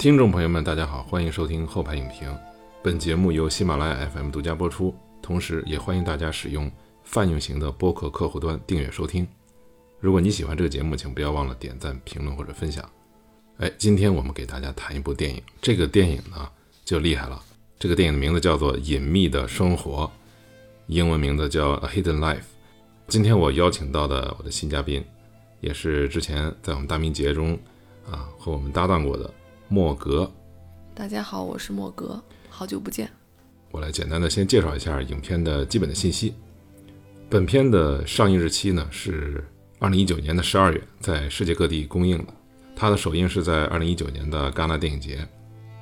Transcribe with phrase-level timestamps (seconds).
[0.00, 2.34] 听众朋友们，大家好，欢迎收听后排影评。
[2.82, 6.72] 本节目由喜马拉雅 FM 独家播出，同时也欢迎大家使用
[7.04, 9.28] 泛用型的播客客户端订阅收听。
[9.98, 12.90] 如果你喜欢这个节目，请不要忘了点赞、评论或者分享。
[13.58, 16.48] 哎，今天我们给大家谈一部电影，这个电影呢
[16.82, 17.38] 就厉害了。
[17.78, 20.04] 这个电影的名字叫做《隐秘的生活》，
[20.86, 22.38] 英文名字叫《A Hidden Life》。
[23.06, 25.04] 今天我邀请到的我的新嘉宾，
[25.60, 27.52] 也是之前在我们大明节中
[28.10, 29.30] 啊和我们搭档过的
[29.72, 30.28] 莫格。
[30.96, 33.08] 大家好，我是莫格，好久不见。
[33.70, 36.34] 我来简单的先介绍一下影片的基本的信息。
[37.28, 39.46] 本片的上映日期呢是
[39.78, 42.34] 二零一九年的十二月，在世界各地公映的。
[42.74, 45.24] 它的首映是在二零一九年的戛纳电影节。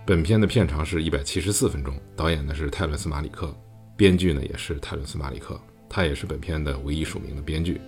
[0.04, 3.56] 本片的片长是一百七十四分钟，导演呢是泰伦斯·马里克，
[3.96, 5.58] 编剧呢也是泰伦斯·马里克，
[5.88, 7.80] 他也是本片的唯一署名的编剧。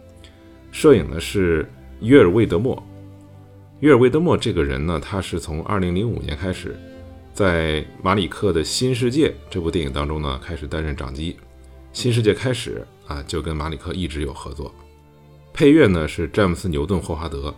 [0.72, 1.68] 摄影呢是
[2.00, 2.82] 约尔·魏德莫。
[3.80, 6.78] 约尔·魏德莫这个人呢，他是从二零零五年开始，
[7.32, 11.32] 在马里克的《新世界》这部电影当中呢开始担任掌机，
[11.90, 14.74] 《新世界》开始啊就跟马里克一直有合作。
[15.54, 17.54] 配乐呢是詹姆斯·牛顿·霍华德。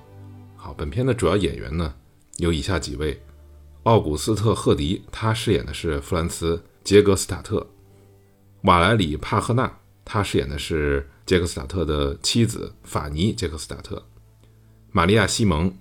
[0.55, 1.93] 好，本片的主要演员呢
[2.37, 3.21] 有以下几位。
[3.83, 7.67] 奥古斯特·赫迪，他饰演的是弗兰茨·杰格斯塔特；
[8.63, 13.97] 瓦莱里·帕赫纳，他饰演的是杰克斯塔特的妻子法尼·杰克斯塔特；
[14.93, 15.77] 玛利亚·西蒙，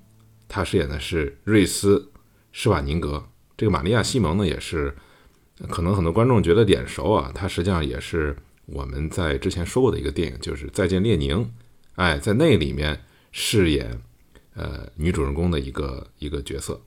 [0.53, 1.97] 他饰演的是瑞斯·
[2.51, 3.25] 施瓦宁格。
[3.55, 4.93] 这个玛利亚·西蒙呢，也是
[5.69, 8.35] 可能很多观众觉得脸熟啊，他实际上也是
[8.65, 11.37] 我们在之前说过的一个电影，就是《再见列宁》。
[11.95, 13.01] 哎，在那里面
[13.31, 14.01] 饰演
[14.55, 16.81] 呃女主人公的一个一个角色。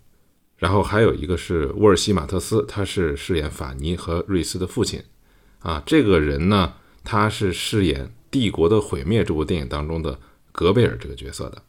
[0.56, 5.02] 然后还有一个是沃尔西·马特斯，他是饰演法尼和瑞斯的父亲，
[5.60, 10.18] 啊，这个人呢，他是饰演《帝国的毁灭》这部电影当中的
[10.52, 11.62] 格贝尔这个角色的。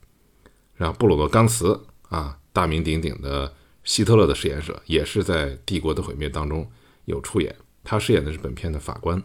[0.76, 3.54] 让布鲁诺·冈茨啊，大名鼎鼎的
[3.84, 6.70] 希特勒的饰演者，也是在《帝国的毁灭》当中
[7.06, 9.22] 有出演，他饰演的是本片的法官。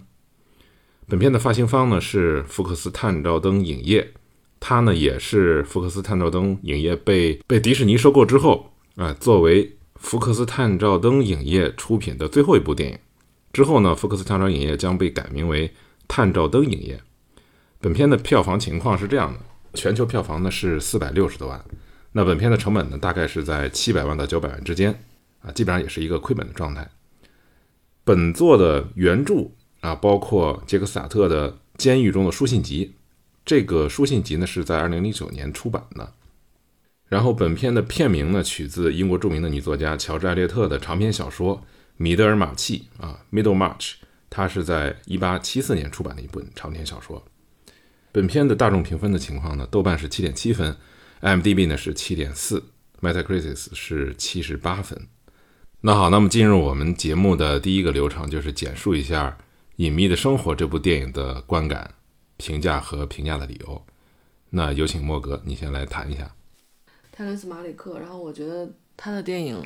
[1.09, 4.13] 本片的发行方呢是福克斯探照灯影业，
[4.61, 8.73] 他呢也是福克斯探照灯影业被被迪士尼收购之后。
[8.97, 12.99] 啊，作为福克斯探照灯影业出品的最后一部电影，
[13.51, 15.73] 之后呢，福克斯探照影业将被改名为
[16.07, 17.01] 探照灯影业。
[17.81, 19.39] 本片的票房情况是这样的：
[19.75, 21.65] 全球票房呢是四百六十多万，
[22.13, 25.03] 那本片的成本呢大概是在七百万到九百万之间，
[25.41, 26.89] 啊，基本上也是一个亏本的状态。
[28.05, 32.95] 本作的原著啊，包括杰克斯塔特的监狱中的书信集，
[33.45, 36.13] 这个书信集呢是在二零零九年出版的。
[37.07, 41.57] 然后，本片的片名呢，取自英国著名的女作家乔治·艾略特的长篇小说
[41.97, 43.79] 《米德尔马契》啊，《Middle March》，
[44.29, 47.25] 它是在1874年出版的一本长篇小说。
[48.13, 50.77] 本片的大众评分的情况呢，豆瓣是7.7分
[51.21, 55.07] ，IMDB 呢是 7.4，Metacritic 是78分。
[55.83, 59.39] 那好，那么进入我们节目的第一个流程，就是简述一下
[59.77, 61.95] 《隐秘的生活》这部电影的观感、
[62.37, 63.83] 评价和评价的理由。
[64.51, 66.35] 那有请莫哥，你先来谈一下。
[67.13, 69.63] 泰伦斯·马里克，然后我觉得他的电影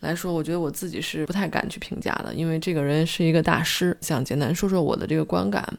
[0.00, 3.96] 来说，我觉得我自己是不太敢去评价的，因为这个人是一个大师。
[4.00, 5.76] 想简单说说我的这个观感。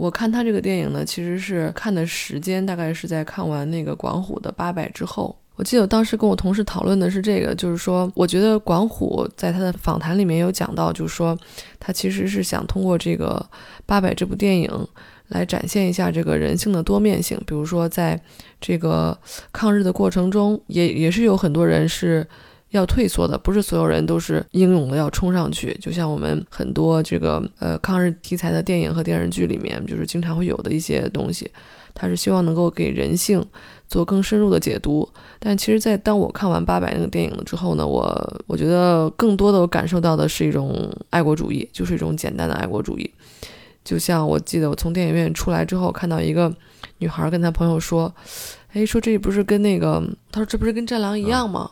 [0.00, 5.36] 我看他这个电影呢，其实是看的时间大概是在看完那个管虎的《八佰》之后。
[5.56, 11.38] 我记得我当时跟我同事讨论的是这个，就是说，我觉得管虎在他的访谈里面有讲到，就是说
[11.78, 13.46] 他其实是想通过这个
[13.84, 14.88] 《八佰》这部电影。
[15.30, 18.20] 来展现一下这个人性的多面性，比如说在
[18.60, 19.16] 这个
[19.52, 22.26] 抗日的过程中，也也是有很多人是
[22.70, 25.76] 要退缩的，不是所有人都是英勇的要冲上去。
[25.80, 31.50] 就像我们很多这个呃抗日题材的电影和电视剧里面，就是经常会有的一些东西，
[31.94, 33.44] 他是希望能够给人性
[33.88, 35.08] 做更深入的解读。
[35.38, 43.10] 但其实，在当我看完《八佰》那个电影之后呢，我我觉得更多的我感受到的是一种爱国主义，就是一种简单的爱国主义。
[43.82, 46.54] 就像我记得我从电影院出来之后，看到一个
[46.98, 48.14] 女孩跟她朋友说
[48.74, 50.00] ：“哎，说这不是跟那个……
[50.30, 51.70] 她说这不是跟《战狼》一样吗？”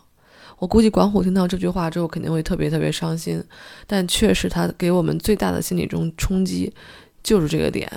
[0.59, 3.43] 我估计管虎听到这句话之后肯定会特别特别伤心。
[3.87, 6.73] 但确实，他给我们最大的心理中冲击
[7.23, 7.91] 就是这个点。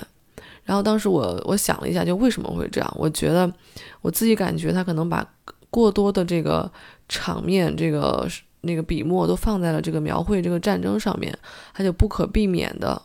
[0.64, 2.94] 然后当时我我想了一下，就为什么会这样？
[2.96, 3.52] 我觉得
[4.00, 5.28] 我自己感觉他可能把
[5.70, 6.70] 过多的这个
[7.08, 8.28] 场面、这个
[8.60, 11.36] 那个笔墨都放在了这个描绘这个战争上面，
[11.74, 13.00] 他就不可避免的。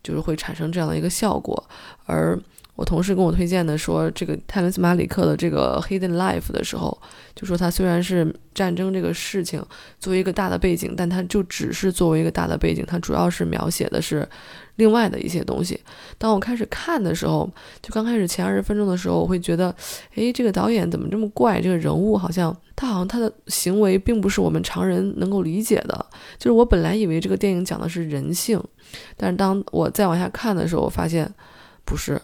[0.00, 1.68] 就是会产生这样的一个效果。
[2.06, 2.38] 而
[2.78, 6.96] 我同事跟我推荐的说，这个泰伦斯·马里克的这个《Hidden Life》的时候，
[7.34, 9.60] 就说他虽然是战争这个事情
[9.98, 14.26] 作为一个大的背景，但他就只是作为一个大的背景，它主要是描写的是
[14.76, 15.80] 另外的一些东西。
[16.18, 17.50] 当我开始看的时候，
[17.82, 19.74] 就刚开始前二十分钟的时候，我会觉得，
[20.14, 21.60] 诶，这个导演怎么这么怪？
[21.60, 26.06] 这个人物好像他好像他的行为并不是我们常人能够理解的。
[26.38, 28.62] 就是我本来以为这个电影讲的是人性，
[29.16, 31.28] 但是当我再往下看的时候，我发现
[31.84, 32.22] 不是。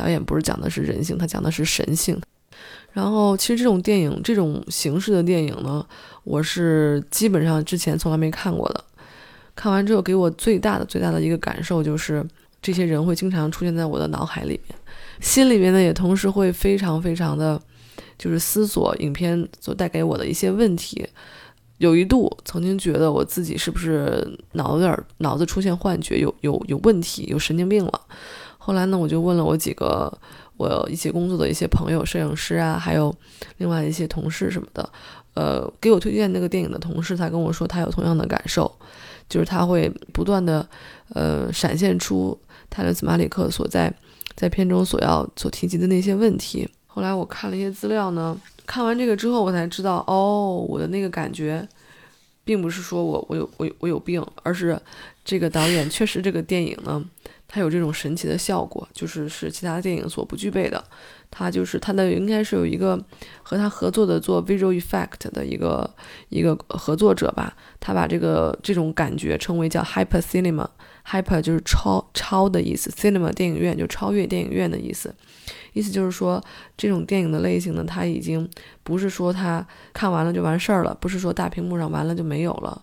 [0.00, 2.18] 导演不是讲的是人性，他讲的是神性。
[2.92, 5.86] 然后，其实这种电影、这种形式的电影呢，
[6.24, 8.82] 我是基本上之前从来没看过的。
[9.54, 12.26] 看完之后，给我最大的、最大的一个感受就是，
[12.62, 14.78] 这些人会经常出现在我的脑海里面，
[15.20, 17.60] 心里面呢也同时会非常非常的，
[18.16, 21.06] 就是思索影片所带给我的一些问题。
[21.78, 28.00] 有一度曾经觉得我自己是不是脑子有点脑子出现幻觉，有有有问题，有神经病了。
[28.70, 30.16] 后来呢，我就问了我几个
[30.56, 33.12] 我一起工作的一些朋友，摄影师啊，还有
[33.56, 34.88] 另外一些同事什么的，
[35.34, 38.72] 呃，给我推荐那个电影的同事，他跟我说他有同样的感受，
[39.28, 40.64] 就是他会不断的
[41.14, 42.38] 呃闪现出
[42.70, 43.92] 泰勒斯马里克所在
[44.36, 46.70] 在片中所要所提及的那些问题。
[46.86, 51.68] 后来我看了一些资料呢，看完这个之后，我才知道，哦，我的那个感觉，
[52.44, 54.80] 并不是说我我有我有我有病，而是
[55.24, 57.04] 这个导演确实这个电影呢。
[57.52, 60.82] 它有这种神奇的效果，就是是其他电影所不具备的。
[61.32, 62.96] 它就是它的应该是有一个
[63.42, 65.88] 和他合作的做 visual effect 的一个
[66.28, 67.56] 一个合作者吧。
[67.80, 75.12] 他把这个这种感觉称为叫 hyper cinema，hyper 就是超超的意思，cinema 电影院就超越电影院的意思。
[75.72, 76.40] 意思就是说，
[76.76, 78.48] 这种电影的类型呢，它已经
[78.84, 82.80] 不是说它看完了就完事儿了，不是说大屏幕上完了就没有了，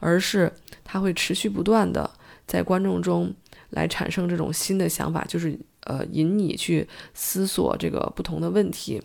[0.00, 2.10] 而是它会持续不断的
[2.48, 3.32] 在观众中。
[3.70, 9.02] 来产生这种新的想法，就是呃引你去思索这个不同的问题。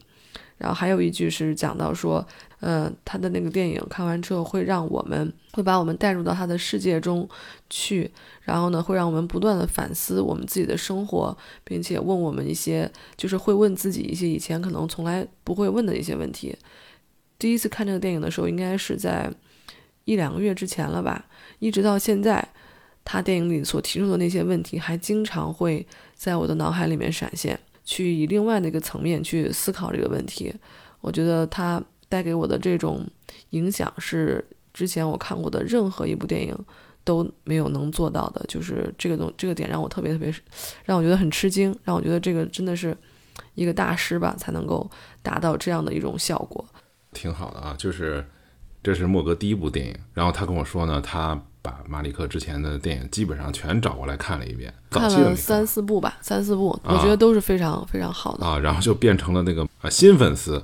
[0.57, 2.25] 然后还有一句是讲到说，
[2.62, 7.27] 呃，他的那个电影看完之后会让我们会把我们带入到他的世界中
[7.69, 8.10] 去，
[8.44, 11.36] 然后呢会让我们不断的反思我们自己的生活，
[11.66, 16.56] 并且问我们一些就是会问自己一些以前可能从来不会问的一些问题。
[17.38, 19.30] 第一次看这个电影的时候，应该是在
[20.06, 21.25] 一两个月之前了吧，
[21.59, 22.48] 一直到现在。
[23.06, 25.86] 他电影里所提出的那些问题，还经常会
[26.16, 30.54] 在我的脑海里面闪现，去以另外的一个层面去思考这个问题。
[31.02, 33.06] 我觉得他带给我的这种
[33.50, 36.58] 影响，是之前我看过的任何一部电影
[37.04, 38.44] 都没有能做到的。
[38.48, 40.34] 就是这个东这个点让我特别特别，
[40.86, 42.96] 让我觉得很吃惊，让我觉得这个真的是
[43.56, 44.90] 一个大师吧，才能够
[45.22, 46.66] 达到这样的一种效果。
[47.12, 48.26] 挺好的啊，就是
[48.82, 51.46] 这是莫格第一部电影，然后他跟我说呢，他。
[51.63, 58.59] 把马里克之前的电影基本上全找过来看了一遍，看了三四部吧，三四部，我觉得都是非常非常好的啊。
[58.59, 60.61] 然后就变成了那个啊新粉丝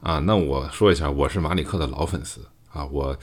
[0.00, 0.18] 啊。
[0.18, 2.40] 那我说一下，我是马里克的老粉丝
[2.72, 2.84] 啊。
[2.86, 3.16] 我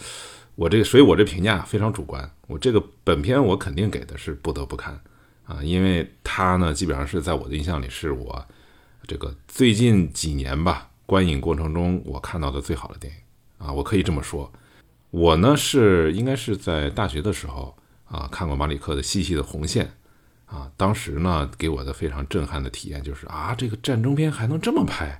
[0.55, 2.31] 我这个，所以我这评价非常主观。
[2.47, 4.97] 我这个本片我肯定给的是不得不看
[5.45, 8.45] 啊，因为他呢基本上是在我的印象里是我
[9.05, 14.49] 这个最近几年吧观影过程中我看到的最好的电影啊，我可以这么说。
[15.11, 17.75] 我呢是应该是在大学的时候
[18.05, 19.91] 啊看过马里克的《细细的红线》，
[20.55, 25.19] 啊，当时呢给我的非常震撼的体验就是啊这个战争片还能这么拍，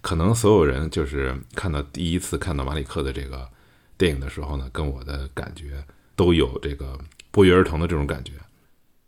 [0.00, 3.48] 可能所有人就是看到第一次看到马里克的这个
[3.96, 5.84] 电影的时候呢，跟我的感觉
[6.16, 6.98] 都有这个
[7.30, 8.32] 不约而同的这种感觉。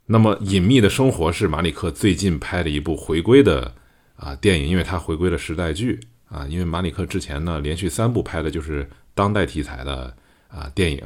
[0.05, 3.75] 那么《隐秘的生活》是马里克最近拍的一部回归的
[4.15, 5.99] 啊电影，因为他回归了时代剧
[6.29, 8.89] 啊，因为马里克之前呢连续三部拍的就是。
[9.13, 10.15] 当代题材的
[10.47, 11.01] 啊电影，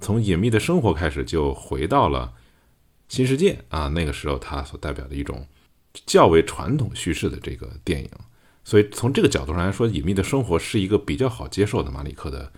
[0.00, 2.32] 从隐秘的生活开始就回到了
[3.08, 5.46] 新世界啊，那个时候它所代表的一种
[6.06, 8.10] 较为传统叙事的这个电影，
[8.62, 12.52] 所以从这个角度上来说，隐秘的生活是一个比较好接受的马里克的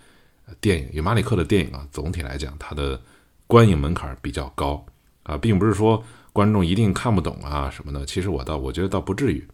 [0.59, 0.89] 电影。
[0.93, 3.01] 有马里克的电影啊，总体来讲它的
[3.47, 4.85] 观影门槛比较高
[5.23, 6.03] 啊，并不是说
[6.33, 8.05] 观众一定看不懂啊什么的。
[8.05, 9.47] 其实我倒我觉得倒不至于，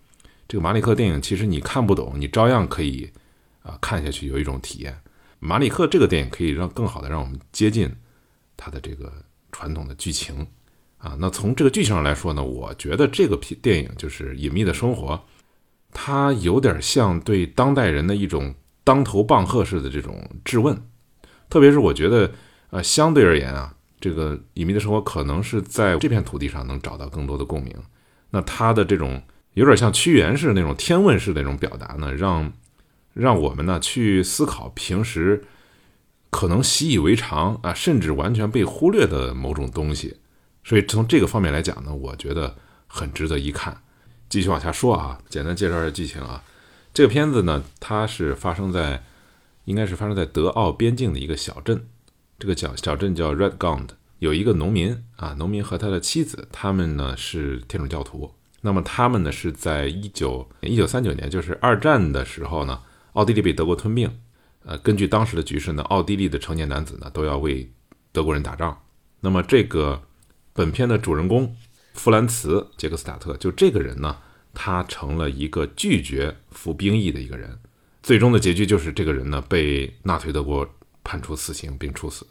[0.47, 3.09] 这个马里克电影其实你看不懂，你照样可以
[3.61, 4.99] 啊看下去，有一种体验。
[5.39, 7.95] 马里克这个电影可以让更好的让我们接近
[8.55, 9.13] 他的这个
[9.51, 10.47] 传统的剧情
[10.97, 11.15] 啊。
[11.19, 15.13] 那从这个剧情上来说呢，我觉得这个片电影就是《隐秘的生活》，
[15.91, 18.53] 它有点像对当代人的一种
[18.83, 20.75] 当头棒喝式的这种质问。
[21.49, 22.31] 特别是我觉得，
[22.71, 27.73] 呃，相对而言啊，这个《隐秘的生活》可能是在这片土地上能找到更多的共鸣。
[28.31, 29.21] 那它的这种
[29.53, 32.51] 有点像屈原式那种天问式的那种表达呢，让。
[33.17, 35.43] 让我们呢去思考平时
[36.29, 40.17] 可能习以为常啊，甚至完全被忽略的某种东西，
[40.63, 42.55] 所以从这个方面来讲呢，我觉得
[42.85, 43.81] 很值得一看。
[44.29, 46.43] 继续往下说啊，简单介绍一下剧情啊。
[46.93, 49.03] 这个片子呢，它是发生在
[49.65, 51.87] 应该是发生在德奥边境的一个小镇，
[52.37, 53.87] 这个小小镇叫 Redgond，
[54.19, 58.33] 有一个农民啊，农民和他的妻子，他们呢是天主教徒。
[58.61, 62.81] 那么他们呢是在一九一九三九年，就是二战的时候呢，
[63.17, 64.07] 奥地利被德国吞并。
[64.63, 67.71] 呃，根据当时的局势呢，奥地利的成年男子呢都要为
[68.11, 68.79] 德国人打仗。
[69.21, 70.03] 那么这个
[70.53, 71.55] 本片的主人公
[71.93, 74.17] 弗兰茨·杰克斯塔特，就这个人呢，
[74.53, 77.57] 他成了一个拒绝服兵役的一个人。
[78.03, 80.69] 最终的结局就是这个人呢被纳粹德国
[81.03, 82.27] 判处死刑并处死，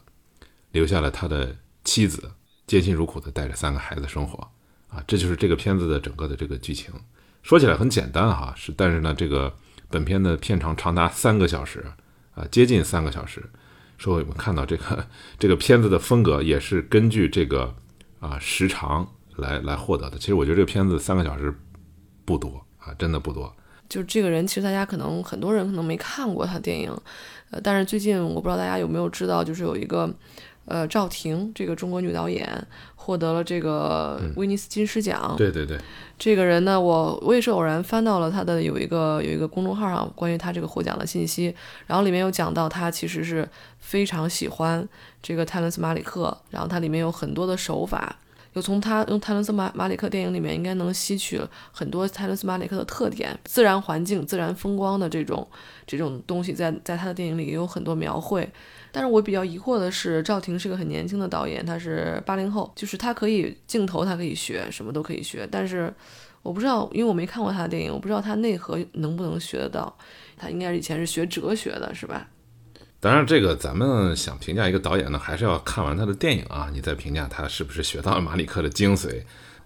[0.70, 2.30] 留下了他的妻子，
[2.66, 4.48] 艰辛如苦的带着三个孩子生活。
[4.88, 6.94] 啊，这就是这个片子的整个的这个剧情。
[7.42, 9.52] 说起来很简单哈，是但是呢，这个
[9.88, 11.84] 本片的片长长达三个小时。
[12.34, 13.42] 啊，接近三个小时。
[13.98, 15.06] 说我们看到这个
[15.38, 17.74] 这个片子的风格也是根据这个
[18.20, 20.18] 啊时长来来获得的。
[20.18, 21.54] 其实我觉得这个片子三个小时
[22.24, 23.54] 不多啊，真的不多。
[23.88, 26.94] 就这个人，其实大家可能很多人可能没看过他电影，
[27.50, 30.14] 呃，但是最近我不知道大家有没有知道，就是有一个。
[30.68, 32.66] 呃，赵婷这个中国女导演
[33.06, 35.36] 获得了这个威尼斯金狮奖。
[35.38, 35.78] 对对对，
[36.18, 41.54] 这个人呢，我我也是偶然翻到了他的有一个有一个公众号上关于他这个获奖的信息，
[41.86, 43.48] 然后里面有讲到他其实是
[43.78, 44.86] 非常喜欢
[45.22, 48.16] 这个泰伦斯马里克，然后他里面有很多的手法，
[48.54, 55.46] 有从他用泰伦斯马马里克电影里面应该能吸取很多泰伦斯马里克的特点，自然环境、自然风光的这种
[55.86, 58.50] 这种东西，在在他的电影里也有很多描绘。
[58.98, 65.46] 但是我比较疑惑的是，赵婷是个很年轻的导演，他是八零后，就是他可以镜头，他可以学，什么都可以学。
[65.52, 65.92] 但是
[66.40, 69.94] 我不知道，因为我没看过他的电影，我不知道他内核能不能学得到。
[70.38, 72.26] 他应该是以前是学哲学的，是吧？
[72.98, 79.20] 当然，这个咱们想评价一个导演呢，还是要看完他的电影啊，你再评价他是不是学到了马里克的精髓。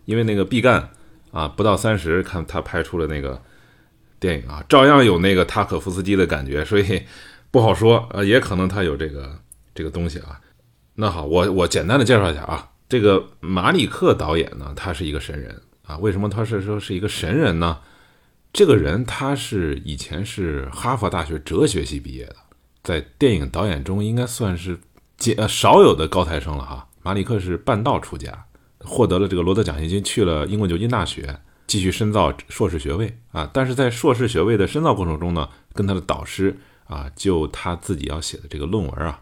[0.06, 0.88] 因为那个毕赣
[1.30, 3.40] 啊，不到三十，看他拍出了那个
[4.18, 7.02] 电影啊，照样有那个塔可夫斯基的感觉，所以。
[7.50, 9.38] 不好说，呃，也可能他有这个
[9.75, 10.40] 这个东西啊。
[10.95, 15.97] 那好，我我简单的介绍一下啊，这个马里克导演呢，他是一个神人啊。
[15.99, 17.78] 为什么他是说是一个神人呢？
[18.52, 22.37] 这个人他是以前是哈佛大学哲学系毕业的，
[22.83, 24.78] 在电影导演中应该算是
[25.16, 26.87] 简呃少有的高材生了哈。
[27.02, 28.45] 马里克是半道出家，
[28.80, 33.49] 获得了这个罗德奖学金，去了英国牛津大学继续深造硕士学位啊。
[33.52, 36.57] 但是在硕士学位的深造过程中呢，跟他的导师。
[36.90, 39.20] 啊，就他自己要写的这个论文啊，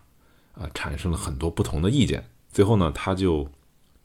[0.54, 2.24] 啊，产生了很多不同的意见。
[2.50, 3.46] 最后呢，他就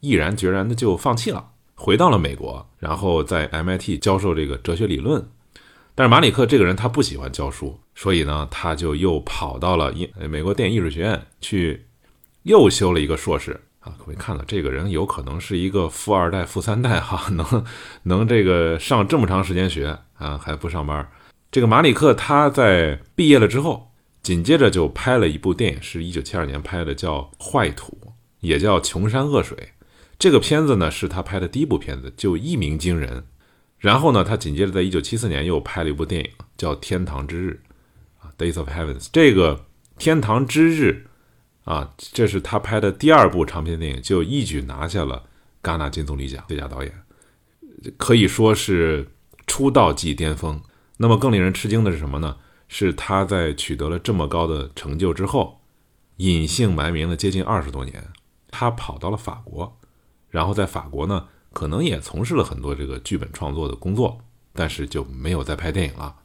[0.02, 5.26] 毅然决然的就放弃了，回到了美国，然后在 MIT 教授这个哲学理论。
[5.96, 11.86] 但是马里克这个人他不喜欢教书，所以呢，他就又跑到了英美国电影艺术学院去，
[12.42, 13.96] 又修了一个硕士啊。
[13.98, 17.66] 各位看了，这个人有可能是一个富二代、富三代哈， 能
[18.04, 21.10] 能这个上这么长时间学啊，还不上班。
[21.54, 23.92] 这个马里克他在毕业了之后，
[24.24, 27.96] 紧接着就拍了一部电影，是一九七二年拍的，叫《坏土》，
[28.40, 29.56] 也叫《穷山恶水》。
[30.18, 33.28] 这个片子呢是他拍的第一部片子，就一鸣惊人。
[33.78, 37.62] 然后呢，他紧接着在一九七四年又拍了一部电影，叫《天堂之日》
[38.26, 39.04] 啊，《Days of Heavens》。
[39.14, 39.58] 这个
[40.00, 41.06] 《天堂之日》
[41.72, 45.26] 啊，这是他拍的第二部长篇电影，就一举拿下了
[45.62, 46.92] 戛纳金棕榈奖最佳导演，
[47.98, 49.12] 可以说是
[49.46, 50.60] 出道即巅峰。
[50.98, 52.38] 那么更令人吃惊的是什么呢？
[52.70, 55.62] 是他在取得了这么高的成就之后，
[56.18, 58.12] 隐姓埋名了接近二十多年。
[58.50, 59.80] 他跑到了法国，
[60.30, 64.22] 然后在法国呢，可能也从事了很多这个剧本创作的工作，
[64.54, 66.16] 但是就没有再拍电影了。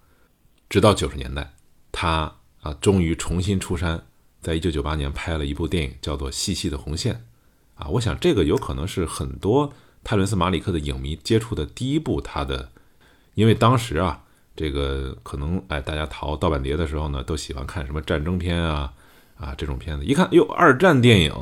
[0.70, 1.54] 直到九十年代，
[1.92, 4.06] 他啊终于重新出山，
[4.40, 7.14] 在一九九八年拍了一部电影，叫做《细细的红线》。
[7.82, 12.70] 啊，我想这个有可能是很多泰伦斯·马里克的影迷接触的第一部他的，
[13.34, 14.24] 因为当时啊。
[14.58, 18.92] 这个可能哎，大家淘盗版碟的时候呢，都喜欢看什么战争片啊
[19.36, 20.04] 啊这种片子。
[20.04, 21.32] 一看哟，二战电影，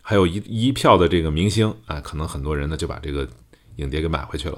[0.00, 3.28] 还有一一票的这个明星，哎，可能很多人呢就把这个
[3.74, 4.56] 影碟给买回去了。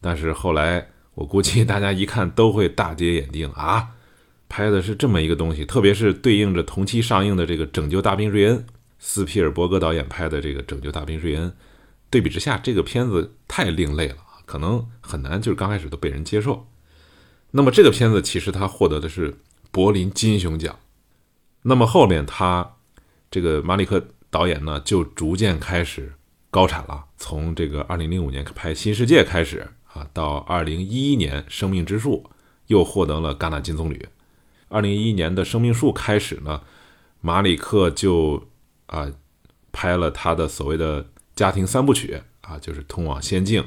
[0.00, 0.84] 但是后来
[1.14, 3.90] 我估计大家一看都会大跌眼镜啊，
[4.48, 8.58] 拍的是这么一个东西，特别是对应着同期上映的这个《拯救大兵瑞恩》，
[8.98, 11.48] 斯皮尔伯格导演拍的这个《拯救大兵瑞恩》，
[12.10, 16.66] 对比之下，这个片子太另类了，可能很难就是刚开始都被人接受。
[17.56, 19.38] 那么这个片子其实他获得的是
[19.70, 20.76] 柏林金熊奖。
[21.62, 22.74] 那么后面他
[23.30, 26.14] 这个马里克导演呢，就逐渐开始
[26.50, 27.04] 高产了。
[27.16, 32.28] 从这个二零零五年拍《新世界》开始啊，到二零一一年《生命之树》
[32.66, 34.02] 又获得了戛纳金棕榈。
[34.68, 36.60] 二零一一年的《生命树》开始呢，
[37.20, 38.48] 马里克就
[38.86, 39.12] 啊
[39.70, 43.62] 拍了他的所谓的家庭三部曲啊，就是《通往仙境》，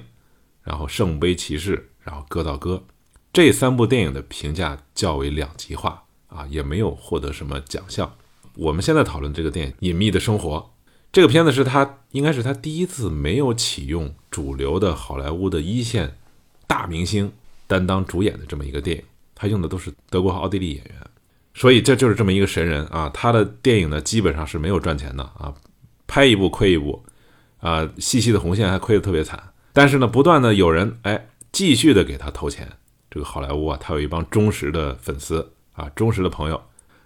[0.63, 2.75] 然后《圣杯骑士》，然后《哥道哥》
[3.37, 8.11] 这三部电影的评价较为两极化啊，也没有获得什么奖项。
[8.55, 10.57] 我们现在讨论这个电影《隐秘的生活》，
[11.11, 16.17] 这个片子是他应该是他第一次没有启用主流的好莱坞的一线
[16.65, 17.31] 大明星
[17.67, 19.03] 担当主演的这么一个电影，
[19.35, 20.95] 他用的都是德国和奥地利演员，
[21.53, 23.07] 所以这就是这么一个神人啊。
[23.13, 25.53] 他的电影呢基本上是没有赚钱的啊，
[26.07, 27.05] 拍一部亏一部，
[27.59, 29.53] 啊，细细的红线还亏得特别惨。
[29.73, 32.67] 但是呢，不断的有人哎继续的给他投钱，
[33.17, 36.63] 这个好莱坞啊，他有一帮忠实的粉丝啊，忠实的朋友。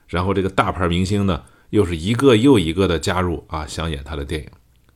[0.09, 4.49] 然后这个大牌明星呢，又是一个又一个的加入啊，想演他的电影，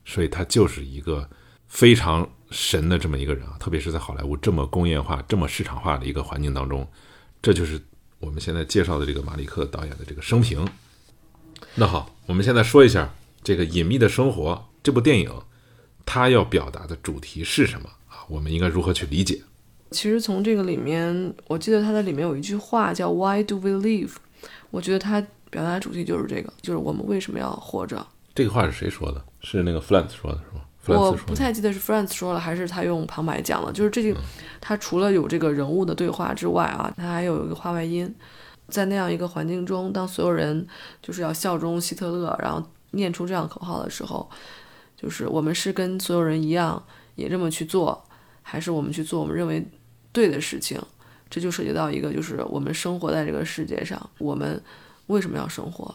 [0.04, 1.26] 所以他就是一个
[1.68, 6.86] 非常神的这么一个人啊，特别是在好莱坞这么工业化、这么市场化的一个环境当中，
[7.40, 7.80] 这就是
[8.18, 10.68] 我们现在介绍的这个马里克导演的这个生平。
[11.76, 13.10] 那好，我们现在说一下
[13.42, 15.32] 这个《隐秘的生活》这部电影，
[16.04, 18.20] 它要表达的主题是什么啊？
[18.28, 19.40] 我们应该如何去理解？
[19.90, 24.12] 其实从这个里面，我记得它的里面有一句话叫 “Why do we live？”
[24.70, 28.04] 我觉得它表达的主题就是这个，就是我们为什么要活着。
[28.34, 29.24] 这个话是谁说的？
[29.40, 30.62] 是那个 Frantz 说的，是吗？
[31.00, 33.72] 我不太记得是 Frantz 说了，还是他用旁白讲了。
[33.72, 34.20] 就是这个，
[34.60, 38.14] 他除了有这个人物的对话之外啊，他还有一个话外音。
[38.68, 40.66] 在那样一个环境中，当所有人
[41.00, 44.28] 就是要效忠希特勒，然后念出这样口号的时候，
[44.96, 46.82] 就是我们是跟所有人一样
[47.14, 48.04] 也这么去做，
[48.48, 49.66] 还是我们去做我们认为
[50.12, 50.80] 对的事情？
[51.28, 54.62] 这就涉及到一个，就是我们生活在这个世界上，我们
[55.08, 55.92] 为什么要生活？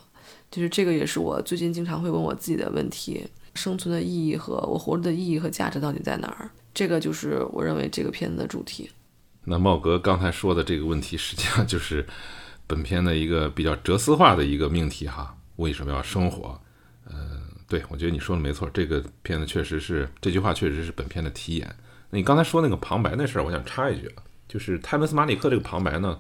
[0.52, 6.52] 就是这个也是我最近经常会问我自己的问题：生存的意义和我活着的意义和价值到底在哪儿？
[6.74, 8.90] 这个就是我认为这个片子的主题。
[9.46, 12.06] 那茂哥刚才说的这个问题，实际上就是
[12.68, 16.60] 本片的一个比较哲思化的一个命题哈：为什么要生活？
[17.10, 21.74] 嗯，对我觉得你说的没错，这个片子确实是这句话确实是本片的题眼。
[22.12, 24.24] 你刚才说那个旁白那事儿，我想插一句啊。
[24.48, 26.20] 就是泰伦斯马里克这个旁白呢，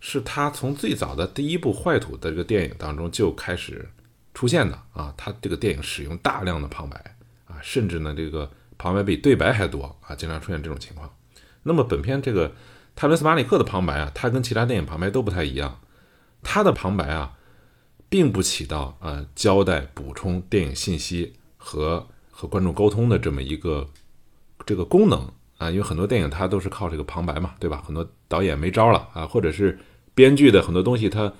[0.00, 3.86] 是他从最早的第一部坏土的这个电影当中就开始
[4.32, 5.12] 出现的啊。
[5.16, 11.14] 他这个电影使用大量的旁白啊，甚至呢这个旁白比对白还多啊，经常出现这种情况。
[11.62, 12.50] 那么本片这个
[12.96, 15.78] 泰伦斯马里克的旁白啊，他跟其他电影旁白都不太一样，
[16.42, 17.34] 他的旁白啊，
[18.08, 23.90] 并不起到呃交代、补充电影信息和和观众沟通的这么一个
[24.66, 25.30] 这个功能。
[25.58, 27.82] 啊，因为很多电影它都是靠这个旁白嘛，对吧？
[27.84, 29.76] 很多导演没招了啊，或者是
[30.14, 31.32] 编剧的很多东西他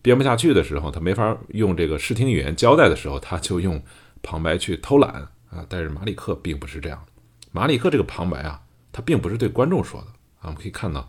[0.00, 3.82] 编不下去的时候，他没法用这个视听语言交代的时候，他就用
[4.22, 5.66] 旁白去偷懒啊。
[5.68, 7.04] 但是马里克并不是这样，
[7.50, 10.06] 马里克这个旁白啊，他并不是对观众说的
[10.38, 10.42] 啊。
[10.42, 11.08] 我们可以看到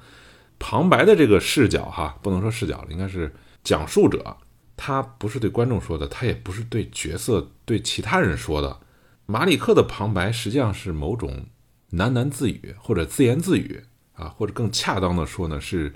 [0.57, 3.31] 旁白的这个视角哈，不能说视角了，应该是
[3.63, 4.35] 讲述者，
[4.75, 8.79] 他不是对观众说的，他也不是对角色对其他人说的。
[9.27, 11.45] 马里克的旁白实际上是某种。
[11.93, 15.93] 喃喃自语，或者自言自语啊，或者更恰当的说呢，是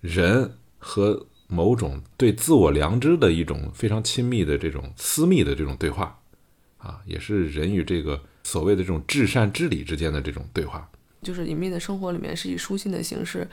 [0.00, 6.20] 人和某种对自我良知的一种非常亲密的这种私密的这种对话
[6.78, 10.88] 啊，也是人与这个所谓的这种至善之理之间的这种对话。
[11.22, 13.46] 就是隐秘的生活里面是以书信的形式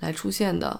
[0.00, 0.78] 来出现的，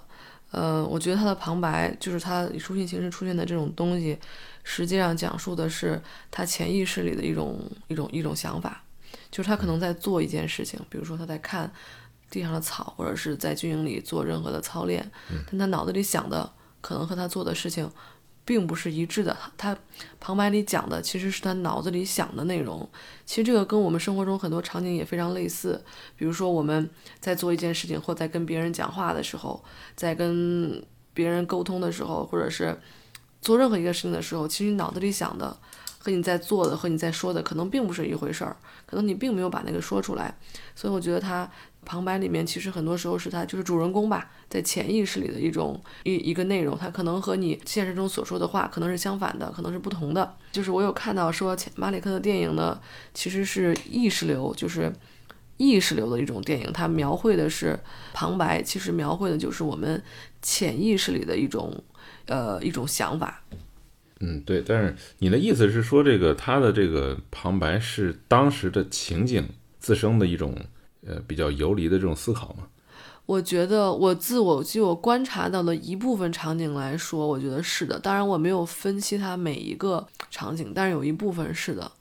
[0.50, 4.18] 呃，我觉得他的旁白就是他以书信形式出现的这种东西，
[4.62, 8.82] 实际上讲述的是他潜意识里的一种一种一种想法。
[9.30, 11.70] 就是他可能在做一件事情，比如说他在看
[12.30, 15.10] 地上的草，或者是在军营里做任何的操练，
[15.50, 17.90] 但他脑子里想的可能和他做的事情
[18.44, 19.36] 并不是一致的。
[19.56, 19.76] 他
[20.18, 22.88] 旁白里讲的其实是他脑子里想的内容。
[23.24, 25.84] 其实这个跟我们生活中很多场景也非常类似。
[26.16, 26.88] 比如说我们
[27.20, 29.62] 在做一件事情，或在跟别人讲话的时候，
[29.94, 32.76] 在跟别人沟通的时候，或者是
[33.40, 35.56] 做任何一个事情的时候，其实你脑子里想的。
[36.06, 40.32] 和你在做的和你在说的可能并不是一回事儿，可能你并没有把那个说出来，
[40.76, 41.50] 所以我觉得他
[41.84, 50.36] 旁白里面其实很多时候是他就是主人公吧，在潜意识里的一种一一个内容，他可能和你现实中所说的话可能是相反的，可能是不同的。
[50.52, 52.80] 就是我有看到说马里克的电影呢，
[53.12, 54.92] 其实是意识流，就是
[55.56, 57.76] 意识流的一种电影，它描绘的是
[58.14, 60.00] 旁白，其实描绘的就是我们
[60.40, 61.82] 潜意识里的一种
[62.26, 63.42] 呃一种想法。
[64.20, 69.46] 嗯，对，但是你的意思是说，这个他的这个旁白是当时的情景
[69.78, 70.56] 自身的一种
[71.06, 72.68] 呃比较游离的这种思考吗？
[73.26, 77.98] 我觉得我自我就我观察到的一部分场景来说，我觉得是的。
[77.98, 81.92] 当然我没有分析它每一个场景，但是有一部分是的。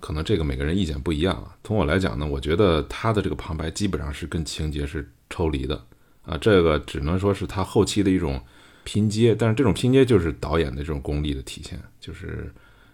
[0.00, 1.56] 可能这个每个人意见不一样啊。
[1.62, 5.84] 从我来讲呢，我觉得他的这个旁白基本上是跟情节是抽离的
[6.22, 8.42] 啊，这个只能说是他后期的一种。
[8.84, 12.52] 拼接，但是这种拼接就是导演的这种功力的体现，就是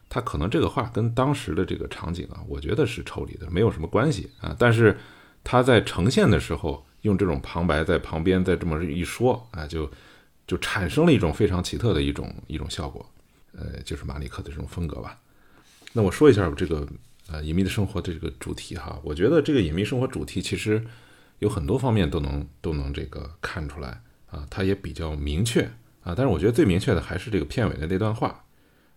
[0.08, 4.54] 他可能这个话跟当时的这个场景啊，我觉得是抽离的，没有什么关系啊。
[4.58, 4.96] 但是
[5.42, 9.90] 他在呈现的时候，用这种旁白在旁边再这么一说啊，就
[10.46, 13.08] 就产生了一种非常奇特的一种一种效果，
[13.52, 15.18] 呃，就是马里克的这种风格吧。
[15.92, 16.86] 那我说一下这个
[17.30, 20.84] 呃隐秘的生活的这个主题哈，我觉得这个隐秘生活主题其实
[21.38, 24.00] 有很多方面都能都能这个看出来
[24.36, 25.62] 啊，它也比较明确
[26.02, 26.14] 啊。
[26.14, 28.44] 但是我觉得最明确的还是这个片尾的那段话。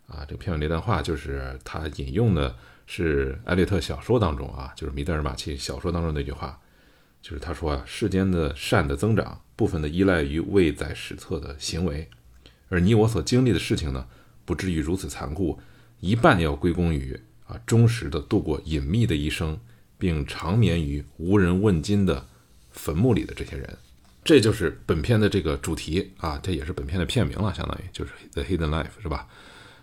[0.08, 2.56] 啊，这个片尾那段话就是他引用的
[2.88, 6.60] 是艾略特小说当中啊，就是米德尔马奇小说当中那句话，
[7.22, 12.10] 就是他说啊，世间的善的增长部分的依赖于未载史册的行为，
[12.70, 14.08] 而你我所经历的事情呢，
[14.46, 15.60] 不至于如此残酷，
[16.00, 19.60] 一半要归功于啊忠实的度过隐秘的一生，
[20.00, 22.26] 并长眠于无人问津的
[22.72, 23.78] 坟墓里的这些人，
[24.24, 29.28] 这就是本片的这个主题啊，这也是本片的片名了，相当于就是 The Hidden Life 是吧？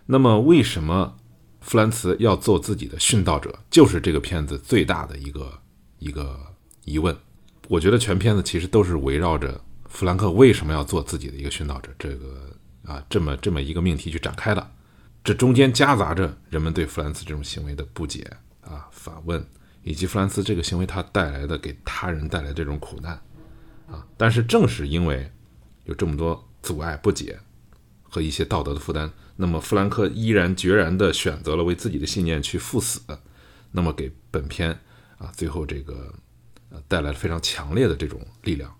[0.05, 1.17] 那么，为什么
[1.59, 3.59] 弗兰茨要做自己的殉道者？
[3.69, 5.59] 就是这个片子最大的一个
[5.99, 6.39] 一个
[6.85, 7.15] 疑问。
[7.67, 14.71] 我觉得全片子其实都是围绕着弗兰克为什么要做自己的一个殉道者这个啊这么这么一个命题去展开的。
[15.25, 18.25] 这中间夹杂着人们对弗兰茨这种行为的不解
[18.61, 19.45] 啊、反问，
[19.83, 23.19] 以及弗兰茨这个行为他带来的给他人带来这种苦难
[23.87, 24.05] 啊。
[24.17, 25.31] 但是正是因为
[25.85, 27.39] 有这么多阻碍、不解
[28.03, 29.11] 和一些道德的负担。
[29.39, 33.01] 那么，弗兰克毅然决然地选择了为自己的信念去赴死，
[33.71, 34.79] 那么给本片
[35.19, 36.11] 啊最后这个
[36.69, 38.73] 呃带来了非常强烈的这种力量。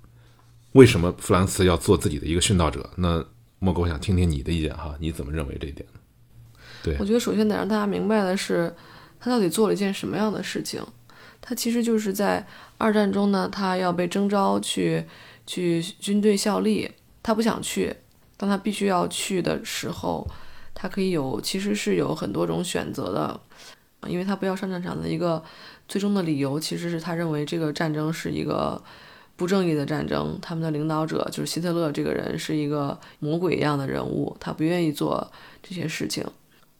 [0.71, 2.89] 为什么弗兰茨要做自己的一个殉道者？
[2.95, 3.23] 那
[3.59, 5.87] 莫哥，我想听听你的意见哈，你怎么认为这一点？
[6.83, 8.75] 对，我觉得首先得让大家明白的是，
[9.19, 10.83] 他到底做了一件什么样的事情？
[11.41, 12.45] 他其实就是在
[12.77, 15.05] 二战中呢，他要被征召去
[15.45, 17.95] 去军队效力，他不想去，
[18.35, 20.27] 当他必须要去的时候。
[20.79, 23.39] 他可以有，其实是有很多种选择的，
[24.07, 25.43] 因为他不要上战场的一个
[25.87, 28.79] 最终的理由，其实是他认为这个战争是一个
[29.35, 35.31] 不正义的战争，他们的领导者就是希特勒这个人是一个魔鬼一样的人物，他不愿意做
[35.63, 36.23] 这些事情。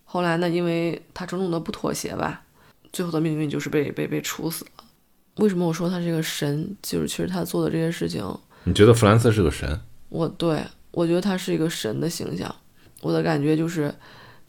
[0.06, 2.44] 后来呢，因为他种种的不妥协吧，
[2.92, 4.84] 最后的命运就是被被被处死了。
[5.38, 6.76] 为什么我说他是个神？
[6.82, 8.24] 就是其实他做的这些事情，
[8.64, 9.80] 你觉得弗兰斯是个神？
[10.10, 12.54] 我对我觉得他是一个神的形象。
[13.02, 13.94] 我的感觉就是，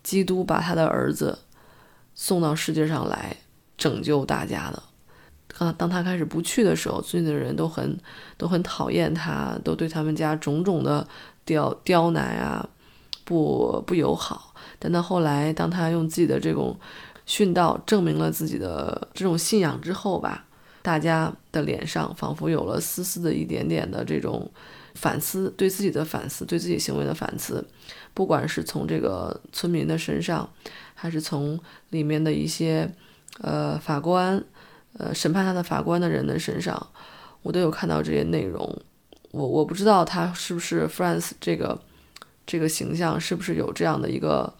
[0.03, 1.39] 基督把他的儿子
[2.15, 3.37] 送到世界上来
[3.77, 4.83] 拯救大家的。
[5.59, 7.99] 当当他开始不去的时候，村里的人都很
[8.39, 11.07] 都很讨厌他，都对他们家种种的
[11.45, 12.67] 刁刁难啊，
[13.25, 14.55] 不不友好。
[14.79, 16.79] 但到后来，当他用自己的这种
[17.29, 20.47] 殉道证明了自己的这种信仰之后吧，
[20.83, 24.51] 大家的脸上仿佛有了丝丝的一点点的这种。
[24.95, 27.65] 反思对自己的反思，对自己行为的反思，
[28.15, 30.51] 不管是从这个村民的身上，
[30.93, 31.57] 还是从
[31.91, 32.93] 里面的一些
[33.41, 34.43] 呃法官，
[34.95, 36.85] 呃审判他的法官的人的身上，
[37.43, 38.77] 我都有看到这些内容。
[39.31, 41.81] 我我不知道他是不是 France 这个
[42.45, 44.53] 这个形象是不是有这样的一个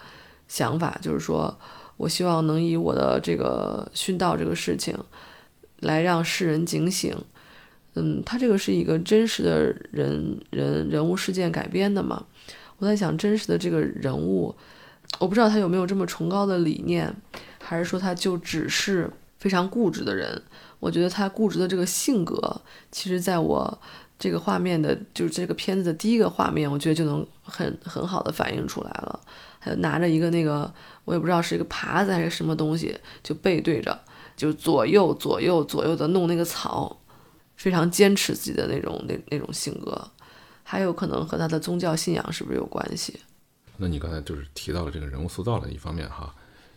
[0.47, 1.59] 想法，就是说
[1.99, 4.97] 我希望能以我的这个殉道这个事情
[5.81, 7.15] 来让世人警醒。
[7.95, 12.25] 嗯，他这个是一个真实的人人人物事件改编的嘛？
[12.79, 14.55] 我在想，真实的这个人物，
[15.19, 17.13] 我不知道他有没有这么崇高的理念，
[17.61, 20.41] 还是说他就只是非常固执的人？
[20.79, 22.61] 我觉得他固执的这个性格，
[22.93, 23.79] 其实在我
[24.17, 29.19] 这个画面的，就是这个片子的第一个画面，我觉得就能很很好的反映出来了。
[29.59, 30.73] 还有拿着一个那个，
[31.09, 33.99] 我也不知道是一个耙子还是什么东西，就背对着，
[34.37, 37.01] 就左右左右左右的弄那个草。
[37.57, 40.09] 非常坚持自己的那种那那种性格，
[40.63, 43.19] 还有可能和他的宗教信仰是不是有关系？
[43.79, 46.33] 那你刚才就是提到了这个人物塑造的一方面哈，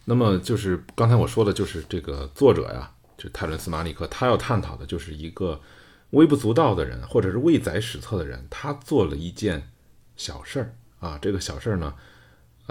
[0.06, 5.62] 那么就是刚才我说的，就是这个作者呀，就泰伦斯·马里克，他要探讨的就是一个
[6.10, 9.70] 微不足道的人，或者是未载史册的人，他做了一件
[10.18, 11.94] 小事儿啊，这个小事儿呢，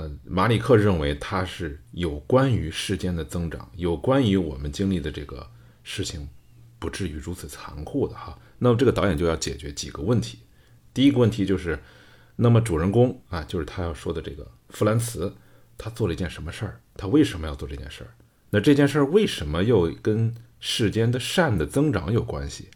[0.00, 5.46] 呃，马里克认为他是有关于世间的增长，有关于我们经历的这个
[5.82, 6.26] 事情。
[6.78, 10.38] 不至于如此残酷的哈，那么这个导演就要解决几个问题。
[10.94, 11.78] 第一个问题就是，
[12.36, 15.30] 那么主人公啊，就是他要说的这个弗兰茨，
[15.76, 16.80] 他做了一件什么事儿？
[16.96, 18.14] 他为什么要做这件事儿？
[18.48, 22.70] 那这件事儿为什么又跟世间的善的增长有关系？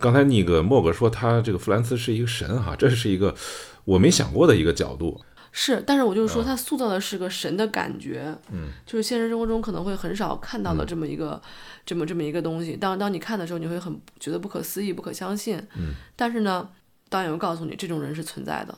[0.00, 3.36] 刚才那个莫格说他这个弗兰茨是一个神哈，这是一个
[3.84, 5.24] 我没想过的一个角度。
[5.56, 11.40] 是，但是我就是说，他塑造的是个神的感觉，嗯，就是现实生活中可能会很少看到的这么一个，
[11.86, 12.76] 这么这么一个东西。
[12.76, 15.94] 当当你看的时候，你会很觉得不可思议、不可相信，嗯。
[16.16, 16.68] 但是呢，
[17.08, 18.76] 导演又告诉你，这种人是存在的。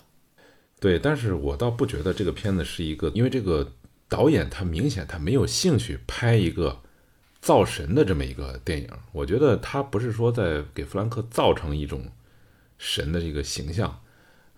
[0.78, 3.72] 对，但是我倒不觉得这个片子是一个，因为这个
[4.06, 6.82] 导演他明显他没有兴趣拍一个
[7.40, 8.90] 造神的这么一个电影。
[9.12, 12.12] 我觉得他不是说在给弗兰克造成一种
[12.76, 13.98] 神的这个形象。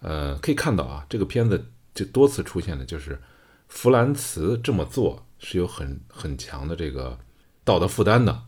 [0.01, 1.67] 呃，可以看到啊，这个片子
[1.99, 3.21] 就多次出现的就是
[3.69, 7.19] 弗兰茨这么做是有很很强的这个
[7.65, 8.45] 道德负担的。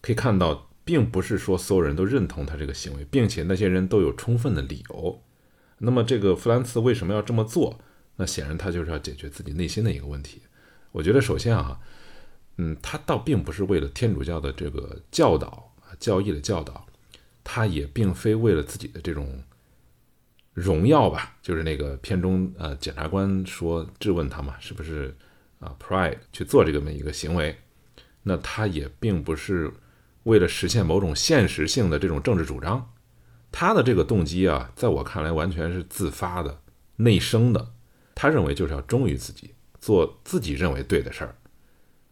[0.00, 5.22] 可以看到，并不是说所有人都认同他这个行为，并且那些人都有充分的理由。
[5.78, 7.80] 那么，这个弗兰茨为什么要这么做？
[8.16, 10.42] 那显然他就是要解决自己内心的一个问题。
[10.92, 11.80] 我觉得首先啊，
[12.58, 16.86] 嗯，他倒并不是为了天主教的这个教导啊、教义的教导，
[17.42, 19.42] 他也并非为了自己的这种
[20.54, 21.36] 荣耀吧。
[21.42, 25.14] 就是那个片中呃，检察官说质问他嘛，是不是
[25.60, 27.54] 啊，pride 去做这个么一个行为？
[28.22, 29.70] 那他也并不是
[30.22, 32.90] 为了实现某种现实性的这种政治主张，
[33.52, 36.62] 他的这个动机啊，在我看来完全是自发的、
[36.96, 37.72] 内生的。
[38.14, 41.34] 他认为就是要忠于自己，做自己认为对的事儿，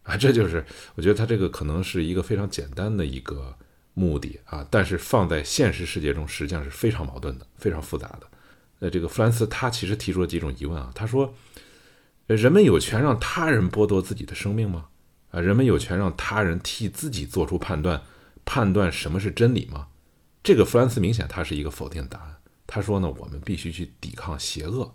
[0.02, 0.62] 啊，这就是
[0.96, 3.56] 我觉得他这个可能是一个非常简单的一个
[3.94, 8.26] 目的啊，但是放在现实世界中实际上是非常矛盾的、非常复杂的。
[8.80, 11.34] 呃，这个弗兰斯他其实提出了几种疑问啊，他说：
[12.26, 14.86] 人们有权让他人剥夺自己的生命吗？
[15.30, 18.02] 啊，人们有权让他人替自己做出判断，
[18.44, 19.88] 判断什么是真理吗？
[20.42, 22.36] 这个弗兰斯明显他是一个否定答案。
[22.66, 24.94] 他说呢，我们必须去抵抗邪恶。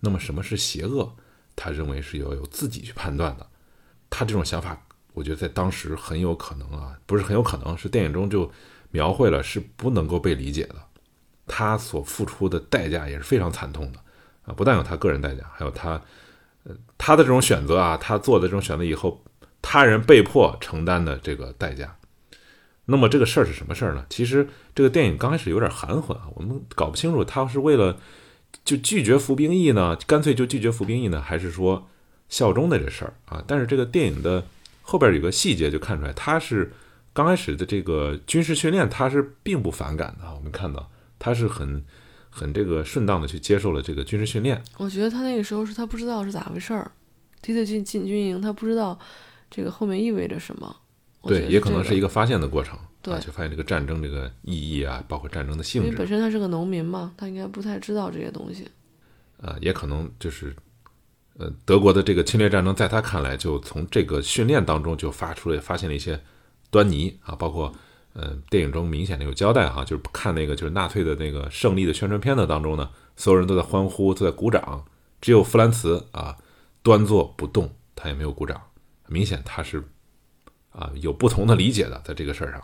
[0.00, 1.14] 那么什么是邪恶？
[1.54, 3.46] 他认为是要由自己去判断的。
[4.10, 4.86] 他这种想法，
[5.18, 8.50] 我觉得在当时很有可能啊，不是很有可能，是电影中就
[8.92, 10.76] 描绘了，是不能够被理解的。
[11.46, 13.98] 他所付出的代价也是非常惨痛的
[14.44, 14.54] 啊！
[14.54, 16.00] 不但有他个人代价，还有他，
[16.62, 19.20] 呃，他的这种选择啊，他做的这种选择以后，
[19.60, 21.96] 他人被迫承担的这个代价。
[22.84, 24.06] 那么这个事儿是什么事儿呢？
[24.08, 27.96] 其实这个电影刚开始有点含混啊，我们搞不清楚他是为了。
[28.64, 29.94] 就拒绝服兵役呢？
[30.06, 31.20] 干脆就拒绝服兵役呢？
[31.20, 31.86] 还是说
[32.30, 33.44] 效忠的这事儿啊？
[33.46, 34.42] 但是这个电影的
[34.90, 36.72] 后边有个细节就看出来，他是
[37.12, 40.34] 刚开始的这个军事训练，他是并不反感的。
[40.34, 41.84] 我们看到他是很
[42.30, 44.64] 很这个顺当的去接受了这个军事训练。
[44.78, 46.90] 我觉得他那个时候是他不知道是咋回事儿，
[47.42, 48.98] 第一次进进军营，他不知道
[49.50, 50.74] 这个后面意味着什么。
[51.24, 52.78] 对，也可能是一个发现的过程。
[53.02, 55.88] 对，就发现这个战争这个意义啊，包括战争的性质。
[55.88, 58.66] 因为本身他是个农民嘛，他应该不太知道这些东西。
[59.42, 60.56] 呃，也可能就是，
[61.38, 66.20] 呃，德国的这个侵略战争，在他看来，就从这个训练当中就发出了发现了一些
[66.68, 67.72] 端倪啊，包括
[68.14, 74.84] 呃，电影中明显的有交代哈，就是看那个就是纳粹的那个胜利的宣传片的当中呢，所有人都在欢呼，都在鼓掌，
[75.20, 76.36] 只有弗兰茨啊
[76.82, 78.60] 端坐不动，他也没有鼓掌，
[79.06, 79.84] 明显他是
[80.70, 82.60] 啊有不同的理解的，在这个事儿上。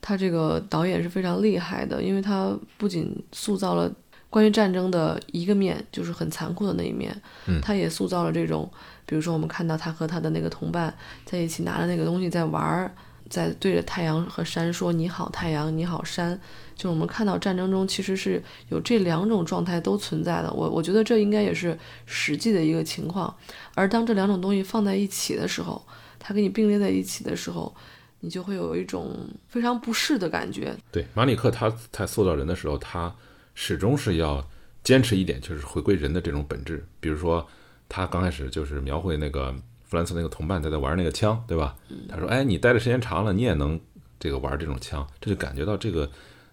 [0.00, 3.90] 他这个导演是非常厉害的，因为他不仅塑造了
[4.34, 7.14] 关于战争的一个面，就是很残酷的那一面，
[7.46, 8.68] 嗯，他也塑造了这种，
[9.06, 10.92] 比如说我们看到他和他的那个同伴
[11.24, 12.92] 在一起拿着那个东西在玩儿，
[13.30, 16.36] 在对着太阳和山说“你好，太阳，你好，山”，
[16.74, 20.52] 就我们看到战争中其实是有这两种状态都存在的。
[20.52, 23.32] 我我觉得这应该也是实际的一个情况，
[23.76, 25.80] 而当这两种东西放在一起的时候，
[26.18, 27.72] 它给你并列在一起的时候。
[28.20, 29.14] 你就会有一种
[29.48, 30.74] 非常不适的感觉。
[30.90, 33.14] 对，马里克他在塑造人的时候，他
[33.54, 34.46] 始终是要
[34.82, 36.86] 坚持一点，就是回归人的这种本质。
[37.00, 37.46] 比如说，
[37.88, 41.76] 他刚开始就是描绘那个弗兰茨那个同伴在在玩那个枪，对吧？
[42.08, 43.80] 他说：“哎，你待的时间长了，你也能
[44.18, 46.10] 这个玩这种枪。”这就感觉到这个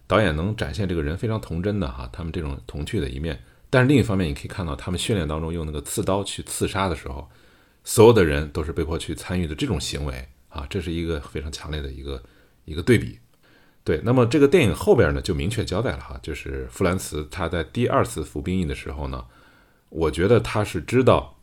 [0.08, 3.42] 导演能展现这个人非常童真的哈，他们这种童趣的一面。
[3.70, 7.30] 但是另一方面，你可以看到他们训练当中用那个刺刀去刺杀的时候，
[7.84, 10.28] 所有的人都是被迫去参与的这种行为。
[10.50, 12.22] 啊，这是一个非常强烈的一个
[12.66, 13.18] 一个对比，
[13.84, 14.02] 对。
[14.04, 19.26] 那么这个电影后边呢，就明确交代了哈，就是弗兰茨他在第二次服兵役的时候呢，
[19.90, 21.38] 我觉得他是知道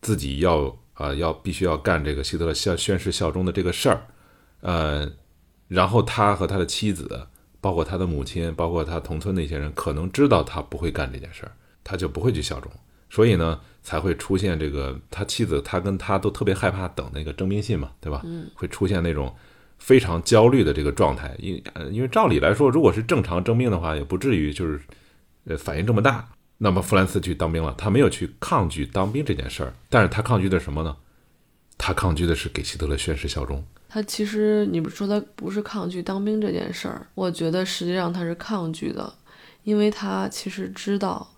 [0.00, 4.06] 自己要啊要必须要干这个希特勒效宣誓效忠的这个事儿，
[4.60, 5.10] 呃，
[5.68, 7.26] 然后他和他的妻子，
[7.60, 12.70] 包括他的母亲，包括他同村的一些人，可能知道他不会干这件事儿，他就不会去效忠，
[13.10, 13.60] 所以呢。
[13.86, 18.22] 才会出现这个，他妻子他跟他都特别害怕等那个征兵信嘛，对吧？
[18.24, 19.30] 嗯，会出现那种
[19.84, 24.80] 非常焦虑的这个状态，因因为照理来说，如果是正常征兵的话，也不至于就是
[25.44, 26.26] 呃反应这么大。
[26.56, 30.96] 那么弗兰茨去当兵了，他没有去抗拒当兵这件事儿，但是他抗拒的什么呢？
[31.76, 33.62] 他抗拒的是给希特勒宣誓效忠。
[33.90, 39.12] 他其实你不说他不是抗拒当兵这件事儿，我觉得实际上他是抗拒的，
[39.64, 41.28] 因为他其实知道。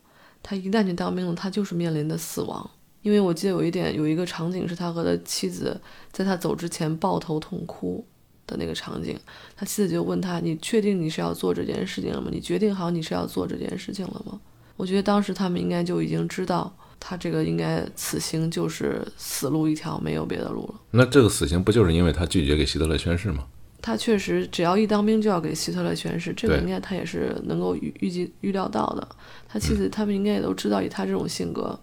[0.41, 2.71] 他一旦去当兵了，他就是面临的死亡。
[3.03, 5.81] 因为我记得有一点，有一个场景是他和他妻子
[6.13, 8.07] 在他走之前抱头痛哭
[8.47, 9.19] 的那个场景。
[9.57, 12.29] 他妻子就问他：“你确定你是要做这件事情了吗？
[12.31, 14.41] 你决定好你是要做这件事情了吗？”
[14.77, 20.75] 我觉得当时他们应该就已经知道他这个应该此行就是死路一条，没有别的路了。
[20.91, 23.45] 那这个死刑不就是因为他拒绝给希特勒宣誓吗？
[23.81, 29.09] 他确实只要一当兵就要给希特勒宣誓，这个应该他也是能够预预计预料到的。
[29.49, 31.79] 他妻子他们应该也都知道，以他这种性格，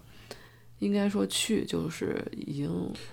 [0.84, 2.69] 应该说去就是已经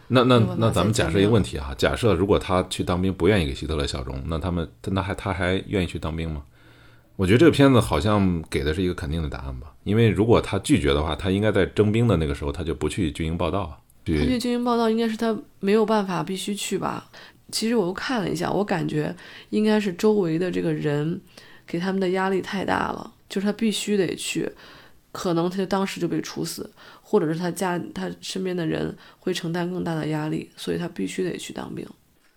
[0.09, 6.43] 那那那咱们假设一个问题啊，假设如果他去当兵不愿意给希特勒效忠，那他们那还他还愿意去当兵吗？
[7.17, 17.11] 我觉得这个片子好像给的是一个肯定的答案吧，因为如果他拒绝的话，他应该在征兵的那个时候他就不去军营报道啊，他去去军营报道，应该是他没有办法必须去吧。
[17.53, 19.15] 其实我又看了一下，我感觉
[19.51, 21.21] 应该是周围的这个人
[21.67, 24.51] 给他们的压力太大了，就是他必须得去，
[25.13, 26.71] 可能他就当时就被处死，
[27.11, 31.85] 或者是他家他身边的人会承担更大的压力，所以他必须得去当兵。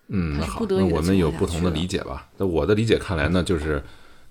[0.08, 2.28] 嗯，他那好，那我们有不同的理解吧。
[2.38, 3.80] 那我的理解看来呢，就是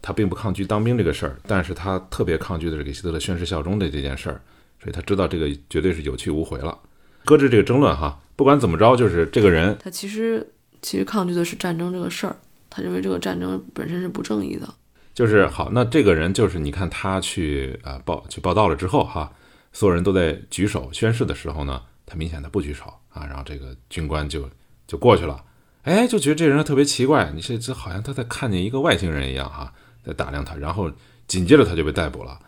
[0.01, 4.41] 他并不抗拒当兵这个事儿，但是他特别抗拒的是给希特勒宣誓效忠的这件事儿，
[4.83, 6.77] 所以他知道这个绝对是有去无回了。
[7.25, 10.45] 搁置这个争论哈，不管怎么着，就是这个人他其实
[10.83, 12.37] 其实抗拒的是战争这个事儿，
[12.69, 14.69] 他认为这个战争本身是不正义的。
[15.15, 19.33] 就是好，那这个人就是你看他去啊、报去报道了之后哈，
[19.73, 24.49] 所有人都在举手宣誓的时候呢，他明显的不举手啊，然后这个军官就
[24.87, 25.45] 就过去了，
[25.83, 29.73] 哎，就觉得这人特别奇怪，你这这好像他在看见一个外星人一样哈，
[30.05, 30.91] 在打量他，然后
[31.27, 32.39] 紧接着他就被逮捕了。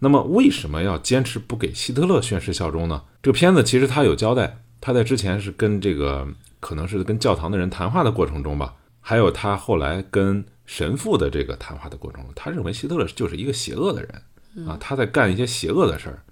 [0.00, 3.04] 那么为什么要坚持不给希特勒宣誓效忠呢？
[3.22, 6.26] 这个片子其实他有交代，他在之前是跟这个
[6.60, 16.22] 可能是跟教堂的人谈话的过程中吧，还有他后来跟神父的这个谈话的过程中，他认为希特勒就是一个邪恶的人啊，他在干一些邪恶的事儿，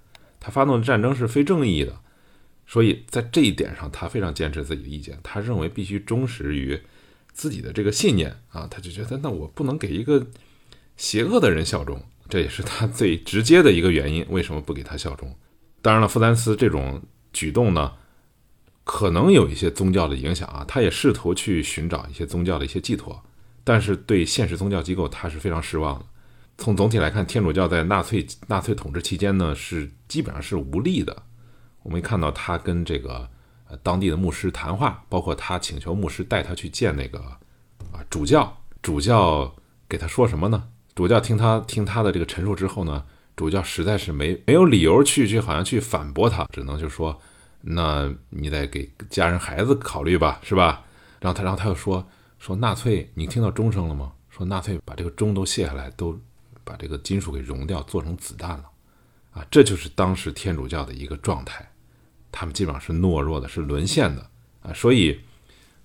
[0.45, 1.97] 他发动的战争是非正义的，
[2.67, 6.77] 所以在这一点上，他非常坚持自己的意见，他认为必须忠实于
[7.31, 10.27] 自己的这个信念啊，他就觉得那我不能给一个
[10.97, 15.33] 邪恶的人效忠，这也是他最直接的一个原因，为什么不给他效忠？
[15.81, 17.01] 当然了，弗兰斯这种
[17.31, 17.93] 举动呢，
[18.83, 23.23] 可能有一些宗教的影响啊，他也试图去寻找一些宗教的一些寄托，
[23.63, 26.05] 但是对现实宗教机构他是非常失望的。
[26.63, 31.23] 从总体来看，天主教在纳粹纳粹统治期间呢，是基本上是无力的。
[31.81, 33.29] 我们看到他跟这个
[33.67, 37.19] 呃当地的牧师谈话，包括他请求牧师带他去见那个
[37.91, 39.53] 啊主教，主教
[39.89, 40.69] 给他说什么呢？
[40.95, 43.03] 主教听他听他的这个陈述之后呢，
[43.35, 47.19] 主教实在是没没有理由去去好像去反驳他，只能就说，
[47.59, 50.85] 那你得给家人孩子考虑吧，是吧？
[51.19, 52.07] 然后他然后他又说
[52.39, 54.13] 说纳粹，你听到钟声了吗？
[54.29, 56.17] 说纳粹把这个钟都卸下来，都
[56.63, 58.65] 把这个金属给熔掉，做成子弹了，
[59.31, 61.69] 啊，这就是当时天主教的一个状态，
[62.31, 64.29] 他们基本上是懦弱的，是沦陷的
[64.61, 65.19] 啊，所以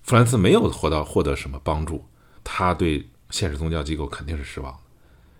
[0.03, 2.05] 弗兰茨没有获到获得什么帮助，
[2.43, 4.79] 他对现实宗教机构肯定是失望的。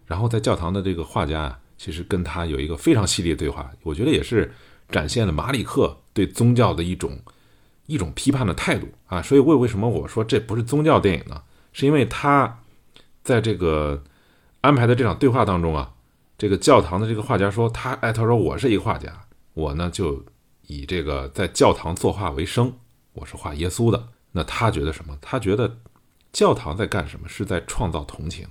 [0.05, 4.53] 然后在教堂的这个画家啊，其实跟他有一个非常犀利的对话，我觉得也是
[4.89, 7.19] 展现了马里克对宗教的一种
[7.85, 9.21] 一种批判的态度啊。
[9.21, 11.41] 所以为为什么我说这不是宗教电影呢？
[11.71, 12.59] 是因为他
[13.23, 14.03] 在这个
[14.61, 15.93] 安排的这场对话当中啊，
[16.37, 20.25] 这个教堂的这个画家说他哎，他说我是一个画家，我呢就
[20.67, 22.73] 以这个在教堂作画为生，
[23.13, 24.09] 我是画耶稣的。
[24.31, 25.17] 那他觉得什么？
[25.21, 25.79] 他觉得
[26.31, 27.27] 教堂在干什么？
[27.27, 28.47] 是在创造同情。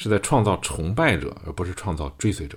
[0.00, 2.56] 是在创造崇拜者，而不是创造追随者。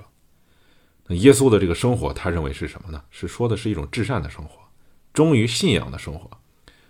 [1.08, 3.02] 那耶稣的这个生活，他认为是什么呢？
[3.10, 4.60] 是说的是一种至善的生活，
[5.12, 6.30] 忠于信仰的生活，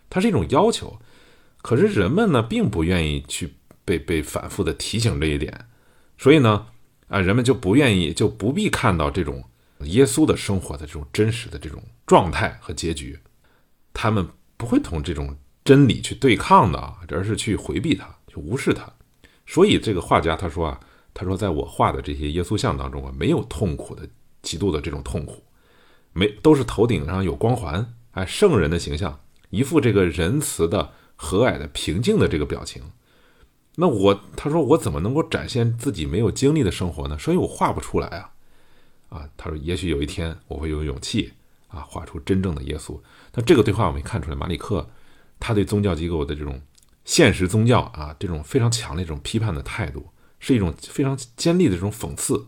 [0.09, 0.99] 它是一种要求。
[1.61, 3.53] 可是人们呢，并不愿意去
[3.85, 5.67] 被被反复的提醒这一点，
[6.21, 6.67] 所以呢，
[7.07, 9.43] 啊，人们就不愿意，就不必看到这种
[9.79, 13.17] 耶稣的生活的这种真实的这种状态和结局，
[13.91, 18.87] 他们不会同这种真理去对抗的，而是去回避它，去无视它。
[19.47, 20.79] 所以这个画家他说啊，
[21.11, 24.07] 他说在我画的这些耶稣像当中啊，没有痛苦的
[24.43, 25.41] 极度的这种痛苦，
[26.13, 29.19] 没都是头顶上有光环，哎，圣人的形象，
[29.49, 32.83] 一副这个仁慈的、和蔼的、平静的这个表情。
[33.75, 37.17] 那我他说我怎么能够展现自己没有经历的生活呢？
[37.17, 38.31] 所以我画不出来啊，
[39.09, 41.33] 啊，他说也许有一天我会有勇气
[41.67, 42.99] 啊，画出真正的耶稣。
[43.33, 44.89] 那这个对话我们看出来，马里克
[45.39, 46.61] 他对宗教机构的这种。
[47.03, 50.07] 现实宗教啊，这种非常强烈、这种批判的态度，
[50.39, 52.45] 是一种非常尖利的这种讽刺。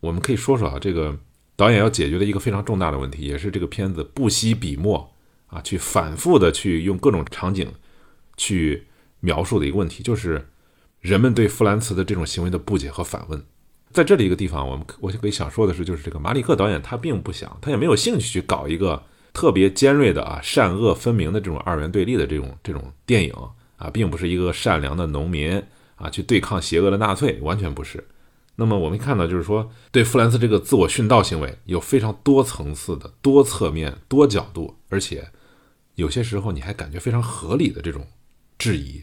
[0.00, 1.18] 我们可以说说啊，这个
[1.54, 5.12] 导演要解决的一个非常重大的问题，也是这个片子不惜笔墨
[5.48, 7.70] 啊，去反复的去用各种场景
[8.38, 8.86] 去
[9.20, 10.48] 描述的一个问题，就是
[11.00, 13.42] 人们对弗兰茨的这种行为的不解和反问。
[13.90, 23.34] 在这里一个地方，我们我可以想说的是，就是这个马里克导演他并不想，他也没有兴趣去搞一个特别尖锐的啊善恶分明的这种二元对立的这种这种电影。
[23.80, 25.62] 啊，并不是一个善良的农民
[25.94, 28.06] 啊，去对抗邪恶的纳粹，完全不是。
[28.56, 35.30] 那么我们看到，就是说对弗兰茨这个自我殉道行为有非常多层次的、多侧面、多角度，而且
[35.94, 38.06] 有些时候你还感觉非常合理的这种
[38.58, 39.02] 质疑。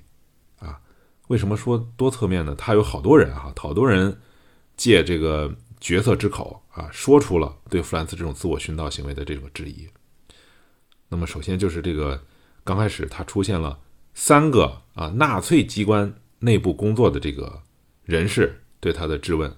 [1.27, 2.55] 为什么说多侧面呢？
[2.55, 4.19] 他有好多人啊，好多人
[4.75, 9.87] 借这个角色之口啊，说出了对弗兰茨这种自我殉道行为的这个质疑。
[11.09, 12.21] 那么首先就是这个
[12.63, 13.79] 刚开始他出现了
[14.13, 17.61] 三个啊纳粹机关内部工作的这个
[18.03, 18.61] 人士。
[18.79, 19.51] 对他的质问，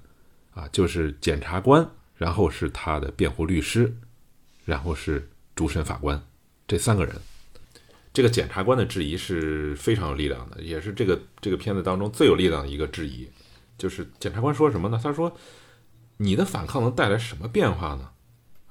[0.51, 3.93] 啊，就是检察官，然后是他的辩护律师，
[4.63, 6.19] 然后是主审法官，
[6.65, 7.13] 这三个人。
[8.13, 13.29] 这个检察官的质疑是非常有力量的，也是这个这个片子当中最有力量的一个质疑。
[13.77, 14.99] 就是检察官说什么呢？
[15.01, 15.31] 他说
[16.17, 18.09] ：“你的反抗能带来什么变化呢？”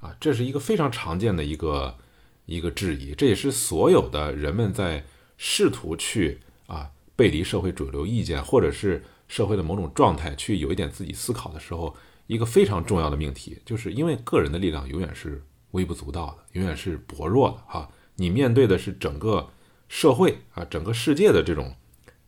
[0.01, 1.97] 啊，这是一个非常常见的一个
[2.45, 5.05] 一个质疑，这也是所有的人们在
[5.37, 9.03] 试图去啊背离社会主流意见，或者是。
[9.29, 17.87] 社会的某种状态，去有一点自己思考的时候，一个非常重要的命题，就是因为个人的力量永远是微不足道的，永远是薄弱的哈。
[18.19, 19.49] 你面对的是整个
[19.87, 21.75] 社会啊，整个世界的这种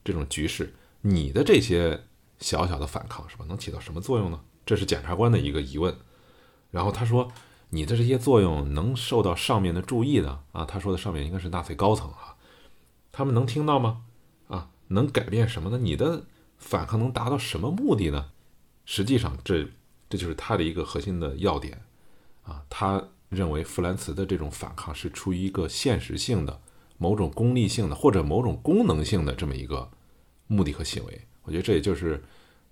[0.03, 2.05] 这种局势，你的这些
[2.39, 4.41] 小小的反抗是吧，能起到什么作用呢？
[4.65, 5.95] 这是检察官的一个疑问。
[6.71, 7.31] 然后他说，
[7.69, 10.65] 你的这些作用能受到上面的注意的啊？
[10.65, 12.35] 他说的上面应该是纳粹高层啊，
[13.11, 14.01] 他们能听到吗？
[14.47, 15.77] 啊，能改变什么呢？
[15.77, 16.23] 你的。
[16.63, 18.29] 反抗能达到什么目的呢？
[18.85, 19.67] 实际上，这
[20.07, 21.81] 这就是他的一个核心的要点
[22.43, 22.63] 啊。
[22.69, 26.61] 他认为弗兰茨的这种反抗是出于一个现实性的、
[26.97, 29.89] 某种功利性的或者某种功能性的这么一个
[30.47, 31.21] 目的和行为。
[31.43, 32.21] 我觉得这也就是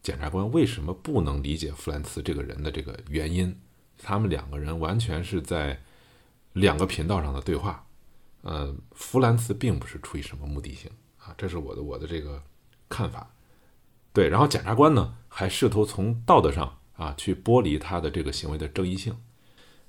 [0.04, 3.58] 检察官为什么不能理解弗兰茨这个人的这个原因。
[3.98, 5.82] 他们两个人完全是在
[6.52, 7.86] 两个频道上的对话。
[8.42, 12.44] 呃，弗兰茨并不是出于什么目的性啊，这是我的我的这个
[12.90, 13.32] 看法。
[14.12, 19.16] 对，然后检察官呢还试图从道德上啊去剥离他的这个行为的正义性。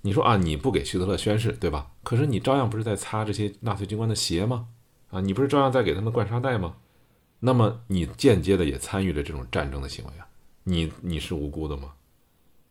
[0.03, 1.93] 你说啊，你不给希特勒宣誓，对吧？
[2.03, 4.69] 可是你照样不是在擦这些纳粹军官的鞋吗？
[5.11, 6.77] 啊，你不是照样在给他们灌沙袋吗？
[7.41, 10.27] 那么你间接的也参与了这种战争的行为啊？
[10.65, 11.93] 你你是无辜的吗？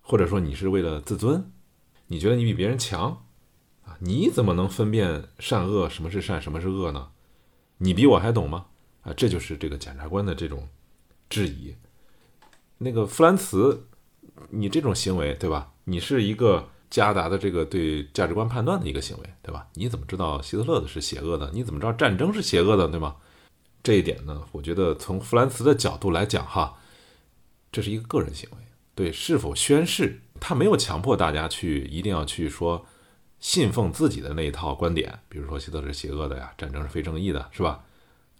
[0.01, 1.51] 或者说你是为了自尊？
[2.07, 3.25] 你觉得你比别人强
[3.85, 3.97] 啊？
[3.99, 5.89] 你怎么能分辨善恶？
[5.89, 7.09] 什么是善，什么是恶呢？
[7.77, 8.65] 你比我还懂吗？
[9.01, 10.67] 啊，这就是这个检察官的这种。
[11.29, 11.75] 质疑，
[12.79, 13.85] 那个弗兰茨，
[14.49, 15.73] 你这种行为，对吧？
[15.83, 19.67] 你是一个加达的这个对价值观判断的一个行为，对吧？
[19.73, 21.49] 你怎么知道希特勒的是邪恶的？
[21.53, 23.15] 你怎么知道战争是邪恶的，对吗？
[23.83, 26.77] 这一点呢，我觉得从弗兰茨的角度来讲，哈，
[27.71, 28.57] 这是一个个人行为。
[28.95, 32.85] 对，是否宣誓，他没有强迫大家去一定要去说
[33.39, 37.83] 信奉自己的那一套观点，比如说希特勒是邪恶的呀，战争是非正义的，是吧？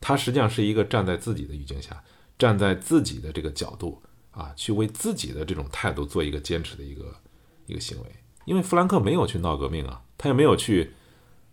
[0.02, 2.04] 他实际上是一个站在自己的语境下。
[2.38, 7.14] 站在自己的这个角度啊，去为自己的这种态度做一个坚持的一个
[7.66, 8.06] 一个行为，
[8.50, 10.92] 因为弗兰克没有去闹革命啊，他也没有去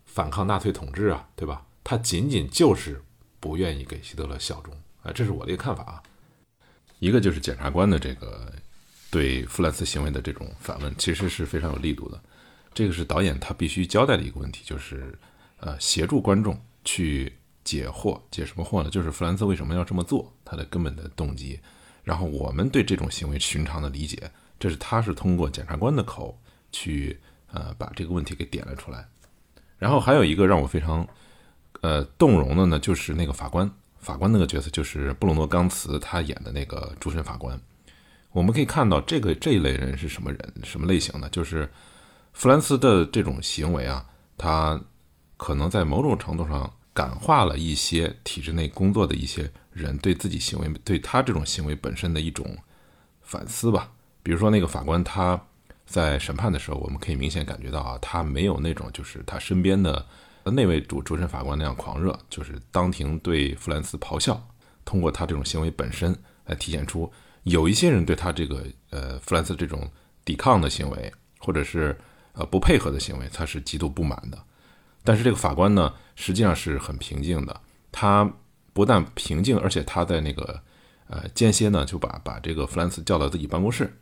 [0.07, 1.67] 反抗纳粹统治啊，对吧？
[1.85, 3.03] 他仅仅就是
[3.39, 4.73] 不愿意给希特勒效忠
[5.03, 6.03] 啊，这是我的一个看法啊。
[6.99, 8.51] 一个就是检察官的这个
[9.11, 12.19] 对弗兰茨行为的这种反问，其实是非常有力度的。
[12.73, 15.17] 这个是导演他必须交代的一个问题，就是
[15.61, 17.33] 呃，协助观众去。
[17.67, 18.89] 解惑，解什么惑呢？
[18.89, 21.59] 就是弗兰茨为什么要这么做，他的根本的动机。
[22.05, 26.41] 然后我们对这种行为寻常的理解，这是他是通过检察官的口
[26.73, 27.19] 去
[27.53, 29.07] 呃把这个问题给点了出来。
[29.79, 31.07] 然后还有一个让我非常
[31.81, 37.61] 呃动容的呢，就是那个法官，法官那个角色就是布鲁诺·冈茨他演的那个主审法官。
[38.33, 41.29] 我们可以看到这个这一类人是什么人，什么类型的？
[41.31, 41.71] 就是
[42.33, 44.05] 弗兰茨的这种行为啊，
[44.37, 44.81] 他
[45.37, 46.73] 可能在某种程度上。
[46.97, 52.57] 感化了一些体制内工作的一些人对自己行为对他这种行为本身的一种
[53.21, 53.93] 反思吧。
[54.23, 55.39] 比如说那个法官，他
[55.87, 60.05] 在审判的时候，我们可以明显感觉到啊，他没有那种就是他身边的
[60.45, 64.41] 那位主主审法官那样狂热，就是当庭对弗兰茨咆哮。
[64.85, 66.15] 通过他这种行为本身
[66.45, 67.11] 来体现出，
[67.45, 69.91] 有一些人对他这个呃弗兰茨这种
[70.25, 71.97] 抵抗的行为，或者是
[72.35, 74.39] 呃不配合的行为，他是极度不满的。
[75.03, 77.61] 但是这个法官呢，实际上是很平静的。
[77.91, 78.31] 他
[78.73, 80.61] 不但平静，而且他在那个
[81.09, 83.93] 呃间歇呢，就把把这个弗兰茨叫到自己办公室，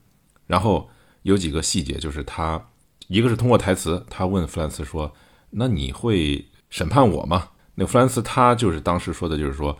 [0.46, 0.90] 然后
[1.24, 2.64] 有几个细节，就是他
[3.08, 5.12] 一个是通过台词，他问弗兰茨说
[5.50, 9.76] ：“那你会审判我吗？”那弗兰茨他就是当时说的就是说：“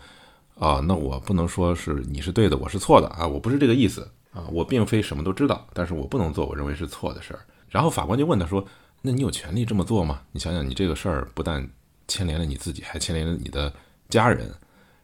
[0.59, 7.39] 啊，那我不能说是你是对的，我是错的啊，我不是这个意思啊，我并非什么都知道，但是我不能做我认为是错的事儿。”
[7.69, 8.63] 然后法官就问他说。
[9.07, 10.21] 那你有权利这么做吗？
[10.31, 11.69] 你想想，你这个事儿不但
[12.07, 13.71] 牵连了你自己，还牵连了你的
[14.09, 14.51] 家人。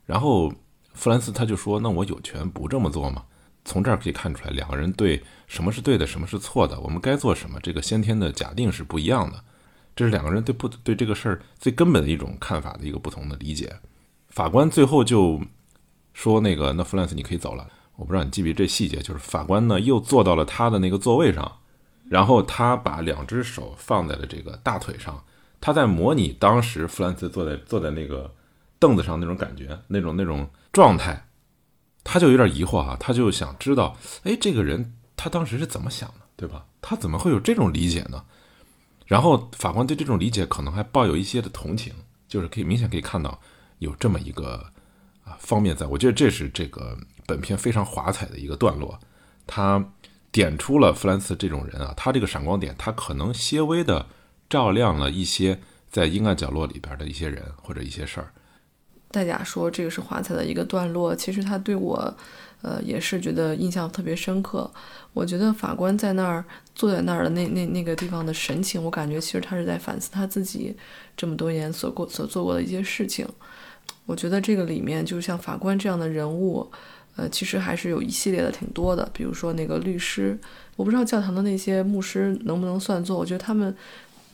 [0.07, 0.51] 然后
[0.95, 3.23] 弗兰斯他就说：“那我有权不这么做吗？”
[3.63, 9.43] 从这儿可以看出来，两个人对什么是对的，什么是错的，我们该做什么，这个先天的假定是不一样的。
[9.95, 13.75] 这是两个人对不对这个事儿最根本的一种看法的一个不同的理解。
[14.29, 15.39] 法官最后就
[16.13, 21.59] 说：“那个，那弗兰斯你可以走了。”我不知道你记不记这细节，就是法官呢又坐到了他的那个座位上，
[22.09, 25.23] 然后他把两只手放在了这个大腿上，
[25.59, 28.33] 他在模拟当时弗兰斯坐在坐在那个
[28.79, 31.27] 凳子上那种感觉，那种那种状态。
[32.03, 36.65] 他就有点疑惑啊，他就想知道，哎，这个人他当时是怎么想的，对吧？
[36.81, 38.23] 他怎么会有这种理解呢？
[39.05, 41.93] 然后法官对这种理解可能还抱有一些的同情，
[42.27, 43.39] 就是可以明显可以看到
[43.79, 44.71] 有这么一个
[45.23, 45.85] 啊方面在。
[45.85, 48.99] 我觉得这是这个本片非常华彩的一个段落，
[49.45, 49.83] 他
[50.31, 54.07] 点出了弗兰茨这种人啊，他这个闪光点，他可能些微的
[54.49, 58.33] 照亮了一些在阴暗角落里边的一些人或者一些事儿。
[59.11, 62.15] 戴甲说这个是华彩的一个段落，其实他对我，
[62.61, 64.71] 呃，也是觉得印象特别深刻。
[65.13, 66.43] 我觉得法官在那儿
[66.73, 70.73] 坐在那儿的那那那个地方的神情，我感觉其实他是在反思他自己
[71.17, 73.27] 这么多年所过所做过的一些事情。
[74.05, 76.65] 我觉得这个里面就像法官这样的人物，
[77.17, 79.09] 呃，其实还是有一系列的挺多的。
[79.13, 80.39] 比如说那个律师，
[80.77, 83.75] 我不知道教堂的那些牧师能不能算作，我觉得他们，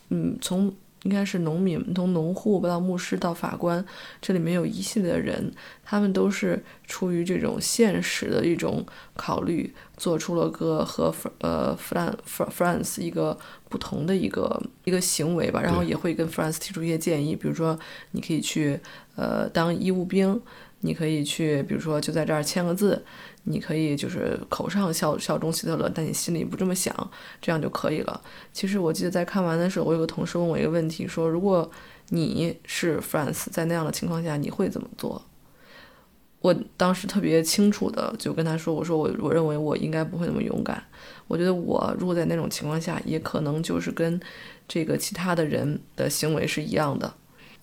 [0.10, 0.72] 嗯，从。
[1.04, 3.84] 应该是农民，从农户到牧师到法官，
[4.20, 5.52] 这里面有一系列的人，
[5.84, 8.86] 他们都是出于这种现实的一种
[9.16, 13.38] 考虑，做出了个和呃弗兰弗弗兰斯一个
[13.70, 17.78] 不同的一个一个行为吧，然后也会跟 France 提出一些建议，比如说
[18.12, 18.80] 你可以去
[19.16, 20.42] 呃当义务兵，
[20.82, 23.06] 你可以去，比如说就在这儿签个字。
[23.50, 26.94] 你可以就是口上效效忠希特勒，但你心里不这么想，
[27.42, 28.22] 这样就可以了。
[28.52, 31.70] 其实我记得在看完的时候，我有个同事问我一个问题，说如果
[32.10, 35.22] 你是 France，在那样的情况下，你会怎么做？
[36.40, 40.82] 我当时特别清楚的就跟他说，我说我我认为我应该不会那么勇敢。
[41.28, 44.20] 我觉得我如果在那种情况下，也可能就是跟
[44.68, 47.14] 这个其他的人的行为是一样的。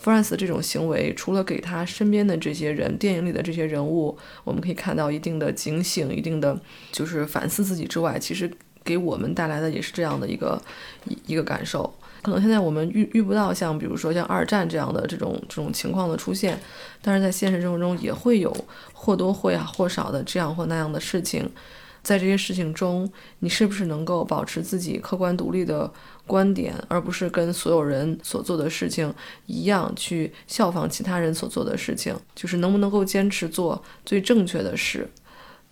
[0.04, 6.60] 弗兰斯这种行为，除了给他身边的这些人、电影里的这些人物，我们可以看到一定的警醒、一定的
[6.92, 8.50] 就是反思自己之外，其实
[8.84, 10.60] 给我们带来的也是这样的一个
[11.08, 11.90] 一一个感受。
[12.20, 16.60] 可能现在我们遇遇不到像比如说像二战这样的这种这种情况的出现，
[17.00, 18.54] 但是在现实生活中也会有
[18.92, 21.50] 或多或或少的这样或那样的事情。
[22.02, 25.90] 在这些事情中，你是不是能够保持自己客观独立的
[26.26, 29.12] 观点，而不是跟所有人所做的事情
[29.46, 32.16] 一样去效仿其他人所做的事情？
[32.34, 35.10] 就是能不能够坚持做最正确的事，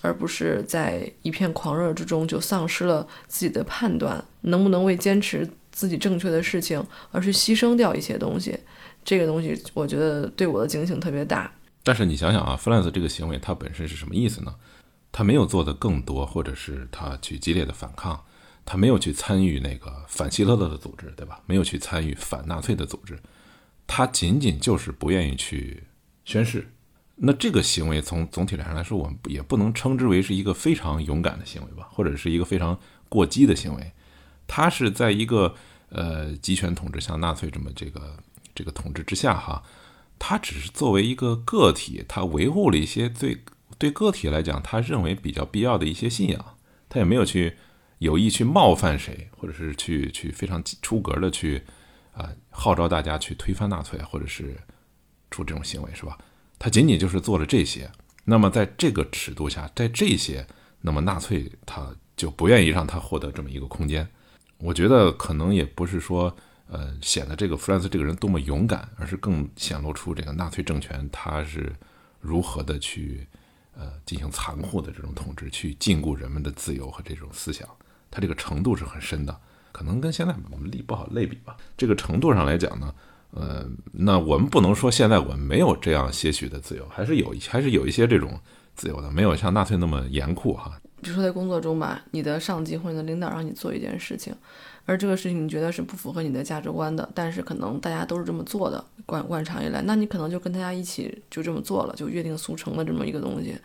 [0.01, 4.25] 而不是在一片狂热之中就丧失了自己的判断？
[4.43, 8.59] 能不能为坚持自己正确的事情而去牺牲掉一些东西？
[9.05, 11.51] 这个东西，我觉得对我的警醒特别大。
[11.83, 14.55] 但是你想想啊，弗兰斯这个行为，它本身是什么意思呢？
[15.11, 18.25] 他没有做的更多，或者是他去激烈的反抗，
[18.65, 21.41] 他没有去参与那个反希特勒的组织，对吧？
[21.47, 23.19] 没有去参与反纳粹的组织，
[23.87, 25.85] 他仅仅就是不愿意去
[26.25, 26.73] 宣誓。
[27.17, 33.93] 那这个行为从总体上来说，我们也不能称之为是一个非常勇敢的行为吧，或者是一个非常过激的行为。
[34.47, 35.55] 他是在一个
[35.91, 38.17] 呃集权统治，像纳粹这么这个
[38.55, 39.63] 这个统治之下，哈，
[40.19, 43.43] 他只是作为一个个体，他维护了一些最。
[43.79, 46.57] 对个体来讲，他认为比较必要的一些信仰，
[46.89, 47.57] 他也没有去
[48.03, 51.63] 有意去冒犯谁，或者是去去非常出格的去
[52.13, 54.57] 啊号召大家去推翻纳粹，或者是
[55.31, 56.19] 出这种行为，是吧？
[56.59, 57.91] 他仅仅就是做了这些。
[58.25, 60.47] 那么在这个尺度下，在这些，
[60.81, 64.07] 那么纳粹他就不愿意让他获得这么一个空间。
[64.59, 66.37] 我觉得可能也不是说
[66.69, 71.73] 呃显得这个弗兰斯这个人多么勇敢，而是更显露出这个纳粹政权他是
[72.21, 73.27] 如何的去。
[73.75, 77.67] 呃，进行残酷的这种统治，去禁锢人们的自由和这种思想，
[78.13, 79.37] 它这个程度是很深的，
[79.73, 81.57] 可能跟现在我们力不好类比吧。
[81.77, 82.95] 这个程度上来讲呢，
[83.31, 88.39] 呃，那我们不能说现在我们没有这样些许的自由，还是有，还是有一些这种
[88.77, 90.79] 自由的，没有像纳粹那么严酷哈。
[91.01, 94.33] 比如说在工作中吧，你的上级或者你的领导让你做一件事情。
[94.85, 103.57] 而这个事情你觉得是不符合你的价值观的，但是可能大家都是这么做的，惯惯常以来，那你可能就跟大家一起就这么做了，就约定俗成的这么一个东西。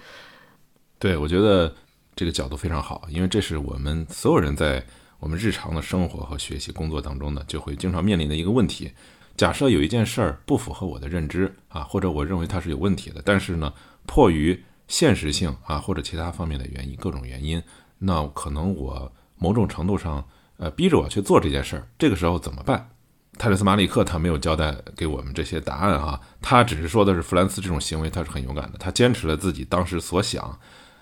[1.00, 1.74] 对，我觉得
[2.18, 4.86] 这个角度非常好，因为这是我们所有人在
[5.20, 8.92] 我们日常的生活和学习工作当中呢，就会经常面临的一个问题。
[9.38, 13.72] 假设有一件事儿不符合我的认知啊，或者我认为它是有问题的，但是呢，
[14.06, 17.62] 迫于现实性啊或者其他方面的原因，各种原因，
[18.00, 20.26] 那可能我某种程度上。
[20.60, 22.90] 呃，逼着我去做这件事儿，这个时候怎么办？
[23.38, 30.60] 泰勒斯马里克他没有交代给我们这些答案哈，他只是说的是弗兰斯这种行为他是很勇敢的，他坚持了自己当时所想，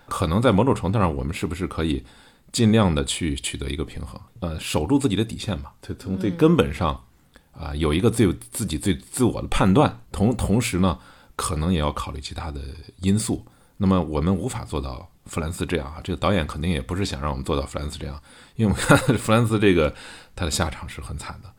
[0.08, 2.04] 可能在某种程度上，我们是不是可以
[2.52, 4.20] 尽量的去取得一个平衡？
[4.40, 7.04] 呃，守住自己的底线吧，从从最根本上
[7.52, 11.00] 啊，有一个最有自己最自我的判断，同同时呢，
[11.36, 12.62] 可能也要考虑其他的
[13.02, 13.46] 因素。
[13.78, 18.22] 那么我们无法做到弗兰斯这样啊，这个导演肯定也不是想让我们做到弗兰斯这样，
[18.56, 19.94] 因为我们看弗兰斯这个
[20.36, 21.52] 他的下场是很惨的，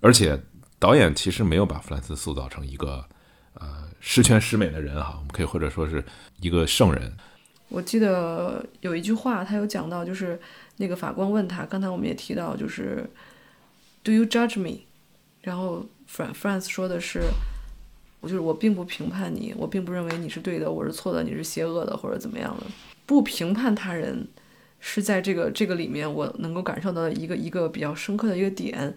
[0.00, 0.40] 而且
[0.78, 3.04] 导演其实没有把弗兰斯塑造成一个
[3.54, 6.04] 呃十全十美的人哈，我们可以或者说是
[6.40, 7.16] 一个圣人。
[7.68, 10.38] 我记得有一句话，他有讲到，就是
[10.76, 13.08] 那个法官问他，刚才我们也提到，就是
[14.02, 14.84] Do you judge me？
[15.42, 17.20] 然后 Fran France 说的是。
[18.22, 22.66] 我就是我并不评判你，我并不认为你是对的，我是错的，你是邪恶的或者怎么样的。
[23.04, 24.26] 不评判他人，
[24.80, 28.96] 是在这个这个里面我能够感受到一个一个比较深刻的一个点。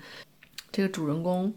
[0.72, 1.53] 这个主人公，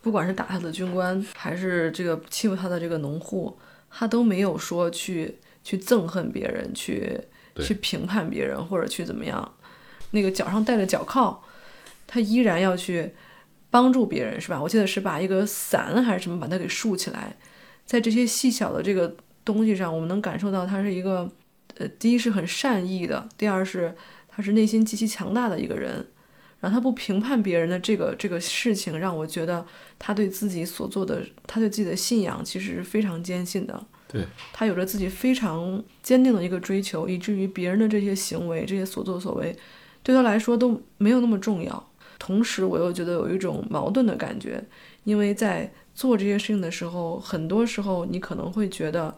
[0.00, 3.58] 不管是打他的军官，还是这个欺负他的这个农户，
[3.90, 5.36] 他都没有说去
[5.66, 7.18] 去憎恨别人，去
[7.58, 9.54] 去评判别人或者去怎么样。
[10.12, 11.42] 那个脚上戴着脚铐，
[12.06, 13.12] 他依然要去。
[13.68, 14.62] 帮助别人是吧？
[14.62, 17.36] 我记得是把一个伞还是什么把它给竖起来，
[17.84, 19.14] 在这些细小的这个
[19.44, 21.30] 东西上，我们能感受到他是一个，
[21.76, 23.94] 呃，第一是很善意的，第二是
[24.28, 26.06] 他是内心极其强大的一个人。
[26.60, 29.66] 然后他不评判别人的这个这个事情，让我觉得
[29.98, 33.84] 他对自己所做的，他对自己的信仰其实是非常坚信的。
[34.08, 39.56] 对，他有着自己非常坚定的一个追求，以至于别人的这些行为、这些所作所为，
[40.02, 41.90] 对他来说都没有那么重要。
[42.18, 44.64] 同时，我又觉得有一种矛盾的感觉，
[45.04, 49.14] 因为在做这些事情的时候，很多时候你可能会觉得，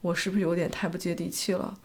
[0.00, 1.78] 我是不是有点太不接地气了，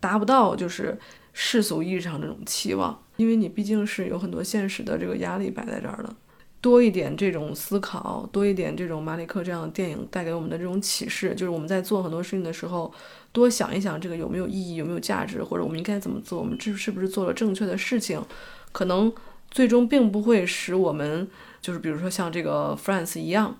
[0.00, 0.98] 达不到就是
[1.32, 6.14] 世俗意义上这种期望，因为你毕竟是有很多现实的这个压力摆在这儿的。
[6.62, 12.90] 多一点这种思考，多一点这种马里克这样的电影带给我们的这种启示，就是我们在做很多事情的时候，
[13.32, 18.24] 多想一想这个有没有意义，有没有价值，或者我们应该怎么做，我们这是不是做了正确的事情，
[18.72, 19.12] 可能。
[19.50, 21.28] 最终并不会使我们，
[21.60, 23.54] 就是比如说像这个 France 一样，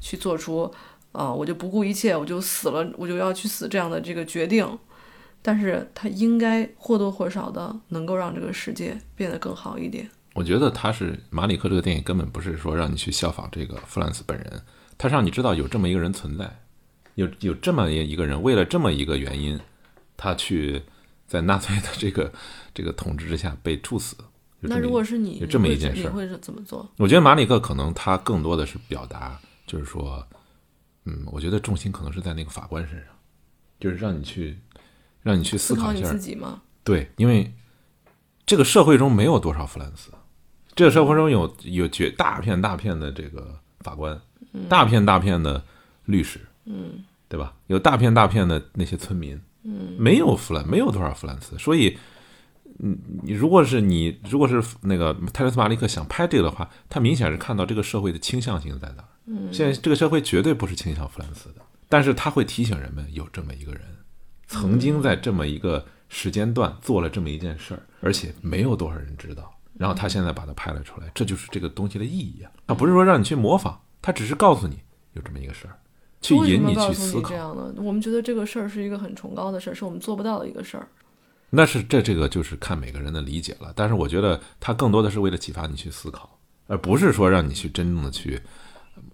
[0.00, 0.68] 去做出，
[1.12, 4.66] 啊，我就不顾一切，我就死了，我就要去死这样的这个决定。
[5.42, 10.10] 但是他应该或多或少的能够让这个世界变得更好一点。
[10.36, 14.62] 我觉得他是马里克这个电影根本不是说让你去效仿这个弗兰斯本人，
[14.98, 16.60] 他让你知道有这么一个人存在，
[17.14, 19.58] 有有这么一一个人为了这么一个原因，
[20.14, 20.82] 他去
[21.26, 22.30] 在纳粹的这个
[22.74, 24.14] 这个统治之下被处死。
[24.60, 26.86] 那如果是你，有这么一件事，你会怎么做？
[26.98, 30.26] 我觉得马里克可能他更多的是表达，就是说，
[31.04, 33.08] 嗯，我觉得重心可能是在那个法官身上，
[33.80, 34.58] 就是让你去，
[35.22, 36.62] 让你去思考一下自己吗？
[36.84, 37.54] 对，因为
[38.44, 40.10] 这个社会中没有多少弗兰斯，
[40.76, 44.16] 这个社会中有有绝大片大片的这个法官，
[44.68, 45.60] 大片大片的
[46.04, 47.52] 律师，嗯，对吧？
[47.66, 51.98] 有大片大片的那些村民，嗯，没有弗兰，没有多少弗兰斯，所以。
[52.78, 59.08] 嗯，你如果是你，如果是那个泰勒斯马利克想拍这个的话，他明显是看到这个社会的倾向性在哪儿。
[59.24, 63.80] 嗯，现在这个社会绝对不是倾向弗兰斯的，但是他会提醒人们有这么一个人，
[64.46, 69.55] 曾经在这么一个时间段做了这么一件事儿，而且没有多少人知道。
[69.78, 72.50] 然后他现在把它拍了出来，这就是这个东西的意义啊！
[72.66, 74.78] 他不是说让你去模仿，他只是告诉你
[75.12, 75.78] 有这么一个事儿，
[76.20, 77.28] 去引你去思考。
[77.28, 80.88] 这样的，我们觉得这个事儿是一个很崇高的事儿，是我们做不到的一个事儿。
[81.50, 88.40] 那是这这个就是看每个人的理解了，但是我觉得他更多的是为了启发你去思考，而不是说让你去真正的去。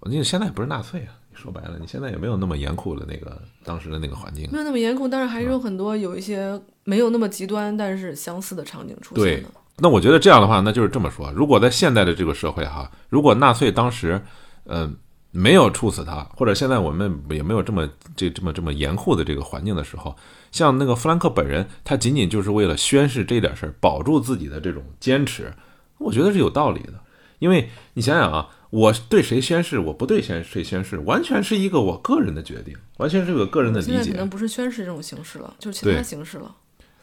[0.04, 9.24] 你现在也不是纳粹啊，说白了，你现在也没有那么严酷的那个当时的那个环境，没有那么严酷，但是还是有很多有一些没有那么极端，但是相似的场景出现。
[9.24, 9.44] 对，
[9.78, 14.22] 那我觉得这样的话，那就是这么说：如果在现代的这个社会哈，如果纳粹当时，
[14.64, 14.96] 嗯。
[15.34, 20.14] 没有处死他，或者现在我们也没有这么这这么这么严酷的这个环境的时候，
[20.50, 25.50] 像那个弗兰克本人，他仅仅就是为了宣誓这点事儿，保住自己的这种坚持，
[25.96, 26.92] 我觉得是有道理的。
[27.38, 33.92] 因为你想想啊，我对谁宣誓，我不对谁谁宣誓，完全是一个我个人的决定，完全是个个人的理解。
[33.92, 36.54] 现在可能不是宣誓这种形式了，就是其他形式了。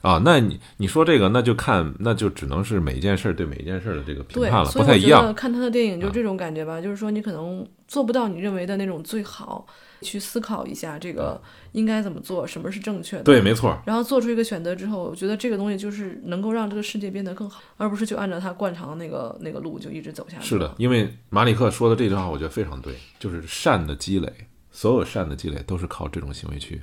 [0.01, 5.33] 啊，那你你说这个，那就看，那就只能是每一件事儿对每一件事儿的这个评判了，不太一样。
[5.35, 9.67] 看他的电影就这种感觉吧，就是说你可能做不到你认为的那种最好，
[10.01, 11.41] 去思考一下这个
[11.73, 13.23] 应该怎么做，什么是正确的。
[13.23, 13.77] 对，没错。
[13.85, 20.45] 然后做出一个选择之后，我觉得这个东西就是能够让这个世界变得更好，而不是就按照他惯常的那个那个路就一直走下去。
[20.45, 24.31] 是的，因为马里克说的这句话，我觉得非常对，就是善的积累，
[24.71, 26.81] 所有善的积累都是靠这种行为去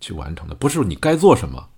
[0.00, 1.68] 去完成的，不是你该做什么。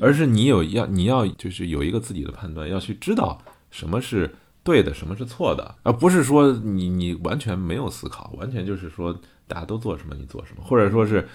[0.00, 3.40] 而是你有要你要就是有一个自己的判断，要去知道
[3.70, 9.12] 什么是对的，什么是错的，而不是说你你完全没有思考，完全就是说
[9.46, 11.28] 大家都做什么你做什么，或者说是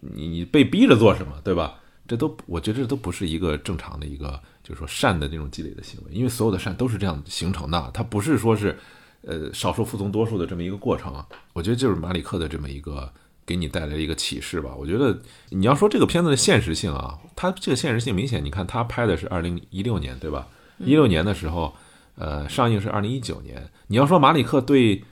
[0.00, 1.74] 你你被逼着做什么，对吧？
[2.08, 8.78] 这都我觉得这都不是一个正常的一个，就是说善的那种积累的行为，因为所有的善都是这样形成的，它不是说是，
[9.22, 11.12] 呃，少数服从多数的这么一个过程。
[11.52, 13.12] 我觉得就是马里克的这么一个
[13.46, 14.74] 给你带来一个启示吧。
[14.76, 15.18] 我觉得
[15.50, 20.48] 你要说这个片子的现实性啊，它这个现实性明显，你看它拍的是二零一六年，对吧？
[20.78, 21.72] 一六年的时候，
[22.16, 23.70] 呃，上映是二零一九年。
[23.86, 25.04] 你要说马里克对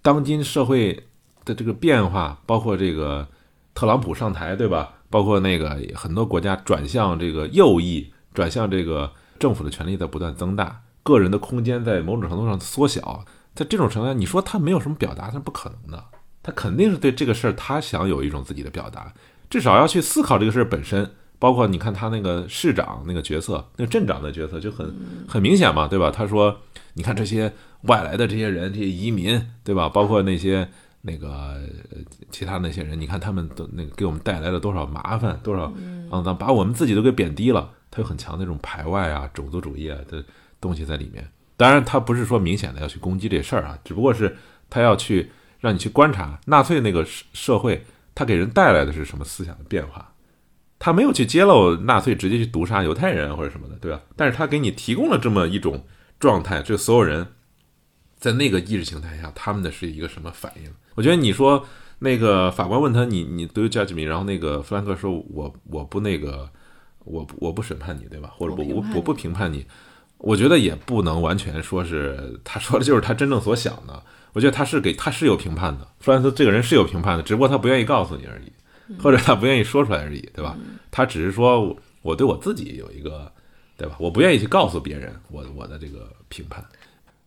[0.00, 1.04] 当今社会
[1.44, 3.26] 的这个变化，包括这个
[3.74, 4.94] 特朗普上台，对吧？
[5.10, 13.24] 包括那个很多国家转向这个右翼，转向这个政府的权力在不断增大，个人的空间在某种程度上缩小。
[13.54, 16.04] 在这种情况下，你说他没有什么表达，那是不可能的。
[16.42, 19.12] 他肯定是对这个事儿，他想有一种自己的表达，
[19.50, 21.10] 至少要去思考这个事儿本身。
[21.40, 24.92] 包括你看他那个市长那个角色，那个镇长的角色就很
[25.28, 26.10] 很明显嘛，对吧？
[26.10, 26.58] 他说
[26.94, 29.88] ：“你看这些外来的这些人，这些移民，对吧？
[29.88, 30.68] 包括那些
[31.02, 31.62] 那个
[32.32, 35.72] 其他那些人，你看他们都那个给我们带来了多少麻烦，多少
[36.10, 37.70] 肮脏，把我们自己都给贬低了。
[37.88, 40.24] 他有很强的这种排外啊、种族主义啊的
[40.60, 41.24] 东西在里面。
[41.56, 44.36] 当然，他不是说明显的要去攻击这事儿啊，只不过是
[44.68, 45.30] 他要去
[45.60, 47.84] 让你去观察纳粹那个社会，
[48.14, 50.12] 他给人带来的是什么思想的变化。”
[50.80, 54.00] 他没有去揭露纳粹直接去毒杀犹太人或者什么的，对吧？
[54.14, 55.84] 但是他给你提供了这么一种
[56.20, 57.26] 状态，就所有人
[58.16, 60.70] 在那个意识形态下，他们的是一个什么反应？
[60.94, 61.66] 我觉得你说
[61.98, 64.08] 那个法官问他，你你 do judge me？
[64.08, 66.48] 然后那个弗兰克说，我我不那个，
[67.00, 68.30] 我我不审判你，对吧？
[68.36, 69.66] 或者我我我不评判你，
[70.18, 74.00] 我觉得也不能完全说是他说的就是他真正所想的。
[74.32, 78.52] 我觉得他是给他是有评判的，弗兰斯这个人是有评判的，只不过他不愿意告诉你而已。
[78.98, 80.56] 或者他不愿意说出来而已，对吧？
[80.90, 83.30] 他只是说我对我自己有一个，
[83.76, 83.94] 对吧？
[84.00, 86.64] 我不愿意去告诉别人我我的这个评判。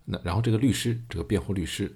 [0.04, 1.96] 那然后这个律师，这个辩护律师，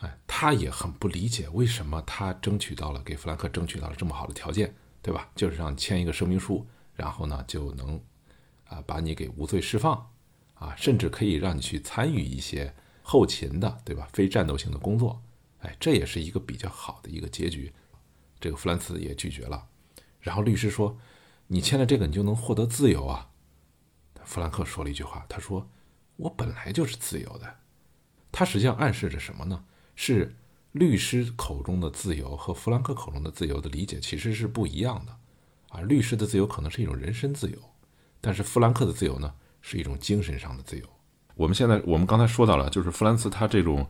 [0.00, 5.28] 哎，他也很不理解为什么他争取到了给弗兰克争取到了这么好的条件，对吧？
[5.36, 6.66] 就是让你签一个声明书，
[6.96, 8.00] 然后呢就能
[8.66, 9.94] 啊把你给无罪释放，
[10.54, 14.08] 啊，甚至可以让你去参与一些后勤的，对吧？
[14.12, 15.20] 非战斗性的工作，
[15.60, 17.72] 哎，这也是一个比较好的一个结局。
[18.40, 19.68] 这个弗兰茨也拒绝了，
[20.20, 20.98] 然后律师说
[21.46, 23.30] ：“你签了这个，你就能获得自由啊。”
[24.24, 25.68] 弗兰克说了一句话，他说
[26.16, 27.56] ：“我本来就是自由的。”
[28.32, 29.64] 他实际上暗示着什么呢？
[29.94, 30.34] 是
[30.72, 35.16] 律师口中的自由和弗兰克口中的自由的理解其实是不一样的
[35.68, 35.80] 啊。
[35.82, 37.58] 律师的自由可能是一种人身自由，
[38.20, 40.86] 但是弗兰克的自由呢，是一种精神上的自由。
[41.42, 43.86] 我们现在我们刚才说到了，就是弗兰茨他这种。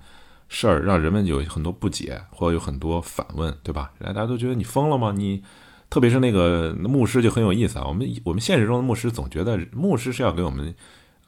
[0.49, 3.91] 事儿让人们有很多不解，或者有很多反问，对吧？
[3.99, 5.11] 大家都觉得你疯了吗？
[5.11, 5.43] 你，
[5.89, 7.87] 特别是那个牧师就很有意思啊。
[7.89, 10.75] 我们我们现实中的牧师总觉得牧师是要给我们，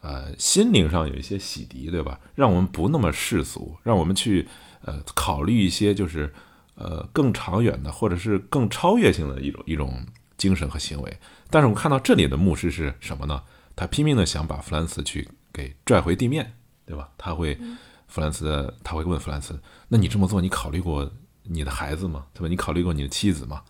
[0.03, 2.21] 呃，心灵上有一些洗涤，对吧？
[2.35, 4.47] 让我们不那么世俗，让我们去
[4.85, 6.31] 呃考虑一些就是
[6.75, 10.05] 呃更长远的，或者是更超越性的一种一种
[10.37, 11.19] 精神和行为。
[11.49, 13.41] 但是我们看到这里的牧师是什么呢？
[13.75, 17.09] 他拼命的想把弗兰茨去给拽回地面，对吧？
[17.17, 17.59] 他会。
[18.07, 21.11] 弗兰茨他会问弗兰茨：“那你这么做，你考虑过
[21.43, 22.27] 你的孩子吗？
[22.33, 22.49] 对吧？
[22.49, 23.63] 你考虑过你的妻子吗？”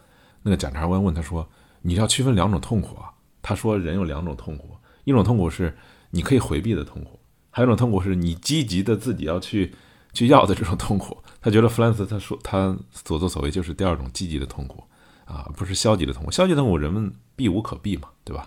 [0.43, 1.49] 那个检察官问他说
[1.81, 3.11] ：“你要区分两种痛苦啊。”
[3.41, 5.75] 他说：“人有两种痛苦，一种痛苦是
[6.11, 7.19] 你可以回避的痛苦，
[7.49, 9.75] 还有一种痛苦是你积极的自己要去
[10.13, 14.85] 去要的这种痛苦。”他觉得弗兰茨他说他所作所为就是第二种积极的痛苦
[15.25, 16.31] 啊，不是消极的痛苦。
[16.31, 18.47] 消极痛苦人们避无可避嘛，对吧？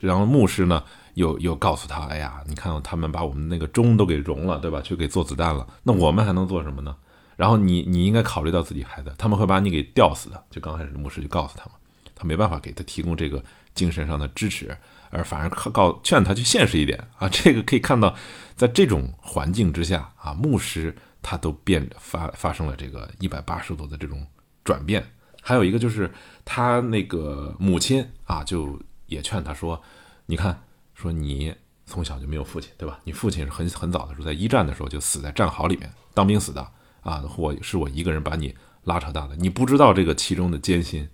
[0.00, 0.82] 然后牧师呢？
[1.14, 4.80] 又又告诉他，哎呀，你看他们把我们那个钟都给融了，对吧？
[4.80, 6.96] 去给做子弹了，那我们还能做什么呢？
[7.36, 10.44] 然后你你应该考虑到自己孩子，他们会把你给吊死的。
[10.50, 11.72] 就刚开始牧师就告诉他们，
[12.14, 13.42] 他没办法给他提供这个
[13.74, 14.76] 精神上的支持，
[15.10, 17.28] 而反而告劝他去现实一点啊。
[17.28, 18.14] 这个可以看到，
[18.54, 24.24] 在这种环境之下啊，牧师他都变发发生了这个一百八十度的这种
[24.62, 25.04] 转变。
[25.42, 26.08] 还有一个就是
[26.44, 29.80] 他那个母亲啊，就也劝他说，
[30.26, 30.60] 你看。
[30.94, 31.54] 说你
[31.86, 32.98] 从小就没有父亲，对吧？
[33.04, 36.66] 你父亲是很很早的时候，在一战的时候就死在战壕里面当兵死的
[37.02, 37.22] 啊！
[37.36, 41.08] 我是我一个人把你拉扯大的，你不知道这个其中的艰辛，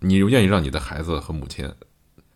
[0.00, 1.70] 你愿意让你的孩子和母亲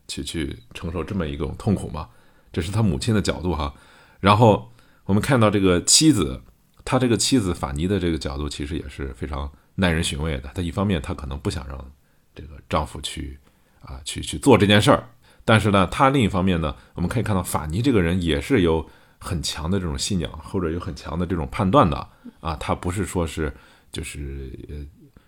[0.07, 2.11] 去去承受这么一种痛苦吗？
[2.53, 3.73] 这是他母亲的角度哈。
[4.21, 4.71] 然后
[5.05, 6.43] 我们看到这个妻子，
[6.85, 10.51] 他这个妻子法尼的这个角度其实也是非常耐人寻味的。
[10.55, 11.93] 他一方面他可能不想让
[12.35, 13.39] 这个丈夫去
[13.81, 15.09] 啊去去做这件事儿。
[15.49, 18.87] 但是呢，他另一方面呢，我们可以看到法尼这个人也是有
[19.19, 22.07] 很强的这种信仰，或者有很强的这种判断的
[22.41, 22.55] 啊。
[22.57, 23.51] 他不是说是
[23.91, 24.77] 就是呃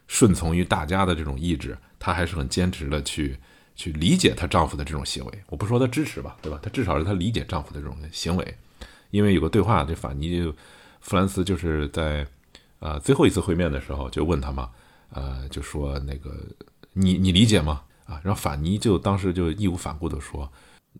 [0.08, 3.34] 顺从于大家的这种意志，他还是很坚持的去
[3.74, 5.32] 去理解她丈夫的这种行为。
[5.48, 6.60] 我不说她支持吧，对吧？
[6.62, 8.58] 她至少是她理解丈夫的这种行为。
[9.12, 10.54] 因为有个对话，这法尼就
[11.00, 12.26] 弗兰斯就是在
[12.80, 14.68] 呃最后一次会面的时候就问他嘛，
[15.14, 16.30] 呃就说那个
[16.92, 17.80] 你你理解吗？
[18.10, 18.20] 啊。
[18.24, 20.50] 然后法尼就当时就义无反顾地说：“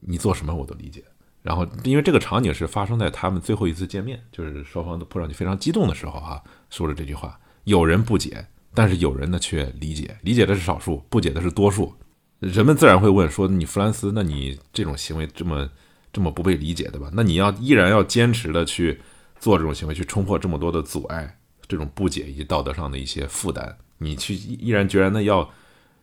[0.01, 1.03] 你做什么我都理解。”
[1.43, 7.39] 然后因为这个场景是发生在他们最后一次见面，就是双方都扑上去非常激动的时候哈，说了这句话。
[7.65, 11.95] 有人不解，但是有人呢却理解，理解的是少数，不解的是多数。
[12.41, 15.69] 人们自然会问说：“你弗兰斯，那你这种行为这么
[16.13, 17.11] 这么不被理解，对吧？
[17.13, 19.01] 那你要依然要坚持的去
[19.39, 21.39] 做这种行为，去冲破这么多的阻碍、
[21.69, 25.49] 这种不解以及道德上的一些负担，你去毅然决然的要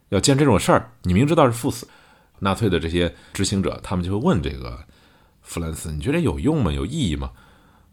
[0.10, 1.88] 要见这种事儿，你明知道是赴死。
[2.40, 4.80] 纳粹的这些执行者，他们就会问这个
[5.42, 6.72] 弗兰斯：你觉得有用吗？
[6.72, 7.32] 有意义吗？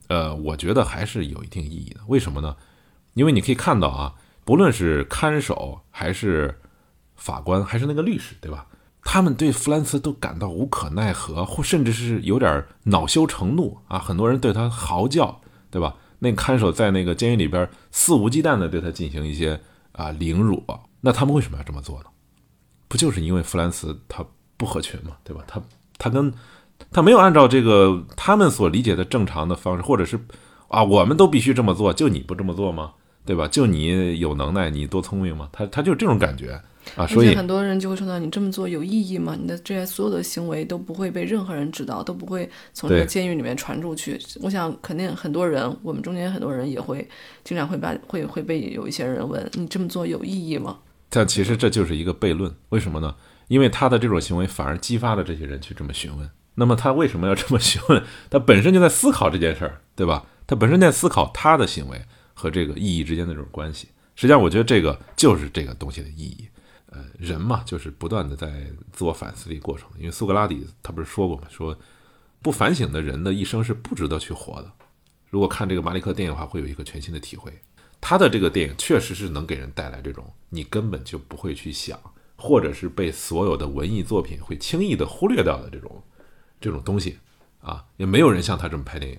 [0.09, 2.01] 呃，我觉得还是有一定意义的。
[2.09, 2.57] 为什么呢？
[3.15, 6.61] 因为你可以看到啊，不论是看守还是。
[7.17, 8.67] 法官还是那个律师，对吧？
[9.01, 14.01] 他们对弗兰茨都感到无可奈何，或甚至是有点恼羞成怒啊！
[14.01, 15.41] 很多人对他嚎叫，
[15.71, 15.95] 对吧？
[16.19, 19.59] 那看守在那个监狱里边肆无忌惮地对他进行一些
[19.93, 20.63] 啊凌辱，
[21.05, 22.07] 那他们为什么要这么做呢？
[22.89, 24.25] 不就是因为弗兰茨他
[24.57, 25.45] 不合群嘛，对吧？
[25.47, 25.63] 他
[25.99, 26.33] 他跟
[26.91, 30.19] 他没有按照这个他们所理解的正常的方式，或者是
[30.69, 32.95] 啊，我们都必须这么做，就你不这么做吗？
[33.27, 33.47] 对吧？
[33.49, 35.49] 就你有能耐，你多聪明吗？
[35.53, 36.61] 他他就是这种感觉。
[36.97, 39.35] 啊，所以很多人就会说到你这么做有意义吗？
[39.41, 44.21] 你的这些所有的行为都不会被任何人知道，都不会从这个监狱里面传出去。
[44.43, 47.09] 我想肯定很多人，我们中间很多人也会
[47.43, 50.79] 经常会把会会被有一些人问你这么做有意义吗？
[51.17, 53.15] 但其实这就是一个悖论，为什么呢？
[53.47, 56.29] 因为他的这种行为反而激发了这些人去这么询问。
[56.57, 58.03] 那么他为什么要这么询问？
[58.29, 60.27] 他本身就在思考这件事儿，对吧？
[60.45, 62.05] 他本身在思考他的行为
[62.35, 63.89] 和这个意义之间的这种关系。
[64.17, 66.49] 实际上，我觉得这个就是这个东西的意义。
[66.87, 69.89] 呃，人嘛，就是不断的在自我反思的一个过程。
[69.99, 71.45] 因为苏格拉底他不是说过吗？
[71.49, 71.77] 说
[72.43, 74.73] 不反省的人的一生是不值得去活的。
[75.31, 77.53] 如果看这个马里克电影的话，会有一个全新的体会。
[78.07, 81.99] 他的这个电影确实是能给人带来这种你根本就不会去想，
[82.37, 86.03] 或者是被所有的文艺作品会轻易的忽略掉的这种
[86.61, 87.19] 这种东西
[87.63, 89.19] 啊，也没有人像他这么拍电影。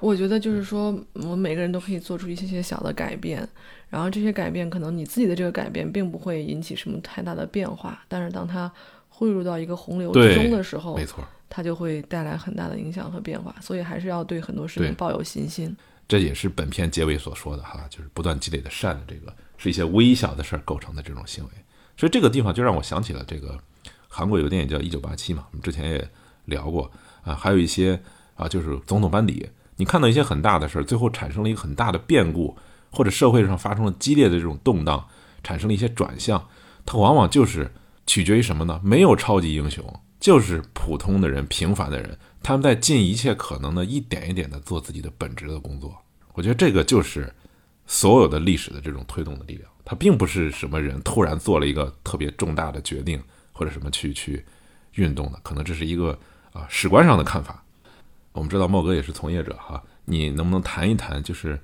[0.00, 3.46] 我觉得就是说，我们每个人都可以做出一些些小的改变，
[3.90, 8.72] 然后这些改变可能你自己的这个改变并不会引起什么太大的变化，但是当它
[9.10, 13.54] 汇入到一个洪流之中的时候，没错，它就会带来很大的影响和变化。
[13.60, 15.76] 所以还是要对很多事情抱有信心。
[16.06, 21.50] 这也是本片结尾所说的哈，就是不断积累的善的这个是一些微小的事儿构成的这种行为。
[21.96, 23.58] 所以这个地方就让我想起了这个
[24.08, 26.10] 韩国有个电影叫《一九八七》嘛，我们之前也
[26.46, 26.90] 聊过
[27.22, 28.00] 啊，还有一些
[28.34, 29.48] 啊，就是总统班底。
[29.76, 32.56] 你看到一些很大的事儿，最后产生了一个很大的变故，
[32.90, 35.08] 或者社会上发生了激烈的这种动荡，
[35.42, 36.48] 产生了一些转向，
[36.86, 37.72] 它往往就是
[38.06, 38.80] 取决于什么呢？
[38.84, 39.84] 没有超级英雄，
[40.24, 45.94] 就是普通的人、平凡的人，他们在尽一切可能的一点一点的做自己的本职的工作。
[46.32, 47.30] 我觉得这个就是
[47.86, 53.22] 所有的历史的这种推动的力量，它并不是什么人突然做了一个特别重大的决定，
[53.52, 54.42] 或者什么去去
[54.94, 56.18] 运动的，可能这是一个
[56.54, 57.62] 啊史观上的看法。
[58.32, 61.60] 我们知道茂哥也是从业者哈，你能不能谈一谈，就是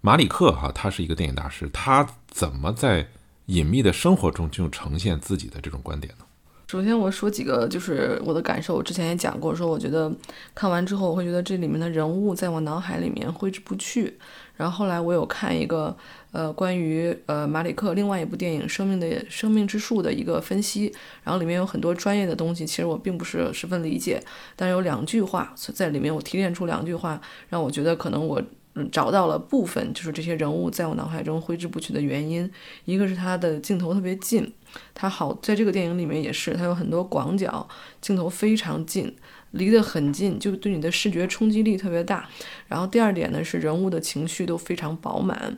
[0.00, 3.08] 马里克哈，他是一个电影大师，他怎么在
[3.46, 6.24] 隐秘的生活中就呈现自己的这种观点呢？
[6.66, 10.12] 首先我说几个就是我的感受，我之前也讲过，说我觉得
[10.52, 14.18] 看完之后我会觉得这里面的人物在我脑海里面挥之不去。
[14.56, 15.96] 然后后来我有看一个
[16.32, 20.92] 呃关于呃马里克另外一部电影《生命的生命之树》的一个分析，
[21.22, 24.20] 然后里面有很多专业的东西，其实我并不是十分理解，
[24.56, 28.42] 但是有两句话在里面，我提炼出两句话，让我觉得可能我
[28.90, 32.50] 找到了部分就是这些人物在我脑海中挥之不去的原因。
[32.86, 34.50] 一个是他的镜头特别近，
[34.94, 37.68] 他好在这个电影里面也是，他有很多广角
[38.00, 39.14] 镜头非常近。
[39.52, 42.28] 离得很近，就对你的视觉冲击力特别大。
[42.66, 45.56] 然后第二点呢，是人物的情绪都非常饱满，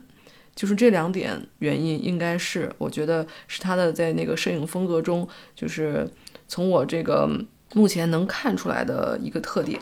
[0.55, 6.09] 就是这两点原因，应该是我觉得是他的在那个摄影风格中，就是
[6.47, 7.27] 从我这个
[7.73, 9.77] 目前能看出来的一个特点。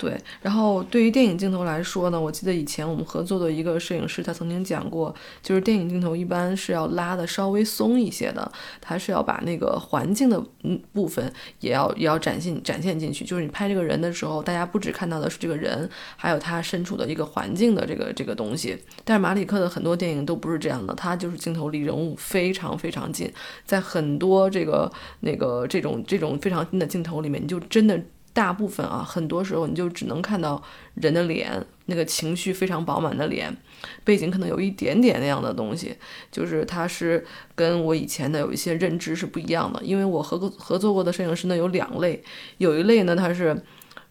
[0.00, 15.86] 对，然后对于电影镜头来说呢，我记得以前我们合作的一个摄影师，他曾经讲过，就是电影镜头一般是要拉的稍微松一些的，他是要把那个环境的嗯部分也要也要展现展现进去，就是你拍这个人的时候，大家不只看到的是这个人，
[16.16, 18.78] 还有他身处的一个环境的这个这个东西。
[19.04, 23.30] 但是马里克的很多电影都不是这样的，他就是镜头离人物非常非常近，
[23.66, 24.90] 在很多这个
[25.20, 28.00] 那个这种这种非常近的镜头里面，你就真的。
[28.40, 30.62] 大部分啊，很多时候你就只能看到
[30.94, 33.54] 人的脸，那个情绪非常饱满的脸，
[34.02, 35.94] 背景可能有一点点那样的东西，
[36.32, 37.22] 就是它是
[37.54, 39.78] 跟我以前的有一些认知是不一样的。
[39.84, 42.22] 因为我合合合作过的摄影师呢有两类，
[42.56, 43.54] 有一类呢他是，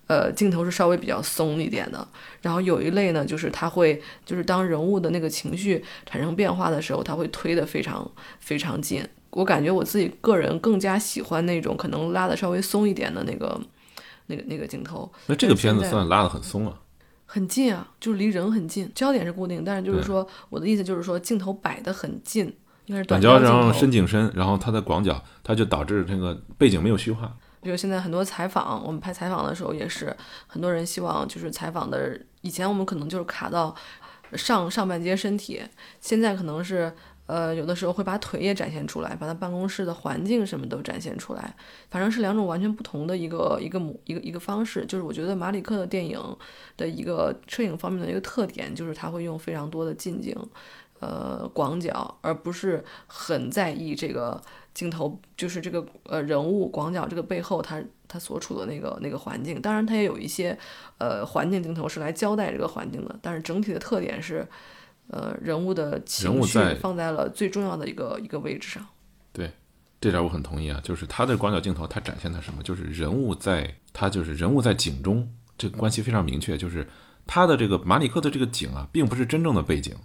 [0.05, 2.07] 呃镜头是稍微比较松一点的，
[2.43, 8.07] 然后有一类呢就是他会就是当人物的那个情绪产生变化的时候，他会推得非常
[8.39, 9.03] 非常近。
[9.32, 13.59] 我感觉我自己个人更加喜欢那种可能拉的稍微松一点的那个
[14.30, 15.11] 那个那个镜头。
[15.27, 16.80] 那这个片子算拉得很松啊。
[17.32, 22.45] 很近啊，就是离人很近，焦点是固定，但是就是说，我的意思就是说，镜头摆得很近，
[22.86, 23.38] 应该是短焦。
[23.38, 27.32] 然后深景深，然后它的广角，它就导致这个背景没有虚化。
[27.61, 30.15] 比如现在很多采访，我们拍采访的时候也是，
[30.47, 33.75] 很多人希望就是采访的，以前我们可能就是卡到
[34.34, 35.61] 上上半截身体，
[36.01, 36.91] 现在可能是
[37.30, 41.55] 呃有的时候会把腿也展现出来，把他办公室的环境什么都展现出来，
[41.91, 44.84] 反正是两种完全不同的一个一个模一个一个方式。
[44.86, 46.19] 就是我觉得马里克的电影
[46.75, 50.36] 的一个摄影方面的一个特点，就是他会用非常多的近景。
[51.01, 54.41] 呃，广角，而不是很在意这个
[54.73, 59.61] 镜头，就是这个呃人物广角这个背后他他所处的那个那个环境。
[59.61, 60.59] 当然，他也有一些
[60.97, 64.45] 呃环境镜头是来交代这个环境的，但是整体的特点是，
[65.10, 68.86] 呃人物的情绪放在了最重要的一个一个位置上。
[69.32, 69.51] 对，
[70.01, 70.80] 这点我很同意啊。
[70.84, 72.64] 就是他的广角镜头，它展现的什么？
[72.64, 76.57] 就是人物在，他就是人物在景中，这个关系非常明确。
[76.57, 76.88] 就是
[77.28, 79.95] 他的这个马里克的这个景啊，并不是真正的背景。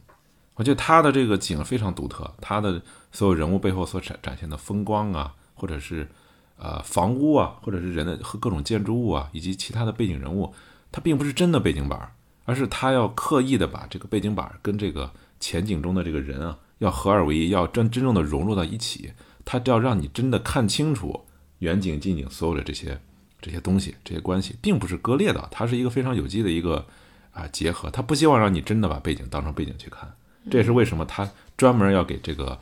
[0.55, 2.81] 我觉得他的这个景非常独特，他的
[3.11, 6.09] 所有人物背后所展展现的风光啊，或者是
[6.57, 10.55] 呃房屋啊，或者是人的和各种建筑物啊，以及其他的背景人物，
[10.93, 12.14] 它并不是真的背景板，
[12.45, 19.13] 而是他要刻意的把这个背景板跟这个前景中的这个人啊，要合二为一，要真真正的融入到一起，
[19.45, 21.25] 他要让你真的看清楚
[21.59, 23.01] 远景、近景所有的这些
[23.41, 26.85] 这些东西、这些关系，并不是割裂的，它是一个非常有机的一个
[27.33, 30.13] 啊结合，他不希望让你真的把背景当成背景去看。
[30.51, 32.59] 这也是为什么他专门要给这个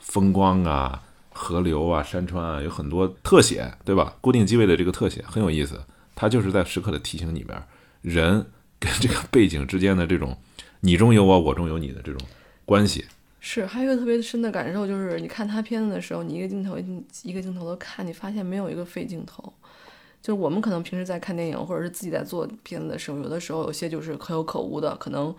[0.00, 4.14] 风光啊、河流啊、山川啊有很多特写，对吧？
[4.20, 5.82] 固定机位的这个特写很有意思，
[6.14, 7.62] 他就是在时刻的提醒里面，
[8.00, 8.46] 人
[8.78, 10.36] 跟这个背景之间的这种
[10.80, 12.20] 你中有我，我中有你的这种
[12.64, 13.04] 关系。
[13.40, 16.78] 是，还有一个特别深的感受，就是你看他片子的时候，你一个镜头
[17.22, 19.52] 一个镜头的看，你发现没有一个废镜头。
[20.20, 25.34] 就是我们可能平时在看电影，或者是自己在做片子的时候，有的时候有些就是可有可无的，可能。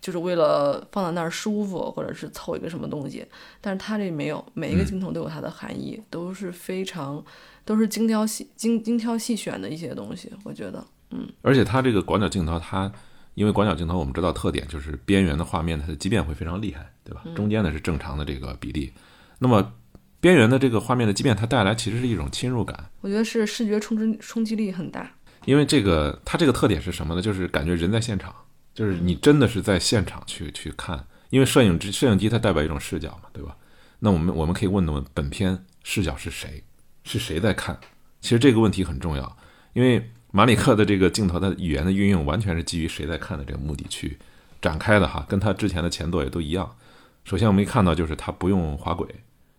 [0.00, 3.26] 就是为了放在那儿舒服，或者是凑一个什么东西，
[3.60, 7.20] 但是他这没有，每一个镜头都有它的含义，都是非常，
[7.64, 11.28] 都是精挑细精精挑细选的一些东西，我觉得，嗯。
[11.42, 12.90] 而且它这个广角镜头，它
[13.34, 17.22] 因为广角镜头我们知道特点就是边缘的画面它的畸变会非常厉害，对吧？
[17.34, 18.92] 中间呢是正常的这个比例，
[19.38, 19.72] 那么
[20.20, 22.90] 边缘的这个画面的畸变，它带来其实是一种侵入感。
[23.00, 25.10] 我觉得是视觉冲击冲击力很大。
[25.44, 27.22] 因为这个它这个特点是什么呢？
[27.22, 28.34] 就是感觉人在现场。
[28.74, 33.56] 就是你真的是在现场去去看，因为摄影机摄影机它代表一种视角嘛，对吧？
[33.98, 36.62] 那我们我们可以问问本片视角是谁？
[37.02, 37.76] 是谁在看？
[38.20, 39.36] 其实这个问题很重要，
[39.72, 44.16] 因为马里克的这个镜头的语言的运用完全是基于谁在看的这个目的去
[44.62, 46.76] 展开的哈，跟他之前的前作也都一样。
[47.24, 49.08] 首先我们看到就是他不用滑轨，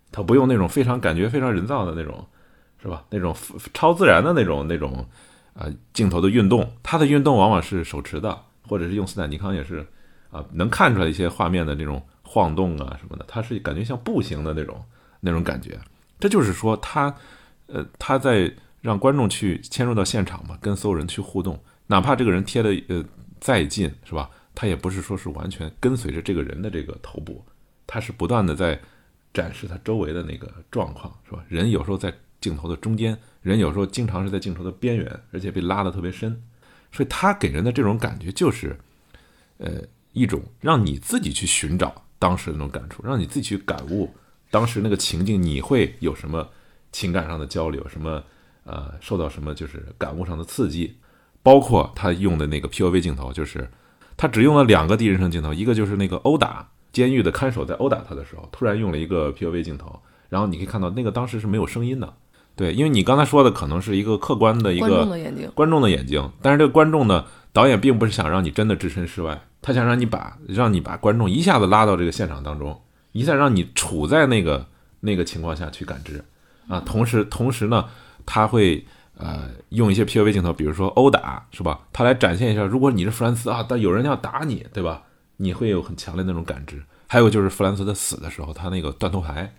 [0.09, 2.25] 他不用那种非常感觉非常人造的那种，
[2.81, 3.03] 是吧？
[3.09, 3.35] 那种
[3.73, 5.05] 超自然的那种那种
[5.53, 8.39] 呃镜头的运动，它的运动往往是手持的。
[8.65, 9.85] 或者是用斯坦尼康也是，
[10.31, 14.81] 啊，能看出来一些画面的那种晃动啊什么的，它是感觉像步行的那种
[15.19, 15.77] 那种感觉。
[16.19, 17.13] 这就是说，他，
[17.67, 18.49] 呃，他在
[18.81, 23.03] 让观众去迁入到现场嘛，跟所有人去互动，哪怕这个人贴的呃
[23.39, 24.29] 再近，是吧？
[24.55, 27.43] 他也不是说是完全跟随着这个人的这个头部，
[27.87, 28.79] 他是不断的在
[29.33, 31.43] 展示他周围的那个状况，是吧？
[31.47, 36.41] 人有时候在镜头的中间，人有时候经常是在镜头的边缘，而且被拉得特别深。
[36.91, 38.75] 所以他给人的这种感觉就是，
[39.59, 44.13] 呃，一种让你自己去寻找当时的那种感触，让你自己去感悟
[44.49, 46.49] 当时那个情境，你会有什么
[46.91, 48.23] 情感上的交流，什么
[48.63, 50.97] 呃，受到什么就是感悟上的刺激。
[51.41, 53.69] 包括他用的那个 POV 镜头，就是
[54.17, 62.13] 他只用了两个第一人称镜头，一个就是那个殴打监狱的看守在殴打他的时候，突然用了一个 POV 镜头，然后你可以看到那个当时是没有声音的。
[62.57, 66.29] 对，因为你刚才说的可能是一个客观的一个观众的眼睛，观众的眼睛。
[66.41, 72.81] 但是这个观众呢，导演并不是想让你真的置身事外，他想让你把让你把观众一下子拉到这个现场当中，
[73.13, 74.67] 一下让你处在那个
[74.99, 76.21] 那个情况下去感知
[76.67, 76.83] 啊。
[76.85, 77.85] 同时，同时呢，
[78.29, 78.85] 他会
[79.17, 81.79] 呃用一些 POV 镜头，比如说殴打，是吧？
[81.91, 85.01] 他来展现一下，如果你是弗兰斯啊，但有人要打你，对吧？
[85.37, 86.79] 你会有很强烈那种感知。
[87.07, 89.51] 还有就是弗兰斯的死的时候，他那个断头台，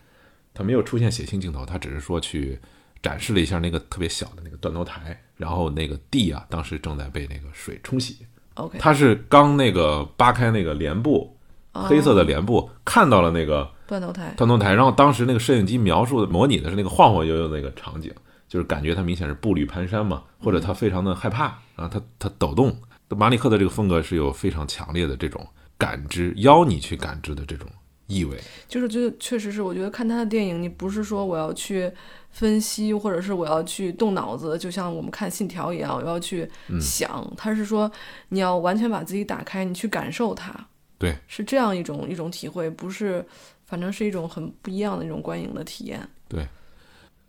[0.55, 2.57] 他没有出现血腥镜头，他只是说去。
[3.03, 8.19] 展示了一下那个特别小的那个断头台，然后那个地啊，当时正在被那个水冲洗。
[8.57, 11.35] OK，他是刚那个扒开那个帘布，
[11.73, 14.35] 黑色的帘布，看到了那个断头台。
[14.37, 18.13] 断头台，然后当时那个摄影机描述的模拟的是那个晃晃悠悠的那个场景，
[18.51, 21.45] 就是感觉他明显是步履蹒跚嘛，或者他非常的害怕
[21.77, 22.77] 啊，他他抖动。
[23.17, 25.47] 马里克的这个风格是有非常强烈的这种
[25.79, 27.69] 感知，邀你去感知的这种
[28.07, 28.39] 意味。
[28.69, 31.91] 就是就确实是，我觉得看他的电影，你不是说我要去
[32.31, 36.49] 分析，或者是我要去动脑子，就像我们看《信条》一样，我要去
[36.81, 37.33] 想。
[37.37, 37.91] 他是说
[38.29, 40.55] 你要完全把自己打开，你去感受它。
[40.99, 43.25] 对，是这样一种一种体会，不是，
[43.65, 46.07] 反正是一种很不一样的一种观影的体验。
[46.29, 46.47] 对，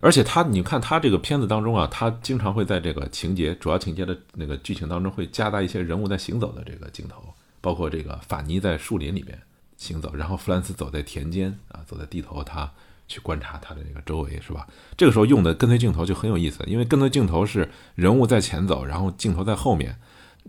[0.02, 7.24] 而且他，你看他这个片子当中啊，他经常会在这个情节主要情节的那个剧情当中，会加大一些人物在行走的这个镜头，
[7.62, 9.39] 包括这个法尼在树林里面
[9.78, 12.70] 行走，然后弗兰斯走在田间啊，走在地头，他
[13.08, 14.68] 去观察他的那个周围，是吧？
[14.97, 19.95] 这个时候用的跟随镜头就很有意思，因为跟随镜头是人物在前走，然后镜头在后面。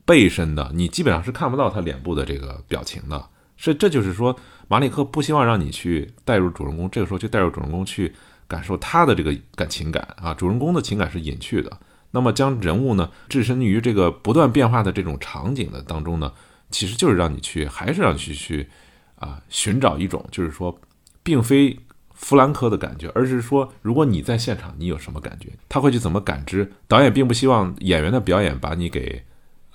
[0.06, 3.28] 背身的，你基本上是看不到他脸部的这个表情的，
[3.58, 4.34] 是这就是说，
[4.66, 8.12] 马里克不希望让你去带入主人公，这个时候去带入主人公去
[8.52, 11.78] 感受他的这个感情感啊，主人公的情感是隐去的，
[12.10, 16.30] 那么将人物呢置身于这个不断变化的这种场景的当中呢，
[16.70, 18.68] 其实就是让你去，还是让你去去
[19.16, 20.78] 啊寻找一种，就是说，
[21.22, 21.78] 并非
[22.12, 26.70] 弗兰科的感觉，而是说，如果你在现场，你有什么感觉，他会去怎么感知？
[26.86, 29.24] 导演并不希望演员的表演把你给。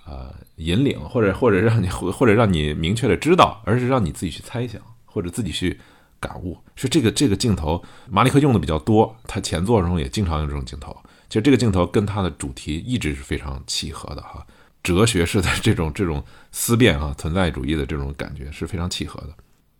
[0.10, 5.78] 呃，引领或者或者让你或者让你明确的知道，而是让你自己去猜想或者自己去
[6.20, 6.57] 感悟。
[6.76, 10.95] 是这个这个镜头，马利克用的比较多，他前作中也经常用这种镜头。
[11.30, 14.45] 其实这个镜头跟他的主题一直是非常契合的哈，
[14.82, 19.30] 哲学式的这种这种思辨啊，存在主义的这种感觉是非常契合的。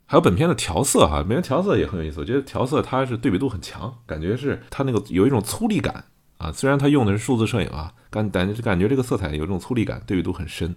[0.06, 6.06] 还有本片的调色哈，本片调色也很有意思，我觉得调色它是对比度很强，感觉是它那个有一种粗粝感。
[6.38, 10.76] 啊，虽然它用的是数字摄影啊，感感觉感觉这个色彩有一种粗粝感，对比度很深，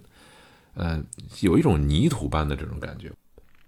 [0.73, 1.05] 嗯，
[1.41, 3.11] 有一种泥土般的这种感觉。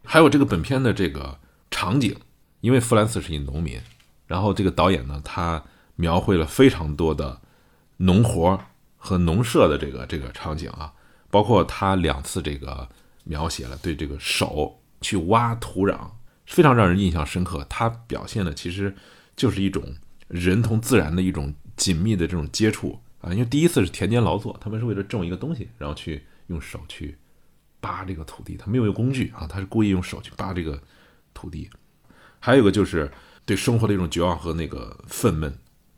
[0.03, 1.37] 还有这个本片的这个
[1.83, 2.15] 场景，
[2.61, 3.77] 因为弗兰茨是一农民，
[4.25, 5.61] 然后这个导演呢，他
[5.97, 7.41] 描绘了非常多的
[7.97, 8.57] 农活
[8.95, 10.93] 和农舍的这个这个场景啊，
[11.29, 12.87] 包括他两次这个
[13.25, 15.97] 描写了对这个手去挖土壤，
[16.45, 17.65] 非常让人印象深刻。
[17.69, 18.95] 他表现的其实
[19.35, 19.83] 就是一种
[20.29, 21.53] 人同自然的一种。
[21.75, 27.17] 紧密的这种接触啊，因为第一次是田间劳作，他们是为了种一个东西，然后去用手去
[27.81, 30.79] 扒这个土地，他没有用工具啊，他是故意用手去扒这个
[31.33, 31.69] 土地。
[32.39, 33.11] 还有一个就是
[33.45, 35.51] 对生活的一种绝望和那个愤懑。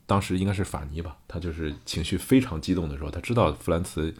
[0.06, 4.14] 当时应该是法尼吧，他就是情绪非常激动的时候，他知道弗兰茨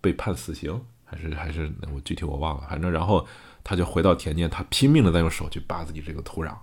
[0.00, 3.26] 被判死刑，还是还是我具体我忘了，反正然后
[3.64, 6.56] 他就回到田间，他拼命的在用手去扒自己这个土壤。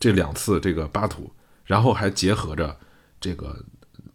[0.00, 1.32] 这两次这个扒土，
[1.64, 2.78] 然后还结合着
[3.20, 3.64] 这个。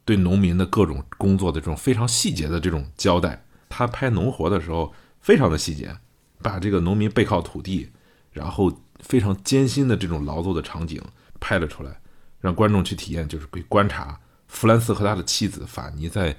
[0.05, 5.95] 对农民的各种工作的这种非常细节的这种交代，他拍农活的时候非常的细节，
[6.41, 7.89] 把这个农民背靠土地，
[8.33, 10.99] 然后非常艰辛的这种劳作的场景
[11.39, 11.99] 拍了出来，
[12.41, 16.35] 让观众去体验，就是可以观察弗兰斯和他的妻子法尼在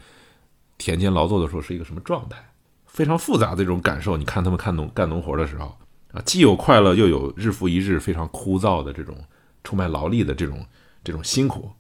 [0.77, 2.37] 田间劳作的时候是一个什么状态，
[2.87, 4.17] 非常复杂的这种感受。
[4.17, 5.77] 你看他们看农干农活的时候
[6.13, 9.17] 啊，既有快乐，又有日复一日非常枯燥的这种
[9.63, 10.67] 出卖劳力的这种
[11.05, 11.71] 这种辛苦。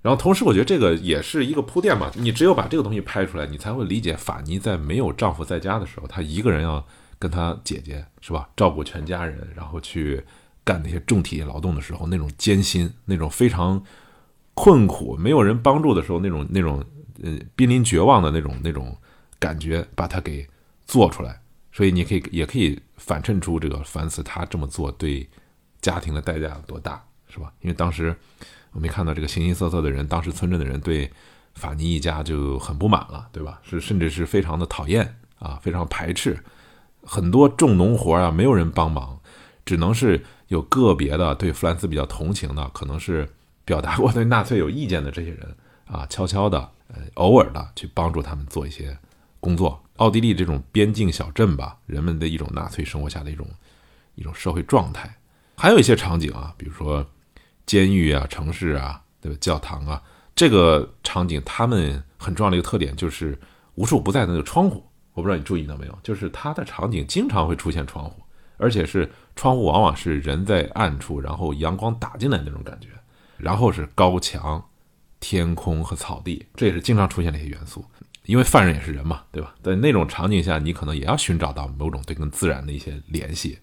[0.00, 2.08] 然后同时，我觉得这个也是一个铺垫嘛。
[2.14, 6.86] 你只有把这个东西拍出来，你才会理解法尼在没有丈夫在家的时候，她一个人要
[7.18, 10.22] 跟他姐姐是吧，照顾全家人，然后去
[10.64, 13.82] 干那些重体力劳动的时候，那种艰辛，那种非常
[14.54, 16.84] 困苦，没有人帮助的时候，那种那种
[17.22, 18.96] 呃濒临绝望的那种那种
[19.38, 20.46] 感觉，把它给
[20.86, 21.40] 做出来。
[21.72, 25.28] 所以你可以也可以反衬出这个凡斯他这么做对
[25.80, 27.52] 家庭的代价有多大，是吧？
[27.60, 28.16] 因为当时。
[28.72, 31.10] 我没看到这个形形色色的人，当时村镇的人对
[31.54, 33.58] 法尼一家就很不满了，对吧？
[33.62, 36.38] 是甚至是非常的讨厌啊，非常排斥。
[37.08, 39.18] 很多重农活啊，没有人帮忙，
[39.64, 43.26] 只能是有个别的对弗兰斯比较同情的，可能是
[43.64, 45.56] 表达过对纳粹有意见的这些人
[45.86, 46.58] 啊，悄悄的、
[46.88, 48.96] 呃，偶尔的去帮助他们做一些
[49.40, 49.82] 工作。
[49.96, 53.46] 奥地利这种边境小镇吧，人们的一种纳粹生活下的一种
[54.14, 55.16] 一种社会状态，
[55.56, 57.04] 还有一些场景啊，比如说。
[57.66, 59.36] 监狱啊，城市啊，对吧？
[59.42, 60.02] 教堂啊，
[60.34, 63.38] 这个场景，他们很重要的一个特点就是
[63.74, 64.82] 无处不在的那个窗户。
[65.18, 68.22] 我不知道你注意到没有，就是它的场景经常会出现窗户，
[68.56, 72.90] 而且是窗户往往是人在暗处，然后阳光打进来那种感觉，
[73.36, 74.64] 然后是高墙、
[75.18, 77.84] 天空和草地，这也是经常出现的一些元素。
[78.26, 79.56] 因为犯人也是人嘛，对吧？
[79.60, 83.58] 在那种场景下，你可能也要寻找到某种对跟自然的一些联系。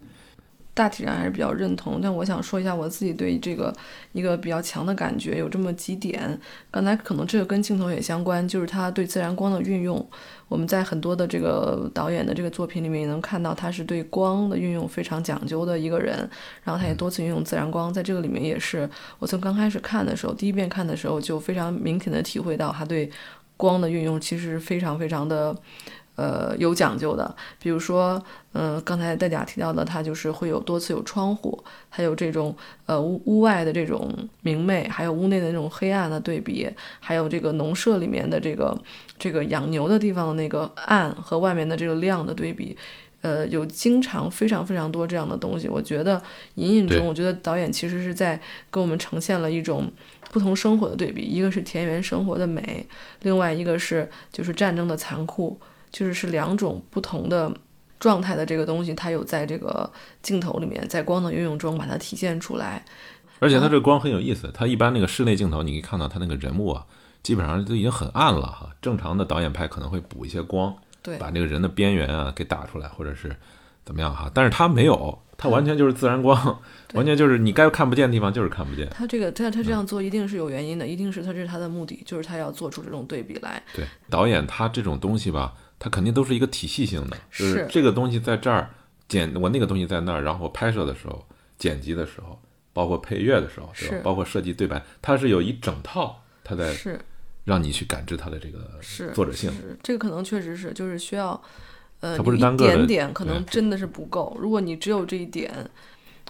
[0.75, 3.73] 大体上还是比较认同，但我想说一下我自己对这个
[4.11, 6.37] 一个比较强的感觉，有这么几点。
[6.69, 10.05] 刚才可能这个跟镜头也相关，就是他对自然光的运用。
[10.49, 16.29] 我们在很多的这个导演的这个作品里面也能看到，他是对光的运用非常讲究的一个人。
[16.65, 18.87] 然后他也多次运用自然光，在这个里面也是。
[19.19, 23.09] 我从刚开始看的时候，第一遍看的时候就非常明显的体会到他对
[23.55, 25.55] 光的运用其实非常非常的。
[26.15, 27.35] 呃有讲究的。
[27.59, 28.21] 比如说，
[28.53, 32.55] 嗯、刚才戴甲提到的，它就是会有多次有窗户，还有这种
[32.85, 34.11] 呃屋屋外的这种
[34.41, 36.69] 明媚，还有屋内的那种黑暗的对比，
[36.99, 38.77] 还有这个农舍里面的这个
[39.17, 42.77] 这个养牛的地方的那个暗和外面的这个亮的对比。
[43.21, 46.21] 呃，有经常非常非常多这样的东西，我觉得
[46.55, 48.39] 隐隐中，我觉得导演其实是在
[48.71, 49.91] 给我们呈现了一种
[50.29, 52.85] 不同生活的对比，一个是田园生活的美，
[53.23, 55.59] 另外一个是就是战争的残酷，
[55.95, 57.49] 就是是两种不同的
[58.01, 59.89] 状态的这个东西，它有在这个
[60.21, 62.83] 镜头里面，在光的运用中把它体现出来。
[63.39, 66.85] 而且它这个光很有意思，它一般那个室内镜头，你可以看到它那个人物啊，
[67.23, 68.69] 基本上都已经很暗了哈。
[68.81, 73.33] 正常的导演拍可能会补一些光，对，把那个人的边缘啊给打出来，或者是
[73.85, 74.29] 怎么样哈。
[74.33, 76.59] 但是它没有，它完全就是自然光，
[76.89, 78.89] 对完全就是你该看不见的地方就是看不见。
[78.89, 83.63] 它这个它它这样做一定是有原因的，一定是它这是它的目的，就是他要做出这种对比来。
[83.73, 85.53] 对，导演他这种东西吧，
[85.85, 88.71] 他肯定都是一个体系性的，就是是这个东西在这儿
[89.07, 91.23] 剪，我那个东西在那儿，然后拍摄的时候、
[91.59, 92.41] 剪辑的时候，
[92.73, 94.01] 包括配乐的时候，对吧是？
[94.01, 96.99] 包括设计对白，它是有一整套，它在是
[97.43, 99.51] 让你去感知它的这个是作者性。
[99.51, 101.39] 是这个可能确实是就是需要，
[101.99, 104.35] 呃，它不是你一单个的点点可能真的是不够。
[104.39, 105.53] 如果你只有这一点，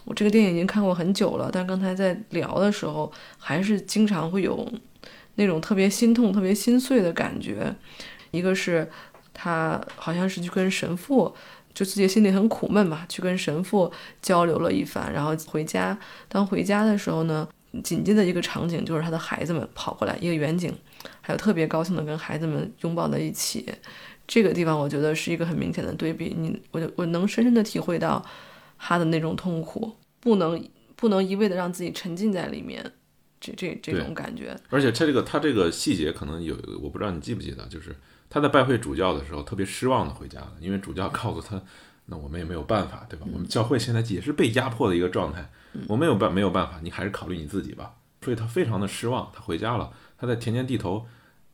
[0.03, 4.69] 我这个电影已经看过很久了，但刚才在聊的时候，还是经常会有
[5.35, 7.73] 那种特别心痛、特别心碎的感觉。
[8.31, 8.91] 一个是
[9.35, 11.35] 他好像是去跟神父，
[11.73, 13.91] 就自己心里很苦闷嘛，去跟神父
[14.21, 15.95] 交流了一番，然后回家。
[16.27, 17.47] 当回家的时候呢，
[17.83, 20.73] 紧接着一个场景就是他的孩子们跑过来，一个远景，
[21.21, 23.65] 还有特别高兴的跟孩子们拥抱在一起。
[24.25, 28.25] 这个地方我觉得是一个很明显的对比，你我就我能深深的体会到
[28.79, 30.59] 他的那种痛苦，不能
[30.95, 32.83] 不能一味的让自己沉浸在里面，
[33.39, 37.95] 这这这种感觉，而且这个他这个细节可能有，我不知道你记不记得，就是
[38.29, 41.61] 他在拜会主教的时候特别失望的回家了，因为主教告诉他，
[42.05, 43.25] 那我们也没有办法，对吧？
[43.31, 45.49] 我们教会现在也是被压迫的一个状态，
[45.87, 47.95] 我没有办没有办法，你还是考虑你自己吧。
[48.21, 51.05] 所以他非常的失望，他回家了，他在田间地头，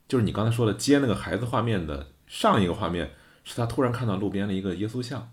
[0.07, 3.11] 就是你刚才说的接那个孩子画面的上一个画面，
[3.43, 5.29] 是他突然看到路边的一个耶稣像，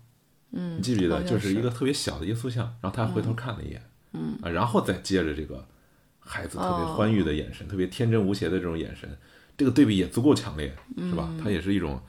[0.51, 1.23] 嗯，你记不记得？
[1.23, 4.37] 就是一个特别小的耶稣像，然后他回头看了一眼，嗯。
[4.41, 5.65] 啊，然后再接着这个
[6.19, 9.09] 孩子特别欢愉的眼神，特别天真无邪的这种眼神，
[9.59, 11.29] 这个对比也足够强烈，是吧？
[11.43, 12.01] 他也是一种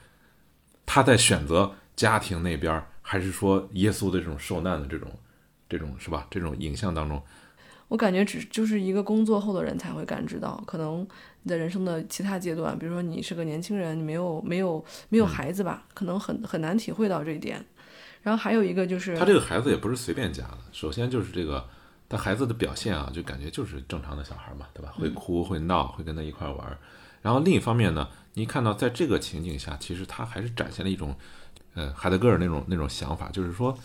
[0.87, 5.11] 他在选择家庭那边儿，还是说耶稣的这种受难的这种
[5.69, 6.29] 这种是吧？
[6.31, 7.21] 这种影像当中，
[7.89, 11.05] 我感觉只就是一个工作后的人才会感知到，可能
[11.43, 17.65] 你的人生的其他阶段，比如说你是个年轻人，你没有没有没有孩子吧，可能很很难体会到这一点。
[18.23, 21.69] 然后还有一个就是他这个孩子也不是随便加的，首先就是这个
[22.09, 24.93] 他孩子的表现啊，就感觉就是正常的小孩嘛，对吧？
[24.95, 26.79] 会哭会闹，会跟他一块儿玩儿。
[27.23, 31.15] 然后另一方面呢，你看到在这个情景下，其实他还是展现了一种，
[31.75, 33.77] 呃，海德格尔那种那种想法，就是说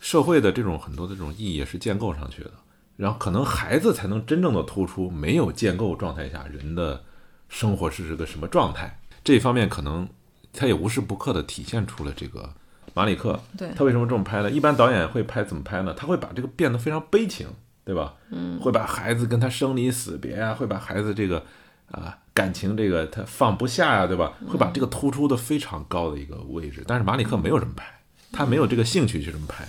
[0.00, 2.50] 社会的这种很多的这种意义也是建构上去的。
[2.96, 7.02] 然后可能孩子才能真正的突出没有建构状态下人的
[7.48, 9.00] 生活是个什么状态。
[9.24, 10.06] 这一方面可能
[10.52, 12.52] 他也无时不刻的体现出了这个
[12.92, 14.50] 马里克对他为什么这么拍呢？
[14.50, 15.94] 一般导演会拍怎么拍呢？
[15.94, 17.48] 他会把这个变得非常悲情，
[17.84, 18.14] 对吧？
[18.30, 21.42] 嗯，会把孩子跟他生离死别啊，会把孩子这个
[21.90, 24.32] 啊感情这个他放不下呀、对吧？
[24.48, 26.82] 会把这个突出的非常高的一个位置。
[26.86, 27.84] 但是马里克没有这么拍，
[28.32, 29.66] 他没有这个兴趣去这么拍，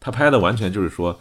[0.00, 1.18] 他拍的完全就是说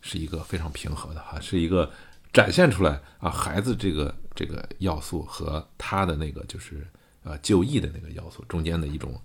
[0.00, 1.90] 是一个非常平和的哈，是一个
[2.32, 6.86] 展现出来啊孩子这个这个要素和他的那个就是
[7.24, 9.20] 呃就义的那个要素中间的一种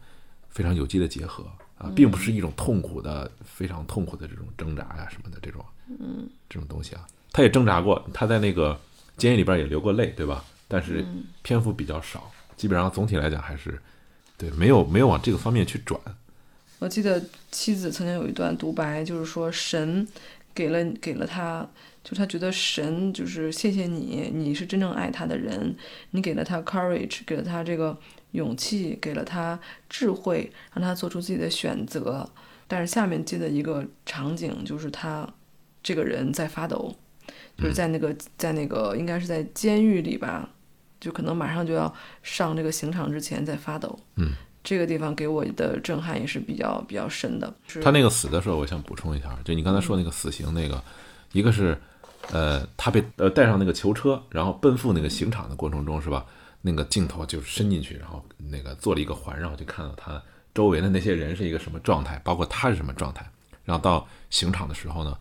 [0.49, 1.45] 非常有机的结合
[1.77, 8.79] 啊，并不是一种痛苦的、非常痛苦的这种挣扎呀、什么的这种，嗯，这种东西啊，他也挣扎过，他在那个
[9.17, 10.43] 监狱里边也流过泪，对吧？
[10.68, 11.06] 但是
[11.41, 13.80] 篇幅比较少，基本上总体来讲还是
[14.38, 15.99] 对没有没有往这个方面去转，
[16.80, 20.07] 我记得妻子曾经有一段独白，就是说神
[20.53, 21.68] 给了给了他，
[22.03, 25.76] 就他觉得神就是谢谢你，你是真正爱他的人，
[26.11, 27.98] 你给了他 courage，给了他这个
[28.31, 29.60] 勇气，给了他
[29.90, 32.30] 智慧，让他做出自己的选择。
[32.68, 35.31] 但是下面接的一个场景就是他
[35.84, 36.95] 这个人在发抖，
[37.57, 40.49] 就是在那个在那个应该是在监狱里吧，
[40.99, 43.99] 就可能马上就要上这个刑场之前在发抖。
[44.15, 44.31] 嗯。
[44.65, 47.53] 这个地方给我的震撼也是比较比较深的。
[47.84, 50.81] 他那个死的时候，我想补充一下，就你刚才说那个死刑那个，
[51.34, 51.77] 一个是，
[52.31, 56.25] 呃，他被呃带上那个囚车，然后奔赴那个刑场的过程中，是吧？
[56.61, 60.23] 那个镜头就伸进去，然后那个做了一个环绕，就看到他
[60.53, 63.30] 周围的那些人是一个什么状态，包括他是什么状态。
[63.65, 65.17] 然后到刑场的时候呢，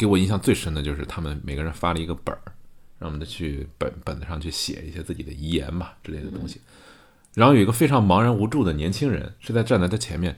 [0.00, 2.40] 给我印象最深的就是他们每个人发了一个本儿，
[2.98, 6.58] 让我们的去本本子上去写一些自己的遗言嘛之类的东西。
[7.34, 10.34] 然后有一个非常茫然无助的年轻人是在站在他前面，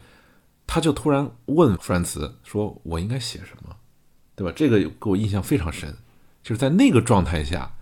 [0.67, 3.77] 他就突然问弗兰茨说：“我应该写什么？”
[4.35, 4.53] 对吧？
[4.57, 5.95] 这个给我印象非常深，
[6.43, 7.73] 就是在那个状态下，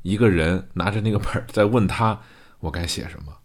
[0.00, 2.18] 一个人拿着那个本儿在问他
[2.60, 3.36] ：“我该写什么？”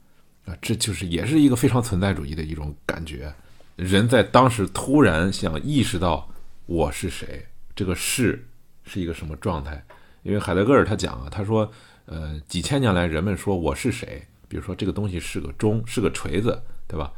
[0.47, 3.34] 啊，这就是也是一个非常存在主义的一种感觉。
[3.76, 6.30] 人在当时突然想意识到
[6.68, 7.45] 我是谁，
[7.76, 8.48] 这个是
[8.84, 9.84] 是一个什么状态？
[10.23, 11.72] 因为海德格尔他讲啊，他说，
[12.06, 17.11] 呃，几千年来人们说我是谁，比如说这个东西是个钟，是个锤子，对吧？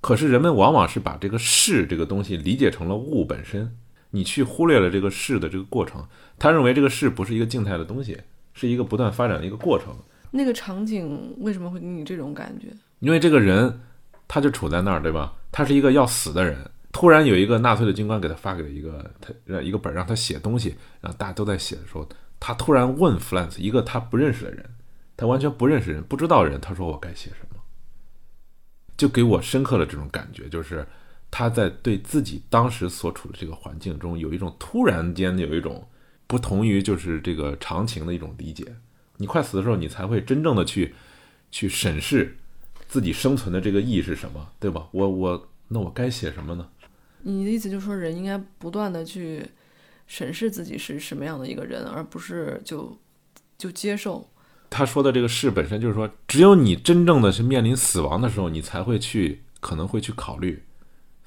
[0.00, 3.74] 可是人们往往是把这个是这个东西理解成了物本身，
[4.10, 6.06] 你去忽略了这个是的这个过程。
[6.38, 8.20] 他认为这个是不是一个静态的东西，
[8.52, 9.96] 是一个不断发展的一个过程。
[10.30, 12.68] 那个场景为什么会给你这种感觉？
[13.00, 13.80] 因为这个人
[14.28, 15.32] 他就处在那儿，对吧？
[15.50, 22.08] 他是一个要死的人，突然有一个纳粹的军官给他发给了一个他让一个本让他写东西，然后大家都在写的时候，
[22.40, 24.64] 他突然问弗兰茨一个他不认识的人，
[25.14, 27.60] 他完全不认识人，不知道人，他说我该写什么，
[28.96, 30.86] 就给我深刻的这种感觉，就是
[31.30, 35.86] 他在对自己当时所处的这个环境中有一种突然间有一种
[36.26, 38.64] 不同于就是这个常情的一种理解。
[39.18, 40.94] 你快死的时候，你才会真正的去
[41.50, 42.38] 去审视
[42.88, 44.88] 自己生存的这个意义是什么，对吧？
[44.92, 46.66] 我我那我该写什么呢？
[47.22, 49.44] 你的意思就是说，人应该不断的去
[50.06, 52.96] 审视自己是什么样的一个人，而不是就
[53.58, 54.28] 就接受。
[54.70, 60.62] 他说的这个事本身就是说，只有你真正的是面临死亡的时候，你才会去可能会去考虑，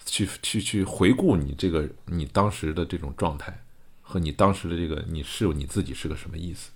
[0.06, 3.61] 去去去回顾你这个你当时的这种状态
[4.02, 6.72] 和你当时的这个你是你自己是个什么意思。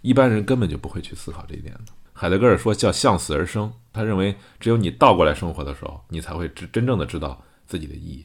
[0.00, 1.92] 一般人根本就不会去思考这一点的。
[2.12, 8.24] 海德格尔说叫向死而生，他认为只有你倒过来生活的时候，你才会真真正的知道自己的意义。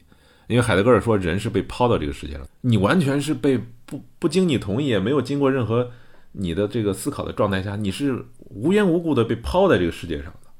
[0.52, 5.90] 因为海德格尔说人是被抛到这个世界上，你完全是被不不经你同意，也没有经过任何
[6.32, 10.50] 你的这个思考的状态下，你是无缘无故的被抛在这个世界上的，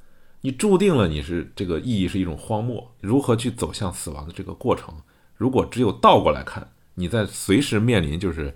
[0.41, 2.93] 你注定了你是这个意义是一种荒漠。
[3.01, 4.95] 如何去走向死亡的这个过程，
[5.37, 8.55] 如果只有倒过来看，你在随时面临就是。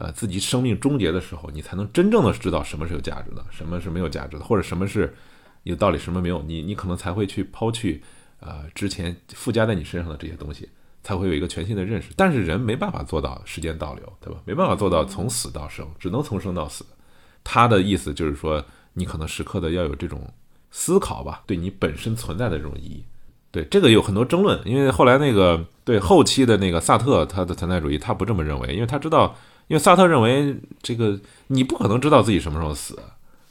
[0.00, 5.12] 呃，自己生命终结的时候，你才能真正的知道什么是有价值的，什么是没有价值的，或者什么是
[5.64, 6.40] 有道理，什么没有。
[6.42, 8.00] 你你可能才会去抛去，
[8.38, 10.68] 呃，之前附加在你身上的这些东西，
[11.02, 12.10] 才会有一个全新的认识。
[12.16, 14.40] 但是人没办法做到时间倒流，对吧？
[14.44, 16.84] 没办法做到从死到生，只能从生到死。
[17.42, 18.64] 他的意思就是说，
[18.94, 20.32] 你可能时刻的要有这种
[20.70, 23.04] 思考吧，对你本身存在的这种意义。
[23.50, 29.36] 对这个有很多争论，因为后来那个对后期的那个萨特，他的存在主义他不这么认为，因为他知道。
[29.68, 32.98] 因为萨特认为，这个你不可能知道自己什么时候死，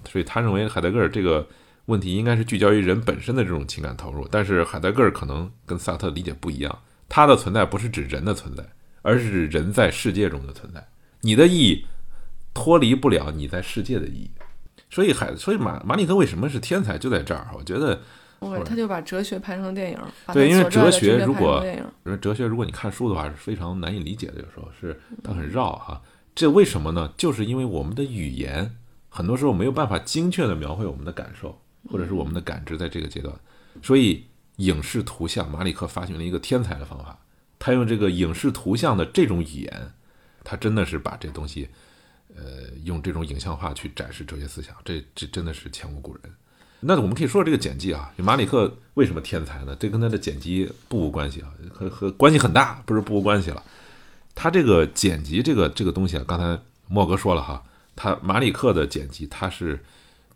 [0.09, 1.45] 所以他认为海德格尔这个
[1.85, 4.27] 问题应该是聚焦于人本身的这种情感投入。
[4.31, 8.63] 但是海德格尔可能跟萨特理解不一样，他的存在不是指人的存在，
[9.01, 10.87] 而是指人在世界中的存在。
[11.21, 11.85] 你的意义
[12.53, 14.31] 脱离不了你在世界的意义。
[14.89, 17.47] 所以海，所以马马里克为什么是天才，就在这儿。
[17.53, 17.99] 我觉得。
[18.63, 19.97] 他就把哲学拍成电影，
[20.31, 21.65] 对，因为哲学如果，
[22.05, 25.99] 因为哲学如果你看书的话是非常难以理解的，有时候是它很绕哈。
[26.35, 27.11] 这为什么呢？
[27.17, 28.75] 就是因为我们的语言
[29.09, 31.59] 很多时候没有办法精确的描绘我们的感受，
[31.89, 33.33] 或者是我们的感知，在这个阶段，
[33.81, 34.23] 所以
[34.57, 37.17] 影视图像，马里克发明了一个天才的方法，
[37.57, 39.91] 他用这个影视图像的这种语言，
[40.43, 41.69] 他真的是把这东西，
[42.35, 46.23] 呃，用这种影像化去展示哲学思想，这这真的是前无古人。
[46.79, 49.75] 那我们可以说说这个剪辑啊，马里克为什么天才呢？
[49.79, 53.63] 这跟他的剪辑不无关系啊，和和关系很大，不是不无关系了。
[54.35, 57.63] 他这个剪辑这个这个东西啊，刚才莫哥说了哈，
[57.95, 59.83] 他马里克的剪辑，他是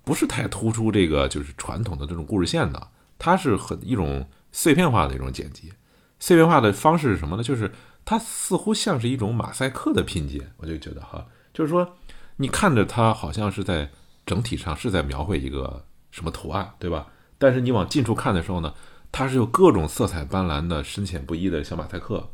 [0.04, 2.88] 不是太突出这个就是传统的这种故事线的？
[3.22, 5.72] 它是很一种碎片化的一种剪辑。
[6.20, 7.44] 碎片化的方式是什么呢？
[7.44, 7.72] 就是
[8.04, 11.96] 它似乎像是一种马赛克的拼接，我就觉得哈，就是说
[12.38, 13.92] 你看着它好像是在
[14.26, 15.86] 整体上是在描绘一个。
[16.14, 17.08] 什么图案，对吧？
[17.38, 18.74] 但是你往近处看的时候呢，
[19.14, 22.30] 它是由各种色彩斑斓的、深浅不一的小马赛克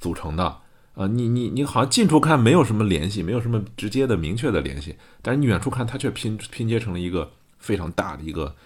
[0.00, 0.44] 组成的。
[0.94, 8.56] 啊，你你你好像近处看没有什么联系，没有什么直接的、明确的联系，但是你远处看，它却拼拼接成了一个非常大的一个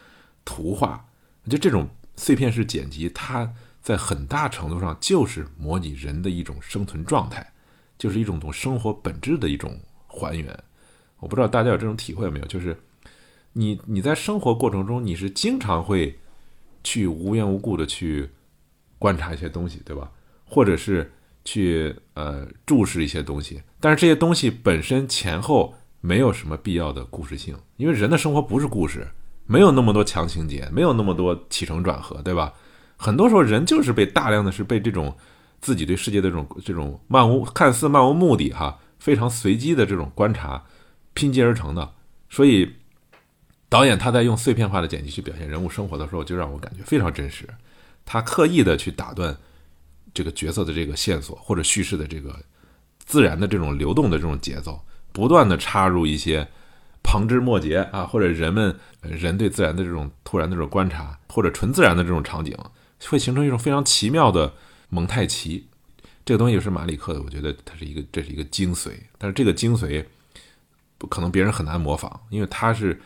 [0.44, 1.06] 图画。
[1.50, 7.52] 就这种碎片式剪辑，它在很大程度上就是模拟人的一种生存状态，
[7.98, 10.58] 就是一种从生活本质的一种还原。
[11.18, 12.46] 我不知道大家有这种体会没有？
[12.46, 12.76] 就是。
[13.54, 16.18] 你你在生活过程中，你是经常会
[16.82, 18.30] 去无缘无故的去
[18.98, 20.10] 观察一些东西，对吧？
[20.46, 21.12] 或者是
[21.44, 29.06] 去呃注视一些东西，但是这些东西本身前后没有什么必要的故事性，因为人的生活不是故事，
[29.46, 32.52] 没有那么多强情节，没有那么多起承转合，对吧？
[32.96, 35.14] 很多时候人就是被大量的是被这种
[35.60, 40.62] 自己对世界的这种这种漫无看似漫无目的哈，非常随机的这种观察
[41.14, 41.92] 拼接而成的，
[42.28, 42.74] 所以。
[43.68, 47.48] 导演他在用碎片化的剪辑去表现人物生活的时候，就让我感觉非常真实。
[48.04, 49.34] 他刻意的去打断
[50.12, 52.38] 这个角色的这个线索或者叙事的这个
[52.98, 54.78] 自然的这种流动的这种节奏，
[55.10, 56.46] 不断的插入一些
[57.02, 62.56] 旁枝末节啊，或者人们人对自然的这种突然的这种观察，或者纯自然的这种场景，
[63.08, 64.54] 会形成一种非常奇妙的
[64.88, 65.66] 蒙太奇。
[66.24, 70.04] 这个东西是马里克的，我觉得它是一个这是一个精髓，但是这个精髓
[70.96, 73.00] 不可能别人很难模仿，因为它是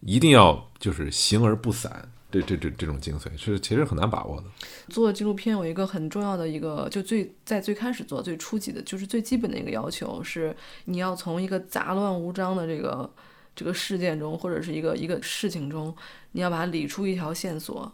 [0.00, 2.10] 一定要就是形而不散。
[2.32, 4.44] 这这这这种精髓是其实很难把握的。
[4.88, 10.54] 做纪录片有一个很重要的一个，就最在最开始做最初级的，就是最基本的一个要求是，
[10.84, 13.10] 你要从一个杂乱无章的这个
[13.54, 15.94] 这个事件中，或者是一个一个事情中，
[16.32, 17.92] 你要把它理出一条线索，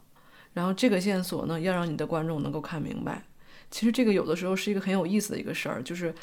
[0.53, 3.23] 然后这个线索呢，要让你的观众能够看明白。
[3.71, 6.15] 其实这个有的时候是一个很有意思的一个事儿，就是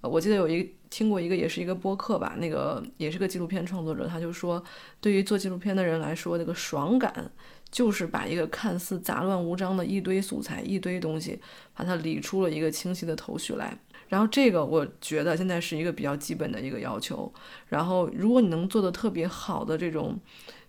[0.00, 4.62] 我记得有一听过一个也是一个播客吧，那个也是个纪录片创作者，他就说，
[5.00, 7.30] 对于做纪录片的人来说，那个爽感。
[7.70, 11.38] 就是把一个看似杂乱无章的一堆素材、一堆东西，
[11.72, 13.78] 把它理出了一个清晰的头绪来。
[14.10, 17.32] 然后这个我觉得现在是一个比较基本的一个要求。
[17.68, 20.20] 然后如果你能做的特别好的这种，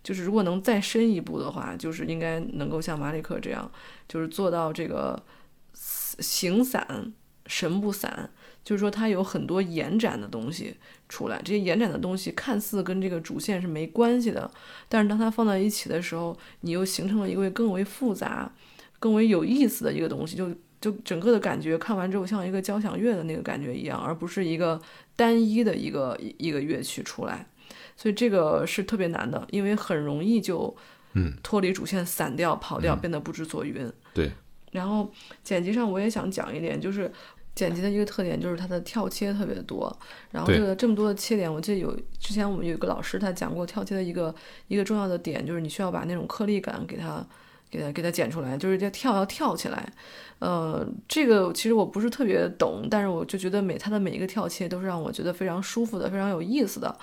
[0.02, 3.70] 就是如果能再深一步的话，就是应该能够像马里克这样，
[4.08, 5.22] 就是做到这个
[5.74, 7.12] 形散
[7.46, 8.30] 神不散。
[8.64, 10.76] 就是说，它有很多延展的东西
[11.10, 14.52] 出来，这些延展的东西看似跟这个主线是没关系的，
[14.88, 18.54] 但是当它放在一起的时候，你又形成了一个更为复杂、
[19.00, 20.48] 更为有意思的一个东西，就
[20.82, 24.82] 就整个的感觉看完之后像一个交响乐的那个感觉一样，而不是一个
[25.16, 27.48] 单一的一个一个乐曲出来。
[27.96, 30.76] 所以这个是特别难的，因为很容易就
[31.14, 33.90] 嗯脱离主线散掉、跑掉，变得不知所云。
[34.14, 34.32] 对。
[34.72, 35.10] 然后
[35.44, 37.10] 剪辑上我也想讲一点，就是。
[37.54, 39.94] 剪辑的一个特点就是它的跳切特别多，
[40.32, 44.34] 然后这个这么多的切点，我记得有之前我们有一个老师他讲过跳切的一个
[44.70, 47.24] 一个重要的点，就是你需要把那种颗粒感给它
[47.72, 49.92] 给它给它剪出来，就是要跳要跳起来。
[50.40, 56.96] 呃，这个其实我不是特别懂，但是我就觉得每它的每一个跳切都是让我觉得非常舒服的，非常有意思的。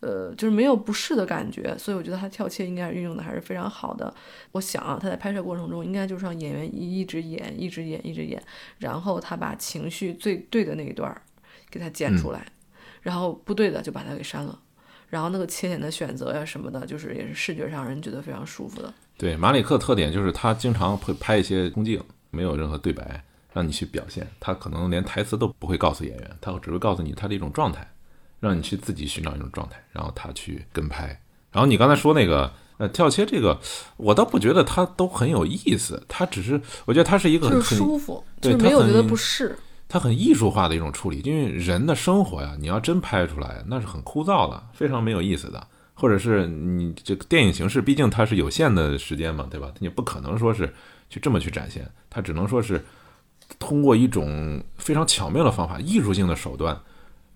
[0.00, 4.14] 呃，就是没有不适的感觉，所以我觉得他跳切应该是运用的还是非常好的。
[4.52, 8.40] 我想啊，他在拍摄过程中应该就是让演员一一直演，一直演，一直演，
[8.78, 11.20] 然后他把情绪最对的那一段儿
[11.68, 12.46] 给他剪出来，
[13.02, 14.56] 然后不对的就把它给删了，
[15.08, 18.94] 然后那个切点的选择呀什么的，就是也是视觉上人觉得非常舒服的。
[19.18, 23.22] 对，马里克特点就是他经常会拍一些空镜，没有任何对白，
[23.52, 27.86] 让你去表现，他可能连台词都不会告诉演员，他只会告诉你他的一种状态。
[28.40, 31.06] 让你去自己寻找一种状态，然后他去跟拍。
[31.50, 33.58] 然后你刚才说那个呃跳切这个，
[33.96, 39.58] 我倒不觉得它都很有意思，它只是我觉得它是一个很舒服，就没有觉得不适。
[39.88, 45.66] 它很艺术化的一种处理，因为人的生活呀，你要真拍出来，那是很枯燥的，非常没有意思的。
[45.98, 49.72] 或者是你这个电影形式，毕竟它是有限的时间嘛，对吧？
[49.80, 50.72] 你不可能说是
[51.10, 52.82] 去这么去展现，它只能说是
[53.58, 56.78] 通过一种非常巧妙的方法，艺术性的手段。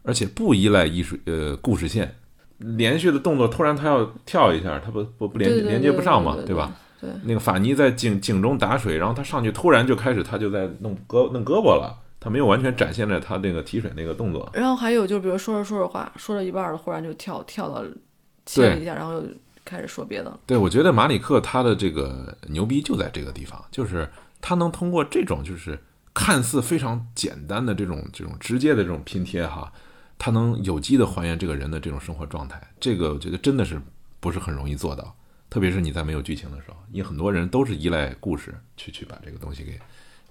[0.04, 2.16] 而且不依赖艺术呃故事线，
[2.58, 6.74] 连续的动作突然他要跳一下，他不不不连连接不上嘛，对吧？
[7.00, 7.08] 对。
[7.22, 14.50] 那个法尼在井井中打水，然后他上去突然就开始他就在弄胳弄胳膊了，他没有完全展现了他那个提水那个动作。
[14.54, 17.84] 然后还有就比如说着说着话，说了一半了，忽然就跳跳到
[18.46, 19.24] 切了一下，然后又
[19.64, 20.38] 开始说别的。
[20.46, 24.10] 对，我觉得马里克他的这个牛逼就在这个地方，就是
[24.40, 25.78] 他能通过这种就是
[26.14, 29.72] 看似非常简单的这种这种直接的这种拼贴哈。
[30.18, 33.80] 他能有机的还原这个人的这种生活状态，这个我觉得真的是
[34.20, 35.12] 不是很容易做到，
[35.50, 39.80] 特别是你在没有剧情的时候，你很多人都是依赖故事去去把这个东西给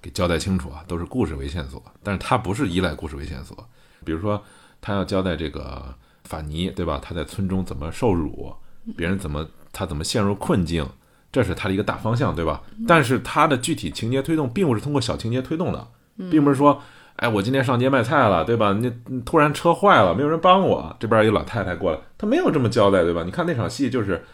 [0.01, 3.67] 给交代清楚啊，都是故事为线索，但是他不是依赖故事为线索，
[4.05, 4.41] 比如说
[4.79, 5.93] 他要交代这个
[6.31, 6.99] 法尼，对吧？
[7.03, 8.53] 他在村中怎么受辱，
[8.95, 10.87] 别人怎么他怎么陷入困境，
[11.31, 12.61] 这是他的一个大方向，对吧？
[12.87, 15.87] 但是他的具体情节推动并不是通过小情节推动的，
[16.31, 16.81] 并不是说。
[17.17, 18.73] 哎，我今天上街卖菜了，对吧？
[18.73, 18.91] 你
[19.23, 23.21] 突然车坏了，没有人帮我，这边一老太太过来，他没有这么交代，对吧？
[23.23, 24.25] 你看那场戏，就是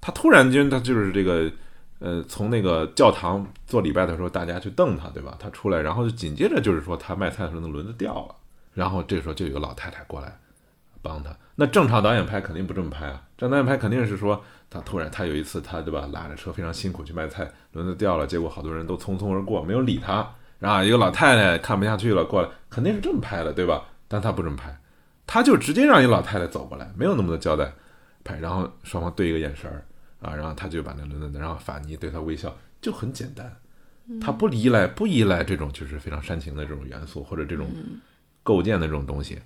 [0.00, 1.50] 他突然间，他就是这个，
[1.98, 5.36] 呃，从那个教堂做礼拜的时候，大家去瞪他，对吧？
[5.38, 8.34] 他出来，然后就紧接着就是说他卖菜的时候那轮子掉了，
[8.72, 10.34] 然后这时候就有个老太太过来
[11.02, 11.36] 帮他。
[11.56, 20.26] 那正常导演拍肯定不这么拍啊，正常导演拍肯定是说他突然他有一次他对吧，拉着车非常辛苦去卖菜，轮子掉了，结果好多人都匆匆而过，没有理他。
[20.58, 23.84] 然后一个老太太看不下去了，过来肯定是这么拍的，对吧？
[24.06, 24.78] 但他不这么拍，
[25.26, 27.72] 他就直接让一老太太走过来，没有那么多交代，
[28.22, 29.84] 拍，然后双方对一个眼神儿
[30.20, 33.52] 啊，然后他就把那轮子，然后法尼对他微笑，就很简单，
[34.20, 37.68] 他不依赖不依赖这种就是非常煽情的这种元素或者这种
[38.44, 39.40] 构建的这种东西，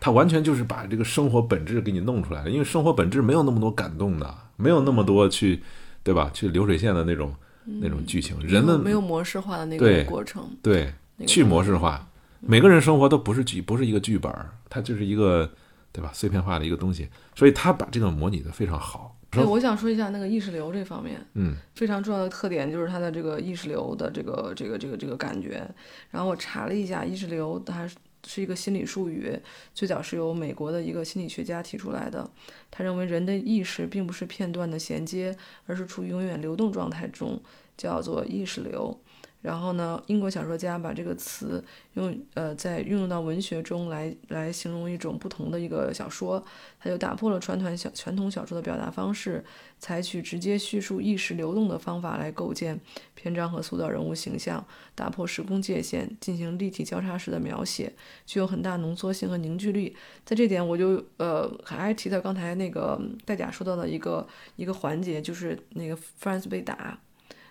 [0.00, 0.10] 他。
[0.10, 5.62] 完全就是把这个生活本质给你弄出来了，因为生活本质没有那么多感动的，没有那么多去，
[6.02, 6.30] 对吧？
[6.34, 7.34] 去流水线的那种
[7.64, 12.08] 那种剧情，人们没有模式化的那对个过程，对那个去模式化，
[12.40, 15.48] 每个人生活都不是剧，不是一个剧本儿，它就是一个
[15.92, 19.14] 对吧碎片化的一个东西，所以他把这个模拟的非常好。
[19.30, 25.62] 对，我想说一下那个意识流这方面，嗯，非常重要的特点就是它的这个意识流的这个这个这个这个感觉。
[26.10, 27.86] 然后我查了一下，意识流它
[28.26, 29.38] 是一个心理术语，
[29.74, 32.28] 最早是由美国的一个心理学家提出来的。
[32.70, 35.36] 他认为人的意识并不是片段的衔接，
[35.66, 37.40] 而是处于永远流动状态中，
[37.76, 38.98] 叫做意识流。
[39.40, 46.44] 然后呢，英国小说家把这个词用呃在运用到文学中来来形容一种不同的一个小说，
[46.80, 49.44] 他就打破了传统小传统小说的表达方式，
[49.78, 52.80] 采取直接叙述意识流动的方法来构建
[53.14, 54.66] 篇章和塑造人物形象，
[54.96, 57.92] 打破时空界限，进行立体交叉式的描写，
[58.26, 59.96] 具有很大浓缩性和凝聚力。
[60.24, 66.98] 在这点，我就呃还提到刚才那个戴甲说到的一个一个环节，就是那个 France 被打。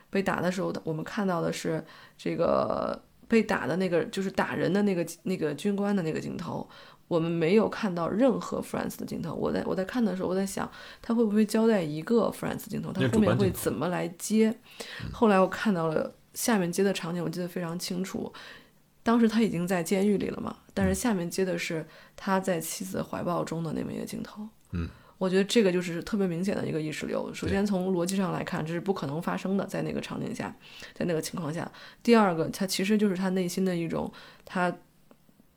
[0.09, 1.83] 被打的时候，我们看到的是
[2.17, 6.67] 这个被打的那个，就是打人的那个那个军官的那个镜头。
[7.07, 9.33] 我们没有看到任何 France 的镜头。
[9.33, 10.69] 我在我在看的时候，我在想
[11.01, 14.53] 他会不会交代一个 France 镜头，他后面会怎么来接。
[15.13, 18.33] 后来我看到了下面接的场景，我记得非常清楚。
[19.03, 24.45] 当时他已经在监狱里了嘛，但是下面接的是他在妻子怀抱中的那么一个镜头。
[24.73, 27.31] 嗯，我觉得这个就是特别明显的一个意识流。
[27.33, 30.55] 首先从逻辑上来看，这是不可能发生的，在那个场景下，
[30.93, 31.69] 在那个情况下。
[32.03, 34.11] 第二个，他其实就是他内心的一种，
[34.45, 34.75] 他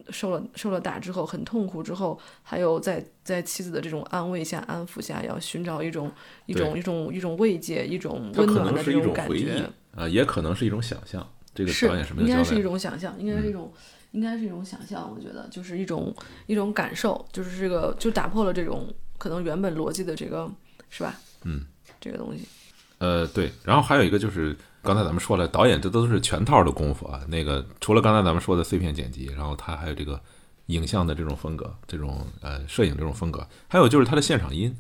[0.09, 6.11] 受了受了打之后很痛苦之后，还有在在妻子的这种安慰下、安抚下，要寻找一种
[6.47, 9.69] 一种一种一种慰藉、一种温暖的这种感觉。
[9.95, 11.27] 啊，也可能是一种想象。
[11.53, 12.63] 这个是导演是没应该是一。
[12.63, 13.73] 种想象，应该是一种，
[14.13, 15.13] 应该是一种想象。
[15.13, 16.15] 我觉得就是一种
[16.47, 18.87] 一种感受，就是这个就打破了这种
[19.21, 20.51] 可能原本逻辑的这个
[20.89, 21.15] 是吧？
[21.45, 21.67] 嗯，
[22.01, 22.49] 这个东西。
[22.97, 27.21] 呃，对，然后还有一个就是刚才咱们说了，导演这都是全套的功夫啊。
[27.29, 30.19] 那个除了刚才咱们说的碎片剪辑，然后他还有这个
[30.67, 34.75] 影像的这种风格，这种呃摄影这种风格，还有就是他的现场音。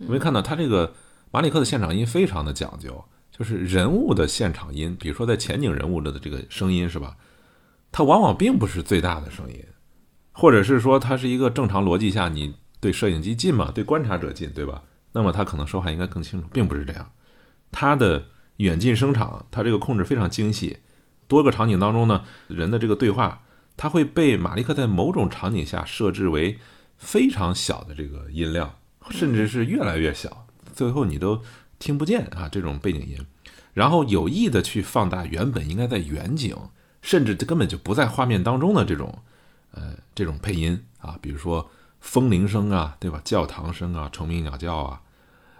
[0.00, 0.92] 我没看到他这个
[1.30, 7.16] 马里克的现场音非常的讲究，就是人物的现场音，比如说在前景人物的这个声音是吧？
[7.92, 9.64] 它往往并不是最大的声音，
[10.32, 12.54] 或者是说它是一个正常逻辑下，你
[12.86, 14.80] 对摄影机近嘛，对观察者近，对吧？
[15.10, 17.10] 那么他可能说话应该更清楚，并不是这样。
[17.72, 18.26] 它的
[18.58, 20.78] 远近声场，它这个控制非常精细。
[21.26, 23.42] 多个场景当中呢，人的这个对话，
[23.76, 26.60] 它会被马利克在某种场景下设置为
[26.96, 28.72] 非常小的这个音量，
[29.10, 31.42] 甚至是越来越小，最后你都
[31.80, 33.18] 听不见啊这种背景音。
[33.74, 36.56] 然后有意的去放大原本应该在远景，
[37.02, 39.18] 甚至根本就不在画面当中的这种，
[39.72, 41.68] 呃，这种配音啊，比如说
[42.06, 43.20] 风铃声啊，对吧？
[43.24, 45.02] 教堂声啊，虫鸣鸟叫啊，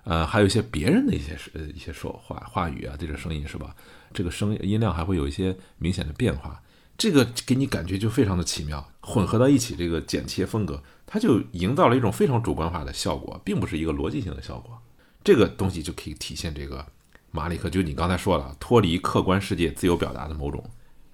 [0.04, 3.74] 呃，还有一些别人的一些呃一些说话话语啊，这个声音是吧？
[4.14, 6.62] 这个声音量还会有一些明显的变化，
[6.96, 14.80] 这个给你感觉就非常的奇妙，混合到一起，这个剪切风格，它就营造了一种非常主观化的效果，并不是一个逻辑性的效果。
[15.24, 16.86] 这个东西就可以体现这个
[17.32, 20.64] 马里克，就你刚才说了，脱离客观世界自由表达的某种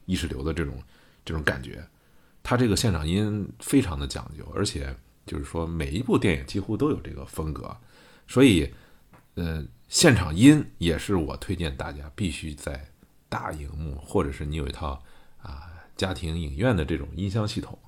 [0.04, 0.78] 意识流的这种
[1.24, 1.82] 这种感觉。
[2.42, 4.94] 他这个现场音非常的讲究，而且
[5.26, 7.76] 就是说每一部电影几乎都有这个风格，
[8.26, 8.72] 所以，
[9.34, 12.84] 呃，现场音也是我推荐大家必须在
[13.28, 15.02] 大荧幕，或者是你有一套
[15.40, 17.78] 啊家庭影院的这种音箱系统，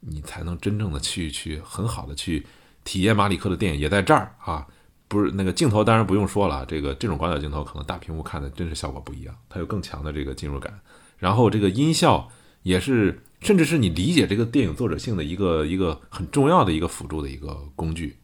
[0.00, 2.46] 你才能真正的去去很好的去
[2.84, 4.66] 体验马里克的电影，也在这儿啊。
[5.08, 10.80] 不是那个镜头，当然不用说了，这个这种广角镜头可能大屏幕看的真是效果不一样，它有更强的这个进入感。
[11.16, 12.28] 然后这个音效
[12.64, 18.16] 也是，甚至是你理解这个电影作者性的一个一个很重要的一个辅助的一个工具。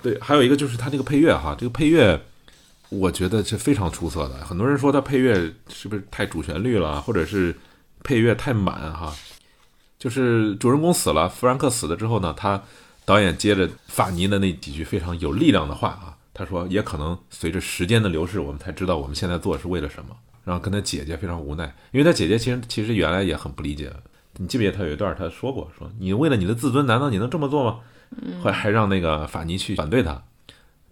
[0.00, 2.18] 对，还有一个就是它这个配乐哈，这个配乐
[2.88, 4.44] 我觉得是非常出色的。
[4.46, 5.34] 很多人说它配乐
[5.68, 7.54] 是不是太主旋律了，或者是
[8.02, 9.14] 配乐太满哈？
[9.98, 12.60] 就是主人公死了，弗兰克死了之后呢，他
[13.04, 20.16] 导演接着法尼的那几句非常有力量的话啊，他说也可能随着时间的流逝，我们才知道我们现在做是为了什么。
[20.44, 23.92] 然后跟他姐姐非常无奈，因为他姐姐其实其实原来也很不理解。
[24.38, 27.80] 你记不记得他有一段他说过，说你为了你的自尊，难道你能这么做吗？
[28.42, 30.22] 后来还让那个法尼去反对他。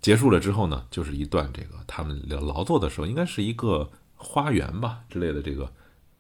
[0.01, 5.71] 结束了之后呢，就是一段这个他们劳作的时候，应该是一个花园吧之类的这个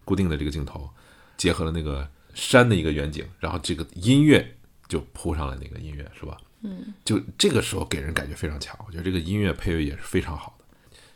[0.04, 0.90] 固定的这个镜头，
[1.38, 4.56] 结合了那个山的一个远景，然后这个音乐
[4.86, 6.36] 就铺上了那个音乐，是吧？
[6.62, 10.64] 嗯，就这个时候给人感觉非常强，我觉得这个音乐配乐也是非常好的。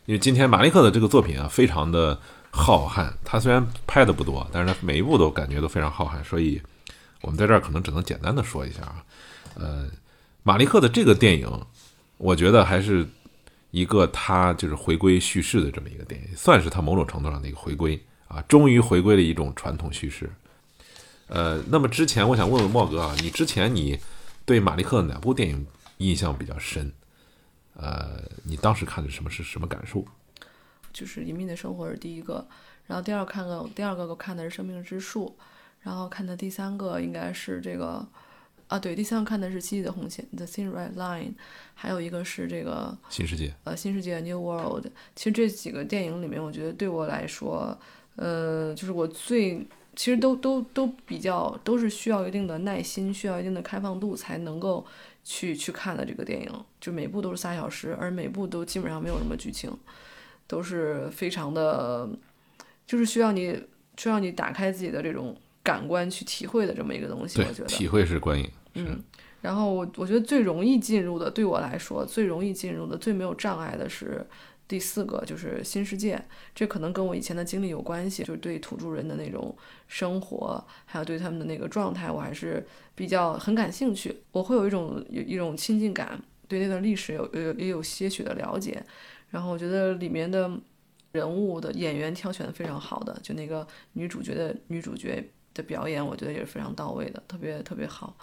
[0.07, 2.19] 因为今天马利克的这个作品啊，非常的
[2.55, 3.11] 浩瀚。
[3.25, 6.61] 他虽然拍的不多，但是他每一部都感觉都非常浩瀚，所以
[7.21, 9.03] 我们在这儿可能只能简单的说一下啊，
[9.55, 9.87] 呃，
[10.43, 11.49] 马利克的这个电影，
[12.17, 13.05] 我觉得还是
[13.71, 20.31] 一个他就是回归叙事的这么一个电影，算是他某种程度上的一个回归啊，终于回归了一种传统叙事。
[21.27, 23.99] 呃，那么之前我想问问莫哥啊，你之前你
[24.45, 25.65] 对马利克哪部电影
[25.97, 26.91] 印象比较深？
[27.73, 30.05] 呃，你当时看的什么是什么感受？
[30.95, 32.47] 就是《隐秘的生活》是第一个，
[32.87, 35.35] 然后第二看个第二个我看的是《生命之树》，
[35.81, 38.07] 然后看的第三个应该是这个
[38.69, 41.33] 啊，对，第三个看的是《七的红线》The Thin Red Line，
[41.73, 44.87] 还有一个是这个新世界，呃，新世界 New World。
[45.15, 47.77] 其实这几个电影里面，我觉得对我来说，
[48.15, 49.67] 呃，就是我最
[49.97, 54.85] 其实都都都比较都是需要一定的耐心，需要一定的开放度才能够
[55.25, 59.77] 去去看的这个电影，就每部都是仨小时，而每部都基本上没有什么剧情。
[60.47, 62.09] 都是非常的，
[62.85, 63.59] 就是需要你
[63.97, 67.41] 需要你打开自己的这种感官去体会的这么一个东西。
[67.41, 68.49] 我觉得体会是观影。
[68.75, 69.01] 嗯，
[69.41, 74.25] 然后我我觉得最容易进入的，对我来说最容易进入的、最没有障碍的是
[74.67, 76.21] 第四个，就是新世界。
[76.53, 79.55] 这可能跟我以前的经历有关系，就是对土著人的那种
[79.87, 82.65] 生活，还有对他们的那个状态，我还是
[82.95, 84.23] 比较很感兴趣。
[84.31, 88.83] 我会有一种有一种亲近感，对那段历史有有也有些许的了解。
[89.35, 90.49] 然后我觉得里面的
[91.11, 98.15] 人物的演员挑选的非常好的，就那个女主角的女主角的表演，我觉得也是非常到位的，特别特别好，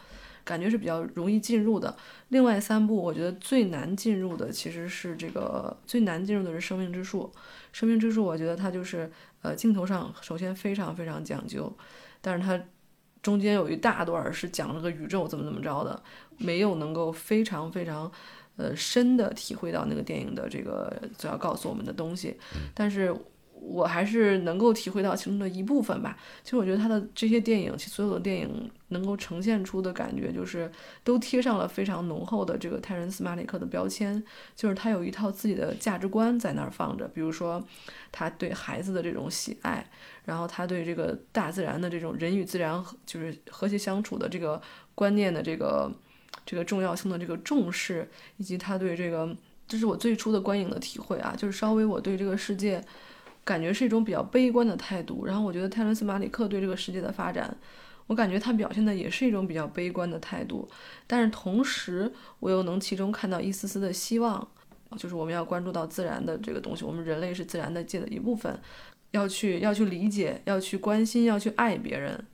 [0.43, 1.95] 感觉是比较容易进入的。
[2.31, 7.31] 另外三部我觉得最难进入的其实是这个最难进入的是《生命之树》。
[7.75, 9.13] 《生命之树》我觉得它就是
[9.43, 11.71] 呃镜头上首先非常非常讲究，
[12.23, 12.59] 但是它
[13.21, 16.03] 中间有一大段是讲了个宇宙怎么怎么着的，
[16.39, 18.11] 没有能够非常非常。
[18.63, 22.37] 呃，深的体会到那个电影的这个所要告诉我们的东西，
[22.73, 23.13] 但是
[23.61, 26.17] 我还是能够体会到其中的一部分吧。
[26.45, 30.71] 其实我觉得他的这些电影，其所有的电影能够呈现出的感觉，就是
[31.03, 34.23] 都贴上了非常浓厚的这个泰伦斯·马里克的标签，
[34.55, 37.09] 就是他有一套自己的价值观在那儿放着。
[37.09, 37.61] 比如说，
[38.13, 39.85] 他对孩子的这种喜爱，
[40.25, 44.63] 然后他对这个大自然的这种人与自然就是和谐相处的这个
[44.95, 45.91] 观念的这个。
[46.45, 49.37] 这个重要性的这个重视，以及他对这个，
[49.69, 52.83] 这是我最初的观影的体会啊，就是稍微我对这个世界
[53.45, 55.25] 感觉是一种比较悲观的态度。
[55.25, 57.57] 然后我觉得泰伦斯·马里克对这个世界的发展，
[58.07, 60.69] 我感觉他表现的也是一种比较悲观的态度。
[61.07, 64.47] 但是同时，我又能其中看到一丝丝的希望，
[64.97, 68.59] 就是我们要关注到自然的这个东西，我们人类是自然的界的一部分，
[69.13, 72.27] 要去要去理解，要去关心，要去爱别人。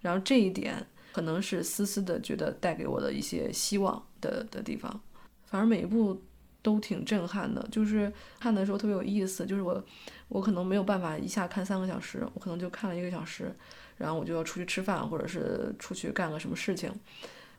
[0.00, 0.86] 然后这一点。
[1.12, 5.00] 可能是丝丝的觉得带给我的一些希望的的地方，
[5.44, 6.20] 反正每一部
[6.62, 7.66] 都挺震撼的。
[7.70, 8.10] 就是
[8.40, 9.84] 看的时候特别有意思，就是我
[10.28, 13.54] 我可能没有办法一下看三个小时，我可能就看了一个小时，
[13.98, 16.90] 然后我就要出去吃饭或者是出去干个什么事情。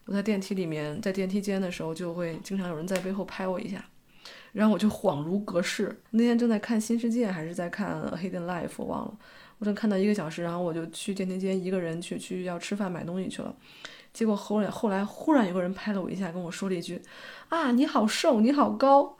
[0.05, 3.85] 我在电梯里面，在电梯间的时候，就会经常有人在背后拍我一下，
[4.51, 6.01] 然后我就恍如隔世。
[6.09, 9.17] 那天正在看《新世界》还是在看《Hidden Life》，我忘了。
[9.63, 13.55] 我正看到一个小时，然后我就去电梯间一个人去去要吃饭买东西去了，
[14.11, 17.01] 结果后来后来忽然有个人拍了我一下，跟我说了一句
[17.47, 19.17] ：“啊，你好瘦，你好高。”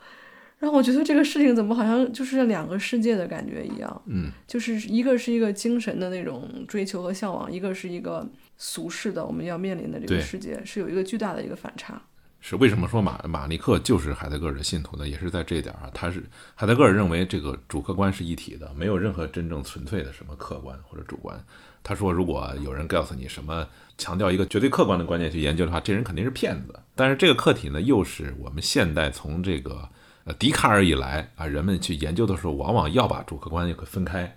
[0.60, 12.02] 然后我觉得这个事情怎么好像就是两个世界的感觉一样，嗯，就是一个是一个精神的那种追求和向往，一个是一个俗世的我们要面临的这个世界，是有一个巨大的一个反差。
[12.46, 15.08] 是为什么说马马利克就是海德格尔的信徒呢？
[15.08, 16.22] 也是在这一点啊，他是
[16.54, 21.42] 海德格尔认为这个主客观是一体的，没有任何真正纯粹的什么客观或者主观。
[21.82, 23.66] 他说，如果有人告诉你什么
[23.96, 26.78] 强调一个绝对客观的观念去研究的话，这人肯定是骗子。
[26.94, 29.88] 但是这个客体呢，又是我们现代从这个
[30.24, 34.36] 呃笛卡尔以来啊，人们去研究的时候，往往要把主客观给分开。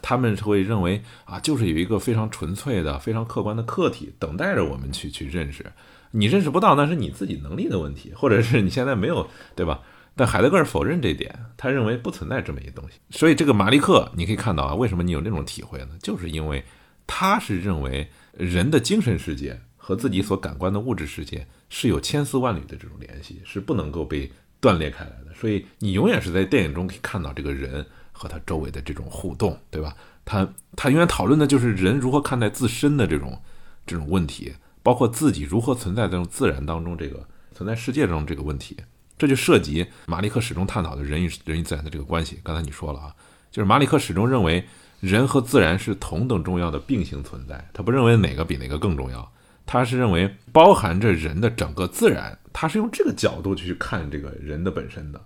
[0.00, 5.66] 他们会认为啊，就是有一个非常纯粹的、非常客观的客体等待着我们去去认识。
[6.12, 9.80] 你认识不到，那是你自己能力的问题，或者是你现在没有，对吧？
[10.16, 12.98] 但海德格尔否认这点，他认为不存在这么一个东西。
[13.10, 15.90] 所以这个马利克，你可以看到啊，为什么你有那种体会呢？
[16.02, 16.64] 就是因为
[17.06, 24.28] 他是认为人的精神世界和自己所感官的物质世界是有千丝万缕的这种联系，是不能够被
[24.60, 25.32] 断裂开来的。
[25.34, 29.94] 所以你永远是在电影中可以看到这个人和他周围的这种互动，对吧？
[30.24, 33.40] 他他永远讨论的就是人如何看待自身的这种
[33.86, 34.52] 这种问题。
[34.88, 38.74] 包括自己如何存在在这种自然当中，这个存在世界中这个问题，
[39.18, 42.40] 这就涉及马利克始终探讨的人与人与自然的这个关系。
[42.42, 43.14] 刚才你说了啊，
[43.50, 44.66] 就是马利克始终认为
[45.00, 49.30] 人和自然是同等重要的并行存在，他不认为哪个比哪个更重要，
[49.66, 55.22] 他是认为包含着人的整个自然，他是用这个角度去看这个人的本身的。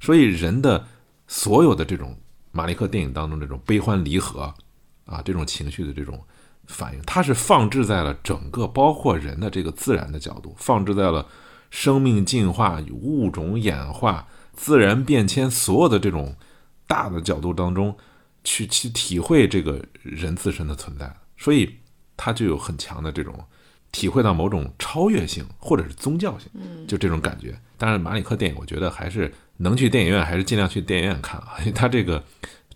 [0.00, 0.84] 所以人的
[1.28, 2.18] 所有的这种
[2.50, 4.52] 马利克电影当中这种悲欢离合
[5.04, 6.20] 啊，这种情绪的这种。
[6.66, 11.26] 反应，它是放置在了整个包括人的这个自然的角度，放置在了
[11.70, 16.34] 生命进化与、物种演化、自然变迁所有的这种
[16.86, 17.96] 大的角度当中
[18.44, 21.76] 去去体会这个人自身的存在，所以
[22.16, 23.38] 它就有很强的这种
[23.92, 26.50] 体会到某种超越性或者是宗教性，
[26.86, 27.58] 就这种感觉。
[27.78, 32.24] 当然，马里克电影我觉得还是能去电影院还是尽量去电影院看啊，因为它这个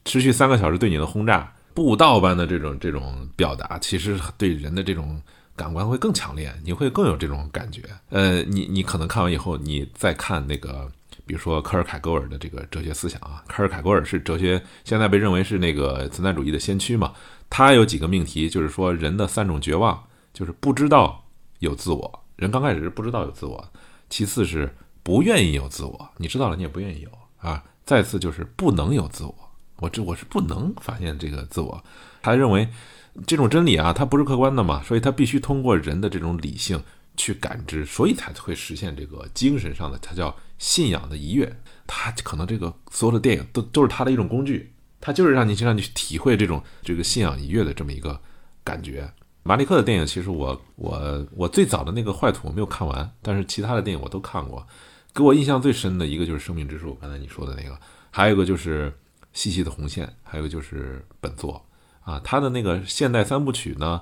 [0.05, 1.53] 持续三个小时对你的轰炸。
[1.75, 5.21] 步道般的这种这种表达，其实对人的这种
[5.57, 7.83] 感官会更强烈，你会更有这种感觉。
[8.09, 10.91] 呃，你你可能看完以后，你再看那个，
[11.27, 17.13] 比如说科尔凯郭尔的这个哲学思想啊，科尔凯郭尔是哲学现在被认为是那个存在主义的先驱嘛。
[17.49, 20.03] 他有几个命题，就是说人的三种绝望，
[20.33, 21.25] 就是不知道
[21.59, 23.61] 有自我，人刚开始是不知道有自我；
[24.09, 29.35] 其次是不愿意有自我，你知道了你也不愿意有啊；再次就是不能有自我。
[29.81, 31.83] 我这我是不能发现这个自我，
[32.23, 32.69] 他认为
[33.27, 36.81] 这种真理啊，它不是客观的嘛，所以他必须通过人的这种理性
[37.17, 41.61] 去感知，所以才会实现这个精神上的，它叫信仰的愉悦。
[41.87, 48.21] 他可能这个所有的电影都都是他的一种工具，他就是让你去让你去体会这种这个信仰愉悦的这么一个
[48.63, 49.11] 感觉。
[49.43, 54.65] 马利克的电影其实我我我最早的那个坏土我没有看完，但是其他的电影我都看过。
[55.13, 57.77] 给我印象最深的一个就是《生命之树》，刚才你说的那个，
[58.11, 58.93] 还有一个就是。
[59.33, 61.65] 细细的红线，还有就是本作
[62.03, 64.01] 啊，他的那个现代三部曲呢，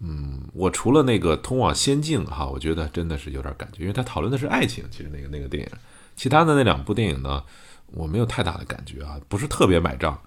[0.00, 5.70] 嗯，我除了那个通往仙境哈，我觉得真的是有点感觉，因为他讨论的是爱情，其实那个那个电影，
[6.14, 7.44] 其他的那两部电影呢，
[7.92, 10.20] 我没有太大的感觉啊，不是特别买账。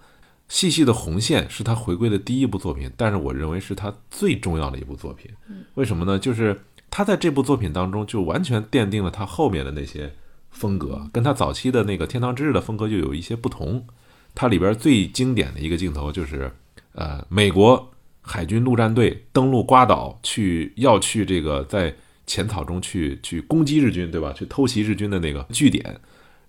[0.47, 5.29] 细细的红线是他回归的第一部作品，但是我认为是他最重要的一部作品。
[5.75, 6.17] 为什么呢？
[6.17, 6.59] 就是
[6.89, 10.15] 他在这部作品当中就完全奠定了他后面的那些
[10.49, 13.85] 风格，跟他早期的那个《天堂之日》的风格就有一些不同。
[14.33, 16.51] 它里边最经典的一个镜头就是，
[16.93, 17.91] 呃，美国
[18.21, 21.93] 海军陆战队登陆瓜岛，去要去这个在
[22.25, 24.31] 浅草中去去攻击日军，对吧？
[24.33, 25.99] 去偷袭日军的那个据点。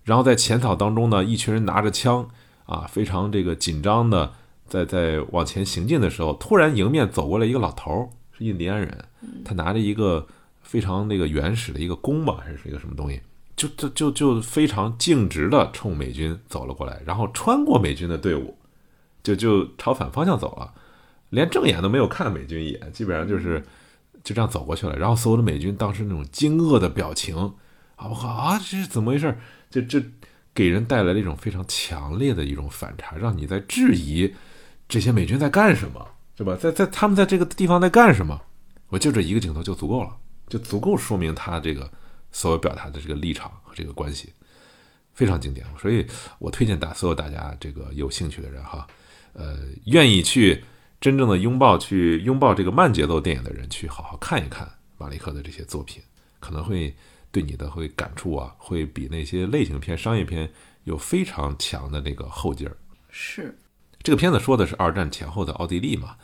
[0.03, 2.27] 然后在浅草当中呢，一群人拿着枪
[2.65, 4.31] 啊，非常这个紧张的
[4.67, 9.05] 在在往前行进的时候，突然迎面走过来一个老头，是印第安人，
[9.43, 10.25] 他拿着一个
[10.61, 13.21] 非常那个原始的一个弓吧，还是一个什么东西。
[13.61, 18.57] 就就就就非常径直的冲美军走了过来，然后穿过美军的队伍，
[19.21, 20.73] 就就朝反方向走了，
[21.29, 23.63] 连正眼都没有看美军一眼，基本上就是
[24.23, 24.97] 就这样走过去了。
[24.97, 27.35] 然后所有的美军当时那种惊愕的表情，
[27.97, 29.37] 啊，我靠啊，这是怎么回事？
[29.69, 30.03] 就这
[30.55, 34.33] 给人带来了一种非常强烈的一种反差，让你在质疑
[34.89, 36.55] 这些美军在干什么，是吧？
[36.55, 38.41] 在在他们在这个地方在干什么？
[38.89, 40.09] 我就这一个镜头就足够了，
[40.47, 41.87] 就足够说明他这个。
[42.31, 44.31] 所有表达的这个立场和这个关系
[45.13, 46.07] 非常经典，所以
[46.39, 48.87] 我推荐大所有大家这个有兴趣的人哈，
[49.33, 50.63] 呃，愿意去
[51.01, 56.01] 真正的拥抱去拥抱这个慢节奏电影的人，去好好看一看马利克的这些作品，
[56.39, 56.95] 可能会
[57.29, 60.49] 对你的会感触啊，会比那些类型片、商业片
[60.85, 62.77] 有非常强的那个后劲儿。
[63.09, 63.53] 是
[64.01, 66.15] 这个片子说的是二战前后的奥地利嘛？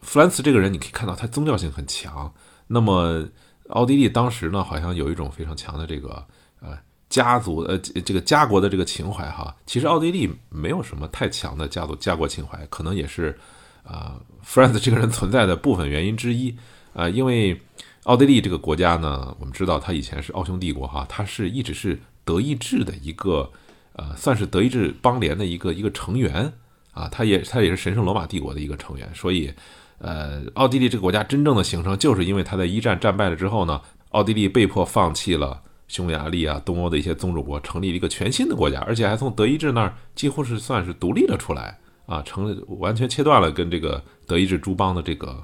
[0.00, 2.32] 弗兰茨这个人你可以看到他宗教性很强，
[2.68, 3.28] 那么。
[3.68, 6.24] 奥地利当时呢，好像有一种非常强的这个
[6.60, 6.78] 呃
[7.08, 9.54] 家族呃这个家国的这个情怀哈。
[9.66, 13.38] 其实奥地利没有什么太强的家族家国情怀，可能也是
[13.84, 16.56] 啊弗兰茨这个人存在的部分原因之一
[16.94, 17.08] 啊。
[17.08, 17.60] 因为
[18.04, 23.50] 奥地利这个国家呢，我们知道它以前是奥匈帝国哈，它是一直是德意志的一个
[23.92, 26.50] 呃算是德意志邦联的一个一个成员
[26.92, 29.52] 啊，它也它也是神圣罗马帝国的一个成员，所以。
[29.98, 33.80] 呃，奥地利这个国家真正的形成，就是因为他在一战战败了之后呢，
[34.10, 41.76] 奥地利被迫放弃了匈牙利啊、东欧的一些宗主国，成立了一个全新的国家，而且还从德意志那儿几乎是算是独立了出来
[42.06, 45.36] 啊，成完全切断了跟这个德意志诸邦的这个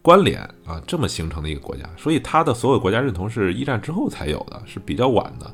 [0.00, 1.88] 关联啊，这么形成的一个国家。
[1.96, 5.48] 所以他的所有国家认同是一战之后才有的，是比较晚的，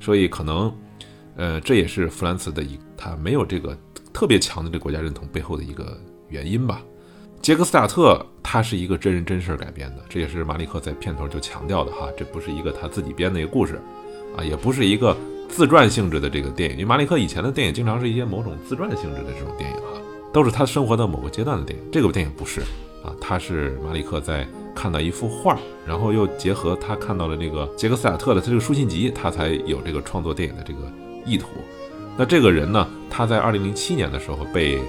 [0.00, 0.74] 所以可能，
[1.36, 3.78] 呃，这也是弗兰茨的一他没有这个
[4.12, 5.96] 特别强的这个国家认同背后的一个
[6.28, 6.82] 原因吧。
[7.42, 13.80] 杰克斯塔特，他是一个真人真事改编的，这也是马利克在片头就强调的哈，这不是一个他自己编的一个故事，
[14.36, 15.16] 啊，也不是一个
[15.48, 20.00] 自传性质的这个电影，因为马利克以前的电影经常是一些某种自传性质的这种电影哈，
[20.32, 22.60] 都是他生活的某个阶段的电影，这个电影不是
[23.04, 30.80] 啊，他是马利克在看到一幅画，然后又结合他看到了那个杰克斯塔特的他这个书信集，他才有这个创作电影的这个
[31.26, 31.48] 意图。
[32.16, 34.80] 那这个人呢，他在二零零七年的时候被。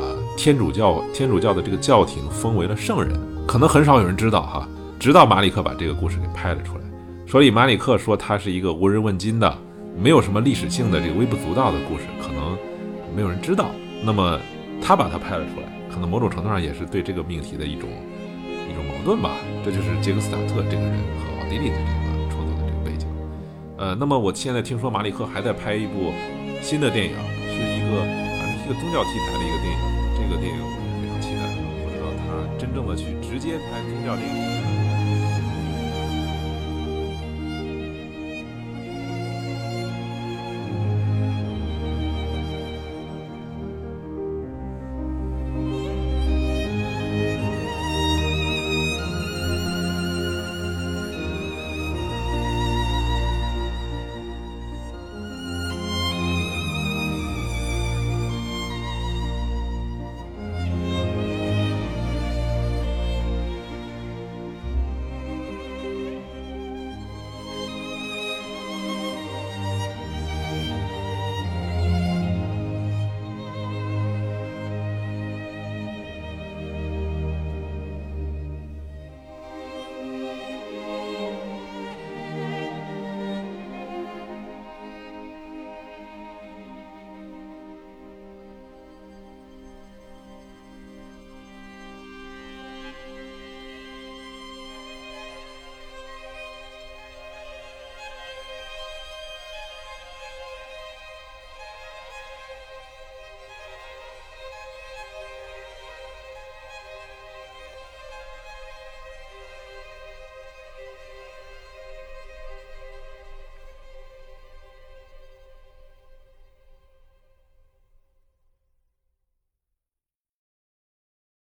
[0.00, 4.68] 啊，天主教天主教的这个教廷封为了圣人，可能很少有人知道哈。
[4.98, 6.80] 直到马里克把这个故事给拍了出来，
[7.26, 9.58] 所以马里克说他是一个无人问津的，
[9.94, 12.56] 没有什么历史性的这个微不足道的故事，可能
[13.14, 13.66] 没有人知道。
[14.02, 14.40] 那么
[14.82, 17.90] 他把它拍了出来，可能某种程度上也是对这个命题的一种
[18.70, 19.32] 一种矛盾吧，
[19.62, 23.06] 这就是杰克斯塔特这个人和奥地利的这个创作的这个背景。
[23.76, 26.10] 呃，那么我现在听说马里克还在拍一部
[26.62, 27.14] 新的电影，
[27.48, 28.02] 是一个
[28.66, 29.78] 一个宗教题材的一个电影，
[30.16, 31.62] 这个电影我是非常期待的。
[31.84, 34.55] 不知道他真正的去直接拍宗教电影。